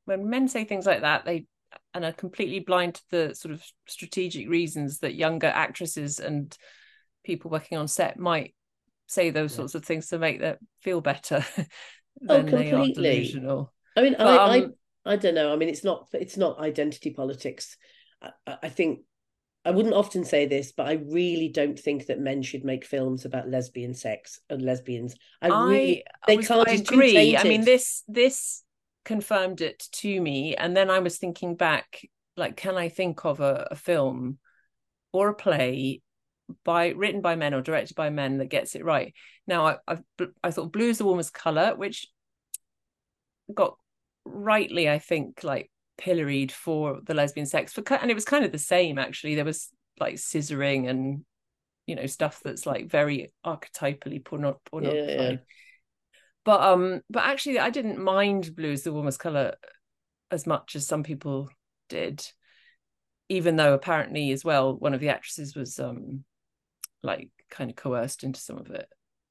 when 0.05 0.29
men 0.29 0.47
say 0.47 0.63
things 0.63 0.85
like 0.85 1.01
that 1.01 1.25
they 1.25 1.45
and 1.93 2.05
are 2.05 2.13
completely 2.13 2.59
blind 2.59 2.95
to 2.95 3.03
the 3.09 3.35
sort 3.35 3.53
of 3.53 3.63
strategic 3.87 4.49
reasons 4.49 4.99
that 4.99 5.15
younger 5.15 5.47
actresses 5.47 6.19
and 6.19 6.57
people 7.27 7.51
working 7.51 7.77
on 7.77 7.89
set 7.89 8.17
might 8.17 8.55
say 9.05 9.29
those 9.29 9.51
yeah. 9.51 9.57
sorts 9.57 9.75
of 9.75 9.83
things 9.83 10.07
to 10.07 10.17
make 10.17 10.39
them 10.39 10.55
feel 10.81 11.01
better 11.01 11.45
oh, 12.29 12.41
than 12.41 12.45
they 12.45 12.71
are 12.71 12.87
delusional. 12.87 13.73
I 13.95 14.01
mean, 14.01 14.15
but, 14.17 14.27
I, 14.27 14.59
um, 14.59 14.73
I 15.05 15.13
I 15.13 15.15
don't 15.17 15.35
know. 15.35 15.51
I 15.51 15.57
mean, 15.57 15.69
it's 15.69 15.83
not 15.83 16.07
it's 16.13 16.37
not 16.37 16.59
identity 16.59 17.11
politics. 17.11 17.77
I, 18.21 18.31
I 18.63 18.69
think 18.69 19.01
I 19.65 19.71
wouldn't 19.71 19.93
often 19.93 20.23
say 20.23 20.45
this, 20.45 20.71
but 20.71 20.87
I 20.87 20.93
really 20.93 21.49
don't 21.49 21.77
think 21.77 22.05
that 22.05 22.19
men 22.19 22.41
should 22.41 22.63
make 22.63 22.85
films 22.85 23.25
about 23.25 23.49
lesbian 23.49 23.93
sex 23.93 24.39
and 24.49 24.61
lesbians. 24.61 25.15
I, 25.41 25.49
I 25.49 25.69
really 25.69 26.03
they 26.27 26.37
was, 26.37 26.47
can't. 26.47 26.69
I 26.69 26.73
agree. 26.73 27.35
I 27.35 27.43
mean, 27.43 27.65
this 27.65 28.03
this 28.07 28.63
confirmed 29.03 29.59
it 29.59 29.83
to 29.93 30.21
me, 30.21 30.55
and 30.55 30.75
then 30.75 30.89
I 30.89 30.99
was 30.99 31.17
thinking 31.17 31.55
back, 31.55 32.07
like, 32.37 32.55
can 32.55 32.77
I 32.77 32.87
think 32.87 33.25
of 33.25 33.41
a, 33.41 33.67
a 33.71 33.75
film 33.75 34.37
or 35.11 35.29
a 35.29 35.35
play 35.35 36.01
by 36.63 36.89
written 36.89 37.21
by 37.21 37.35
men 37.35 37.53
or 37.53 37.61
directed 37.61 37.95
by 37.95 38.09
men 38.09 38.37
that 38.37 38.49
gets 38.49 38.75
it 38.75 38.85
right. 38.85 39.13
Now, 39.45 39.67
I 39.67 39.77
I've, 39.87 40.03
I 40.43 40.51
thought 40.51 40.71
Blue 40.71 40.89
is 40.89 40.97
the 40.97 41.05
warmest 41.05 41.33
color, 41.33 41.75
which 41.75 42.07
got 43.53 43.77
rightly, 44.25 44.89
I 44.89 44.99
think, 44.99 45.43
like 45.43 45.71
pilloried 45.97 46.51
for 46.51 46.99
the 47.03 47.13
lesbian 47.13 47.47
sex 47.47 47.73
for 47.73 47.81
and 47.93 48.11
it 48.11 48.15
was 48.15 48.25
kind 48.25 48.45
of 48.45 48.51
the 48.51 48.59
same 48.59 48.99
actually. 48.99 49.35
There 49.35 49.45
was 49.45 49.69
like 49.99 50.15
scissoring 50.15 50.89
and 50.89 51.25
you 51.87 51.95
know 51.95 52.05
stuff 52.05 52.41
that's 52.43 52.65
like 52.65 52.89
very 52.89 53.31
archetypally 53.45 54.23
porno-. 54.23 54.59
Yeah, 54.73 54.91
yeah. 54.91 55.35
But 56.45 56.61
um, 56.61 57.01
but 57.09 57.25
actually, 57.25 57.59
I 57.59 57.69
didn't 57.69 58.01
mind 58.01 58.55
Blue 58.55 58.71
is 58.71 58.83
the 58.83 58.93
warmest 58.93 59.19
color 59.19 59.55
as 60.31 60.45
much 60.45 60.75
as 60.75 60.87
some 60.87 61.03
people 61.03 61.49
did 61.89 62.25
even 63.29 63.55
though 63.55 63.73
apparently 63.73 64.31
as 64.31 64.43
well 64.43 64.75
one 64.75 64.93
of 64.93 64.99
the 64.99 65.09
actresses 65.09 65.55
was 65.55 65.79
um 65.79 66.23
like 67.03 67.29
kind 67.49 67.69
of 67.69 67.75
coerced 67.75 68.23
into 68.23 68.39
some 68.39 68.57
of 68.57 68.69
it 68.71 68.87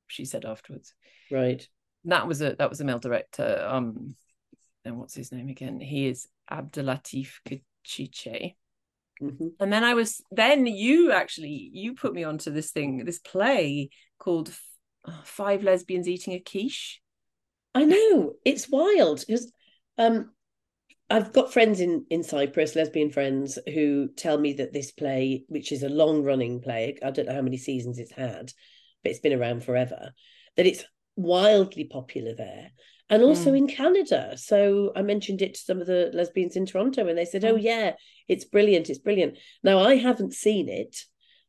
she 0.09 0.25
said 0.25 0.45
afterwards. 0.45 0.95
Right. 1.31 1.67
That 2.05 2.29
was 2.29 2.41
a 2.41 2.55
that 2.59 2.71
was 2.71 2.81
a 2.81 2.85
male 2.85 2.99
director 2.99 3.67
um 3.69 4.15
and 4.85 4.99
what's 4.99 5.15
his 5.15 5.33
name 5.33 5.49
again? 5.49 5.81
He 5.81 6.07
is 6.07 6.29
abdellatif 6.51 7.41
kechiche 7.45 8.55
mm-hmm. 9.21 9.49
and 9.59 9.73
then 9.73 9.83
i 9.83 9.95
was 9.95 10.21
then 10.31 10.65
you 10.65 11.11
actually 11.11 11.71
you 11.73 11.93
put 11.95 12.15
me 12.15 12.23
onto 12.23 12.53
this 12.53 12.71
thing 12.71 13.05
this 13.05 13.19
play 13.19 13.91
called 14.21 14.53
uh, 15.05 15.23
five 15.25 15.65
lesbians 15.65 16.09
eating 16.09 16.35
a 16.35 16.39
quiche. 16.41 17.01
I 17.75 17.85
know. 17.85 18.35
It's 18.45 18.69
wild 18.69 19.25
because 19.27 19.53
um 19.99 20.31
I've 21.09 21.33
got 21.33 21.53
friends 21.53 21.81
in 21.81 22.05
in 22.11 22.23
Cyprus, 22.23 22.75
lesbian 22.75 23.11
friends, 23.11 23.59
who 23.73 24.09
tell 24.17 24.39
me 24.39 24.55
that 24.55 24.73
this 24.73 24.91
play, 24.91 25.45
which 25.49 25.73
is 25.73 25.83
a 25.83 25.89
long 25.89 26.23
running 26.23 26.61
play, 26.61 26.99
I 27.03 27.11
don't 27.11 27.27
know 27.27 27.35
how 27.35 27.43
many 27.43 27.59
seasons 27.59 27.99
it's 27.99 28.13
had, 28.13 28.53
but 29.03 29.11
it's 29.11 29.21
been 29.21 29.39
around 29.39 29.65
forever, 29.65 30.13
that 30.57 30.67
it's 30.67 30.85
wildly 31.17 31.85
popular 31.85 32.35
there 32.35 32.73
and 33.09 33.23
also 33.23 33.53
mm. 33.53 33.59
in 33.59 33.69
Canada. 33.69 34.37
So 34.37 34.93
I 34.97 35.03
mentioned 35.03 35.43
it 35.43 35.55
to 35.55 35.61
some 35.61 35.81
of 35.81 35.87
the 35.87 36.11
lesbians 36.13 36.57
in 36.57 36.67
Toronto, 36.67 37.07
and 37.07 37.17
they 37.17 37.25
said, 37.25 37.45
"Oh 37.45 37.57
hmm. 37.57 37.63
yeah, 37.63 37.93
it's 38.29 38.45
brilliant, 38.45 38.91
it's 38.91 38.99
brilliant." 38.99 39.39
Now 39.63 39.81
I 39.81 39.97
haven't 39.97 40.35
seen 40.35 40.69
it. 40.69 41.05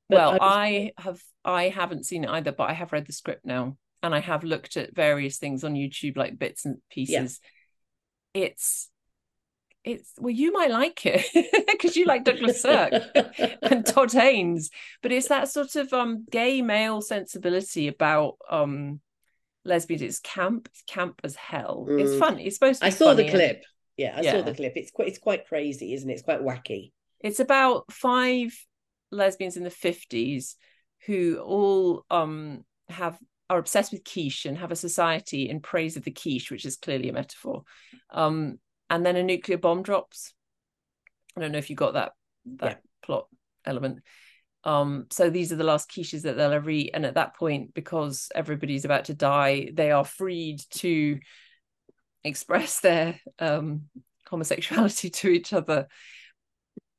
well, 0.10 0.30
I, 0.30 0.34
was... 0.34 0.40
I 0.42 0.92
have 0.98 1.20
I 1.44 1.70
haven't 1.70 2.06
seen 2.06 2.24
it 2.24 2.30
either, 2.30 2.52
but 2.52 2.70
I 2.70 2.74
have 2.74 2.92
read 2.92 3.08
the 3.08 3.14
script 3.14 3.46
now, 3.46 3.78
and 4.04 4.14
I 4.14 4.20
have 4.20 4.44
looked 4.44 4.78
at 4.78 4.96
various 4.96 5.38
things 5.38 5.64
on 5.64 5.74
YouTube, 5.74 6.18
like 6.18 6.38
bits 6.38 6.66
and 6.66 6.78
pieces. 6.90 7.40
Yeah. 8.34 8.44
It's 8.44 8.90
it's 9.88 10.14
well 10.20 10.34
you 10.34 10.52
might 10.52 10.70
like 10.70 11.06
it 11.06 11.26
because 11.72 11.96
you 11.96 12.06
like 12.06 12.24
douglas 12.24 12.62
sirk 12.62 12.94
and 13.62 13.86
todd 13.86 14.12
haynes 14.12 14.70
but 15.02 15.12
it's 15.12 15.30
that 15.30 15.48
sort 15.48 15.76
of 15.76 15.92
um 15.94 16.26
gay 16.30 16.62
male 16.62 17.02
sensibility 17.02 17.88
about 17.88 18.36
um 18.50 19.00
lesbians. 19.66 20.02
It's 20.02 20.20
camp 20.20 20.70
it's 20.72 20.84
camp 20.84 21.22
as 21.24 21.36
hell. 21.36 21.86
Mm. 21.90 22.02
it's 22.02 22.20
fun 22.20 22.40
it's 22.40 22.56
supposed 22.56 22.82
to 22.82 22.88
i 22.88 22.90
saw 22.90 23.14
the 23.14 23.30
clip. 23.30 23.64
Yeah 23.96 24.14
i 24.18 24.22
yeah. 24.22 24.32
saw 24.34 24.42
the 24.42 24.54
clip. 24.54 24.74
It's 24.76 24.92
quite 24.92 25.08
it's 25.08 25.20
quite 25.20 25.48
crazy 25.48 25.94
isn't 25.94 26.10
it? 26.10 26.14
It's 26.14 26.22
quite 26.24 26.42
wacky. 26.42 26.92
It's 27.20 27.40
about 27.40 27.92
five 27.92 28.54
lesbians 29.12 29.58
in 29.58 29.64
the 29.64 29.70
50s 29.70 30.56
who 31.06 31.40
all 31.40 32.06
um 32.10 32.66
have 32.90 33.18
are 33.50 33.60
obsessed 33.60 33.94
with 33.94 34.04
quiche 34.04 34.46
and 34.46 34.58
have 34.58 34.72
a 34.72 34.76
society 34.76 35.50
in 35.50 35.62
praise 35.62 35.96
of 35.96 36.04
the 36.04 36.12
quiche 36.12 36.52
which 36.52 36.66
is 36.66 36.76
clearly 36.78 37.10
a 37.10 37.14
metaphor. 37.14 37.64
Um 38.10 38.60
and 38.90 39.06
then 39.06 39.16
a 39.16 39.24
nuclear 39.24 39.58
bomb 39.58 39.84
drops. 39.84 40.34
I 41.36 41.42
don't 41.42 41.52
know 41.52 41.58
if 41.58 41.70
you 41.70 41.76
got 41.76 41.94
that 41.94 42.14
that 42.58 42.72
yeah. 42.72 42.78
plot 43.06 43.28
element. 43.66 44.00
Um, 44.64 45.06
so 45.12 45.30
these 45.30 45.52
are 45.52 45.56
the 45.56 45.64
last 45.64 45.90
quiches 45.90 46.24
that 46.24 46.36
they'll 46.36 46.52
ever 46.52 46.70
eat, 46.70 46.92
and 46.94 47.06
at 47.06 47.16
that 47.16 47.36
point, 47.36 47.74
because 47.74 48.30
everybody's 48.36 48.86
about 48.86 49.06
to 49.06 49.14
die, 49.14 49.70
they 49.74 49.92
are 49.92 50.06
freed 50.06 50.62
to 50.72 51.20
express 52.24 52.80
their 52.82 53.20
um, 53.40 53.84
homosexuality 54.30 55.10
to 55.10 55.30
each 55.30 55.54
other. 55.54 55.88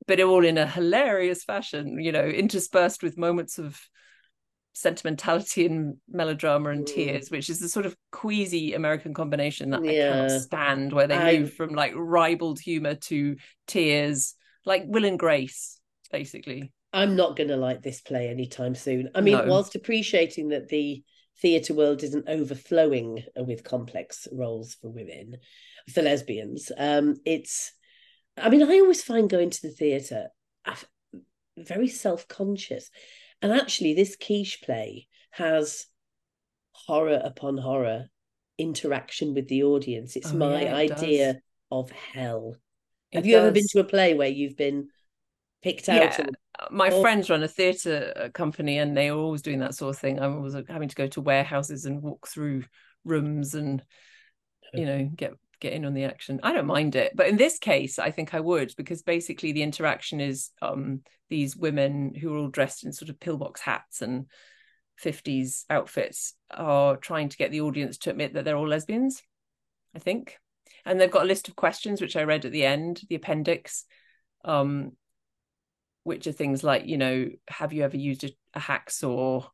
but 0.07 0.20
all 0.20 0.45
in 0.45 0.57
a 0.57 0.66
hilarious 0.66 1.45
fashion, 1.45 2.01
you 2.01 2.12
know, 2.12 2.24
interspersed 2.24 3.03
with 3.03 3.18
moments 3.18 3.59
of 3.59 3.78
sentimentality 4.78 5.66
and 5.66 5.96
melodrama 6.08 6.70
and 6.70 6.84
mm. 6.84 6.94
tears, 6.94 7.32
which 7.32 7.50
is 7.50 7.58
the 7.58 7.68
sort 7.68 7.84
of 7.84 7.96
queasy 8.12 8.74
American 8.74 9.12
combination 9.12 9.70
that 9.70 9.84
yeah. 9.84 9.90
I 9.90 9.94
cannot 9.94 10.40
stand, 10.42 10.92
where 10.92 11.08
they 11.08 11.16
I... 11.16 11.38
move 11.38 11.54
from 11.54 11.70
like 11.70 11.92
ribald 11.96 12.60
humor 12.60 12.94
to 12.94 13.36
tears, 13.66 14.34
like 14.64 14.84
Will 14.86 15.04
and 15.04 15.18
Grace, 15.18 15.80
basically. 16.12 16.72
I'm 16.92 17.16
not 17.16 17.36
going 17.36 17.48
to 17.48 17.56
like 17.56 17.82
this 17.82 18.00
play 18.00 18.28
anytime 18.28 18.76
soon. 18.76 19.10
I 19.16 19.20
mean, 19.20 19.36
no. 19.36 19.46
whilst 19.46 19.74
appreciating 19.74 20.50
that 20.50 20.68
the 20.68 21.02
theatre 21.42 21.74
world 21.74 22.04
isn't 22.04 22.28
overflowing 22.28 23.24
with 23.36 23.64
complex 23.64 24.28
roles 24.32 24.74
for 24.74 24.90
women, 24.90 25.38
for 25.92 26.02
lesbians, 26.02 26.70
um, 26.78 27.16
it's. 27.24 27.72
I 28.36 28.48
mean, 28.48 28.62
I 28.62 28.78
always 28.78 29.02
find 29.02 29.28
going 29.28 29.50
to 29.50 29.62
the 29.62 29.72
theatre 29.72 30.28
very 31.56 31.88
self 31.88 32.28
conscious 32.28 32.90
and 33.43 33.53
actually, 33.53 33.95
this 33.95 34.16
quiche 34.16 34.61
play 34.62 35.07
has 35.30 35.86
horror 36.72 37.20
upon 37.22 37.59
horror 37.59 38.07
interaction 38.59 39.34
with 39.34 39.49
the 39.49 39.62
audience. 39.62 40.16
It's 40.16 40.32
oh, 40.32 40.36
my 40.36 40.62
yeah, 40.62 40.78
it 40.78 40.93
idea 40.93 41.32
does. 41.34 41.43
of 41.70 41.91
hell. 41.91 42.57
It 43.12 43.18
Have 43.18 43.26
you 43.26 43.34
does. 43.34 43.43
ever 43.43 43.53
been 43.53 43.66
to 43.70 43.80
a 43.80 43.84
play 43.84 44.14
where 44.14 44.28
you've 44.28 44.57
been 44.57 44.89
picked 45.62 45.89
out? 45.89 46.18
Yeah. 46.18 46.26
My 46.70 46.91
or... 46.91 47.01
friends 47.01 47.30
run 47.30 47.43
a 47.43 47.49
theatre 47.49 48.12
uh, 48.16 48.28
company 48.30 48.78
and 48.78 48.97
they 48.97 49.09
are 49.09 49.16
always 49.16 49.43
doing 49.43 49.61
that 49.61 49.74
sort 49.74 49.95
of 49.95 50.01
thing. 50.01 50.18
I 50.18 50.26
was 50.26 50.57
having 50.68 50.89
to 50.89 50.97
go 50.97 51.07
to 51.07 51.20
warehouses 51.20 51.84
and 51.84 52.03
walk 52.03 52.26
through 52.26 52.64
rooms 53.05 53.55
and, 53.55 53.82
you 54.74 54.84
know, 54.84 55.11
get 55.14 55.32
get 55.61 55.72
in 55.72 55.84
on 55.84 55.94
the 55.94 56.04
action. 56.04 56.40
I 56.42 56.52
don't 56.52 56.66
mind 56.66 56.96
it, 56.96 57.12
but 57.14 57.28
in 57.28 57.36
this 57.36 57.59
case, 57.59 57.98
I 57.98 58.11
think 58.11 58.34
I 58.34 58.40
would 58.40 58.72
because 58.76 59.02
basically 59.02 59.52
the 59.52 59.62
interaction 59.62 60.20
is 60.20 60.50
um, 60.62 61.00
these 61.28 61.56
women 61.56 62.14
who 62.14 62.34
are 62.34 62.38
all 62.38 62.48
dressed 62.48 62.84
in 62.84 62.92
sort 62.92 63.09
of 63.09 63.20
pillbox 63.20 63.61
hats 63.61 64.02
and 64.02 64.26
50s 65.02 65.64
outfits 65.70 66.34
are 66.50 66.96
trying 66.96 67.28
to 67.28 67.36
get 67.36 67.50
the 67.50 67.61
audience 67.61 67.98
to 67.98 68.11
admit 68.11 68.34
that 68.34 68.44
they're 68.44 68.56
all 68.56 68.68
lesbians. 68.68 69.22
I 69.94 70.00
think, 70.00 70.38
and 70.84 71.00
they've 71.00 71.11
got 71.11 71.22
a 71.22 71.26
list 71.26 71.48
of 71.48 71.56
questions 71.56 72.00
which 72.00 72.16
I 72.16 72.24
read 72.24 72.44
at 72.44 72.52
the 72.52 72.64
end, 72.64 73.00
the 73.09 73.14
appendix, 73.14 73.84
um, 74.44 74.92
which 76.04 76.26
are 76.26 76.32
things 76.32 76.62
like, 76.62 76.86
you 76.86 76.98
know, 76.98 77.30
have 77.48 77.72
you 77.72 77.84
ever 77.84 77.96
used 77.96 78.24
a, 78.24 78.30
a 78.54 78.61
hacksaw? 78.61 79.46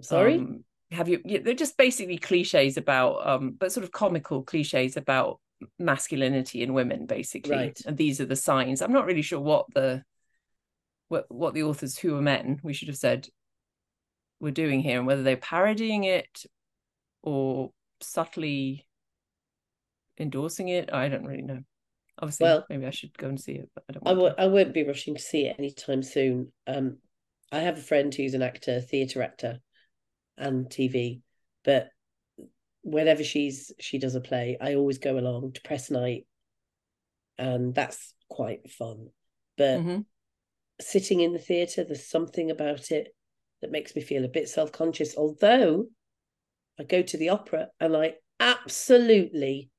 Sorry. 0.00 0.38
Um, 0.38 0.64
have 0.90 1.08
you 1.08 1.20
they're 1.24 1.54
just 1.54 1.76
basically 1.76 2.18
cliches 2.18 2.76
about 2.76 3.26
um 3.26 3.56
but 3.58 3.72
sort 3.72 3.84
of 3.84 3.92
comical 3.92 4.42
cliches 4.42 4.96
about 4.96 5.40
masculinity 5.78 6.62
in 6.62 6.74
women 6.74 7.06
basically. 7.06 7.56
Right. 7.56 7.80
and 7.86 7.96
these 7.96 8.20
are 8.20 8.26
the 8.26 8.36
signs. 8.36 8.82
I'm 8.82 8.92
not 8.92 9.06
really 9.06 9.22
sure 9.22 9.40
what 9.40 9.66
the 9.74 10.02
what 11.08 11.26
what 11.28 11.54
the 11.54 11.62
authors 11.62 11.98
who 11.98 12.16
are 12.16 12.22
men 12.22 12.60
we 12.62 12.72
should 12.72 12.88
have 12.88 12.96
said 12.96 13.28
were 14.40 14.50
doing 14.50 14.80
here 14.80 14.98
and 14.98 15.06
whether 15.06 15.22
they're 15.22 15.36
parodying 15.36 16.04
it 16.04 16.44
or 17.22 17.70
subtly 18.00 18.86
endorsing 20.18 20.68
it. 20.68 20.92
I 20.92 21.08
don't 21.08 21.26
really 21.26 21.42
know. 21.42 21.60
Obviously 22.20 22.44
well, 22.44 22.64
maybe 22.70 22.86
i 22.86 22.90
should 22.90 23.16
go 23.18 23.28
and 23.28 23.40
see 23.40 23.54
it 23.54 23.68
but 23.74 23.82
i 23.88 23.92
don't 23.92 24.06
I 24.06 24.10
w- 24.10 24.34
I 24.38 24.46
won't 24.46 24.72
be 24.72 24.86
rushing 24.86 25.16
to 25.16 25.20
see 25.20 25.46
it 25.46 25.56
anytime 25.58 26.02
soon. 26.02 26.52
Um 26.66 26.98
i 27.50 27.58
have 27.58 27.76
a 27.76 27.82
friend 27.82 28.14
who's 28.14 28.34
an 28.34 28.42
actor 28.42 28.80
theatre 28.80 29.20
actor 29.20 29.58
and 30.36 30.66
TV. 30.66 31.20
But 31.64 31.88
whenever 32.82 33.24
she's 33.24 33.72
she 33.80 33.98
does 33.98 34.14
a 34.14 34.20
play, 34.20 34.56
I 34.60 34.74
always 34.74 34.98
go 34.98 35.18
along 35.18 35.52
to 35.52 35.62
press 35.62 35.90
night, 35.90 36.26
and 37.38 37.74
that's 37.74 38.14
quite 38.28 38.70
fun. 38.70 39.08
But 39.56 39.80
mm-hmm. 39.80 40.00
sitting 40.80 41.20
in 41.20 41.32
the 41.32 41.38
theatre, 41.38 41.84
there's 41.84 42.08
something 42.08 42.50
about 42.50 42.90
it 42.90 43.14
that 43.60 43.70
makes 43.70 43.96
me 43.96 44.02
feel 44.02 44.24
a 44.24 44.28
bit 44.28 44.48
self 44.48 44.72
conscious. 44.72 45.16
Although 45.16 45.86
I 46.78 46.84
go 46.84 47.02
to 47.02 47.16
the 47.16 47.30
opera 47.30 47.68
and 47.80 47.96
I 47.96 48.14
absolutely 48.40 49.70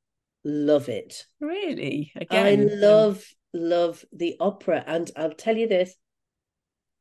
love 0.44 0.90
it. 0.90 1.26
Really? 1.40 2.12
Again, 2.16 2.46
I 2.46 2.76
love 2.76 3.24
love 3.54 4.04
the 4.12 4.36
opera, 4.40 4.84
and 4.86 5.10
I'll 5.16 5.32
tell 5.32 5.58
you 5.58 5.68
this: 5.68 5.96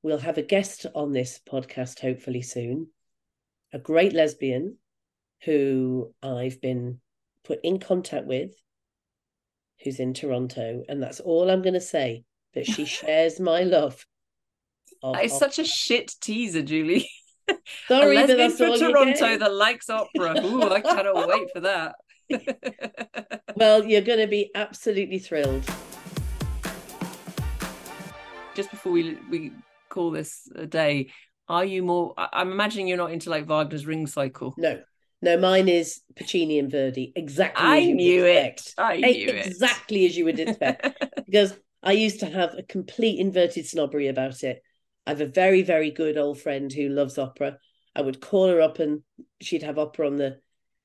we'll 0.03 0.19
have 0.19 0.39
a 0.39 0.43
guest 0.43 0.87
on 0.95 1.13
this 1.13 1.41
podcast 1.49 2.01
hopefully 2.01 2.43
soon 2.43 2.89
a 3.75 3.79
great 3.79 4.13
lesbian 4.13 4.77
who 5.45 6.15
I've 6.23 6.61
been 6.61 7.01
put 7.43 7.59
in 7.65 7.81
contact 7.81 8.25
with, 8.25 8.53
who's 9.83 9.99
in 9.99 10.15
Toronto, 10.15 10.85
and 10.89 11.03
that's 11.03 11.21
all 11.21 11.51
I'm 11.51 11.61
going 11.61 11.75
to 11.75 11.81
say. 11.81 12.25
That 12.55 12.67
she 12.67 12.85
shares 12.99 13.41
my 13.41 13.63
love. 13.63 14.07
Of, 15.03 15.17
it's 15.17 15.35
of... 15.35 15.41
such 15.41 15.59
a 15.59 15.65
shit 15.65 16.15
teaser, 16.21 16.63
Julie. 16.63 17.11
Sorry, 17.89 18.17
a 18.17 18.21
lesbian 18.21 18.51
from 18.53 18.79
Toronto 18.79 19.39
that 19.39 19.53
likes 19.53 19.91
opera. 19.91 20.41
Ooh, 20.41 20.71
I 20.71 20.81
cannot 20.81 21.29
wait 21.29 21.49
for 21.53 21.61
that. 21.61 21.97
well, 23.57 23.85
you're 23.85 24.01
going 24.01 24.21
to 24.21 24.29
be 24.29 24.53
absolutely 24.55 25.19
thrilled. 25.19 25.65
Just 28.55 28.71
before 28.71 28.93
we 28.93 29.19
we 29.29 29.53
call 29.89 30.13
this 30.13 30.49
a 30.55 30.65
day, 30.65 31.11
are 31.49 31.65
you 31.65 31.83
more? 31.83 32.15
I'm 32.17 32.53
imagining 32.53 32.89
you're 32.89 32.97
not 32.97 33.13
into 33.13 33.31
like 33.31 33.47
Wagner's 33.47 33.87
Ring 33.87 34.07
Cycle. 34.07 34.55
No, 34.57 34.81
no, 35.23 35.37
mine 35.39 35.69
is 35.69 36.01
Puccini 36.17 36.59
and 36.59 36.71
Verdi. 36.71 37.13
Exactly. 37.17 37.67
I 37.67 37.93
knew 37.93 38.25
it. 38.25 38.75
I 38.79 38.97
knew 38.97 39.07
exactly 39.07 39.39
it. 39.39 39.47
Exactly 39.47 40.07
as 40.07 40.17
you 40.17 40.25
would 40.27 40.41
expect. 40.41 41.05
because 41.27 41.55
I 41.83 41.93
used 41.93 42.21
to 42.21 42.27
have 42.27 42.55
a 42.57 42.63
complete 42.63 43.19
inverted 43.19 43.67
snobbery 43.67 44.09
about 44.09 44.43
it. 44.43 44.63
I 45.07 45.11
have 45.11 45.21
a 45.21 45.27
very, 45.27 45.63
very 45.63 45.91
good 45.91 46.17
old 46.17 46.41
friend 46.41 46.73
who 46.73 46.89
loves 46.89 47.19
opera. 47.19 47.59
I 47.95 48.01
would 48.01 48.21
call 48.21 48.49
her 48.49 48.61
up 48.61 48.79
and 48.79 49.03
she'd 49.41 49.63
have 49.63 49.79
opera 49.79 50.07
on 50.07 50.17
the 50.17 50.39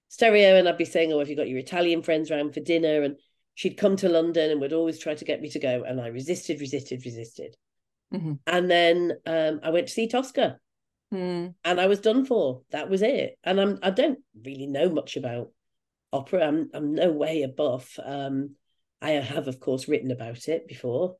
stereo, 0.10 0.56
and 0.56 0.68
I'd 0.68 0.78
be 0.78 0.86
saying, 0.86 1.14
"Oh, 1.14 1.20
have 1.20 1.30
you 1.30 1.36
got 1.36 1.48
your 1.48 1.60
Italian 1.60 2.04
friends 2.04 2.30
around 2.30 2.54
for 2.54 2.60
dinner?" 2.60 3.04
And 3.04 3.18
she'd 3.56 3.78
come 3.78 3.96
to 3.98 4.10
London 4.10 4.52
and 4.52 4.62
would 4.62 4.74
always 4.74 5.00
try 5.00 5.16
to 5.16 5.26
get 5.26 5.42
me 5.42 5.50
to 5.52 5.60
go, 5.60 5.84
and 5.84 6.02
I 6.02 6.08
resisted, 6.08 6.60
resisted, 6.60 7.06
resisted. 7.06 7.56
Mm-hmm. 8.14 8.34
And 8.48 8.72
then 8.72 9.14
um, 9.26 9.60
I 9.64 9.70
went 9.70 9.88
to 9.88 9.94
see 9.94 10.08
Tosca, 10.08 10.58
mm. 11.14 11.54
and 11.64 11.82
I 11.82 11.86
was 11.88 12.00
done 12.00 12.26
for. 12.26 12.62
That 12.72 12.90
was 12.90 13.02
it. 13.02 13.38
And 13.44 13.60
I'm 13.60 13.80
I 13.84 13.92
don't 13.92 14.20
really 14.44 14.68
know 14.68 14.90
much 14.90 15.16
about 15.16 15.52
opera. 16.12 16.48
I'm 16.48 16.70
I'm 16.74 16.96
no 16.96 17.12
way 17.12 17.44
a 17.44 17.48
buff. 17.48 18.00
Um, 18.04 18.56
I 19.02 19.12
have, 19.12 19.48
of 19.48 19.60
course, 19.60 19.88
written 19.88 20.12
about 20.12 20.48
it 20.48 20.68
before. 20.68 21.16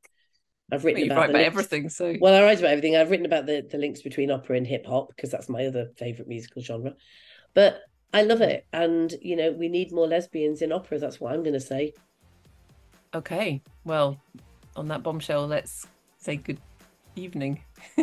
I've 0.72 0.84
written 0.84 1.08
well, 1.08 1.18
about, 1.18 1.30
about 1.30 1.42
everything. 1.42 1.88
So 1.88 2.14
well, 2.20 2.34
I 2.34 2.44
write 2.44 2.58
about 2.58 2.70
everything. 2.70 2.96
I've 2.96 3.10
written 3.10 3.26
about 3.26 3.46
the 3.46 3.66
the 3.68 3.78
links 3.78 4.02
between 4.02 4.30
opera 4.30 4.56
and 4.56 4.66
hip 4.66 4.86
hop 4.86 5.08
because 5.08 5.30
that's 5.30 5.48
my 5.48 5.66
other 5.66 5.90
favorite 5.96 6.28
musical 6.28 6.62
genre. 6.62 6.94
But 7.54 7.80
I 8.12 8.22
love 8.22 8.40
it, 8.40 8.66
and 8.72 9.12
you 9.22 9.36
know, 9.36 9.52
we 9.52 9.68
need 9.68 9.92
more 9.92 10.06
lesbians 10.06 10.62
in 10.62 10.72
opera. 10.72 10.98
That's 10.98 11.20
what 11.20 11.32
I'm 11.32 11.42
going 11.42 11.54
to 11.54 11.60
say. 11.60 11.94
Okay, 13.14 13.60
well, 13.84 14.20
on 14.76 14.88
that 14.88 15.02
bombshell, 15.02 15.46
let's 15.46 15.86
say 16.18 16.36
good 16.36 16.58
evening. 17.16 17.62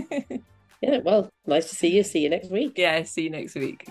yeah, 0.81 0.99
well, 1.03 1.29
nice 1.45 1.69
to 1.69 1.75
see 1.75 1.95
you. 1.95 2.03
See 2.03 2.19
you 2.19 2.29
next 2.29 2.49
week. 2.49 2.73
Yeah, 2.75 3.03
see 3.03 3.23
you 3.23 3.29
next 3.29 3.55
week. 3.55 3.87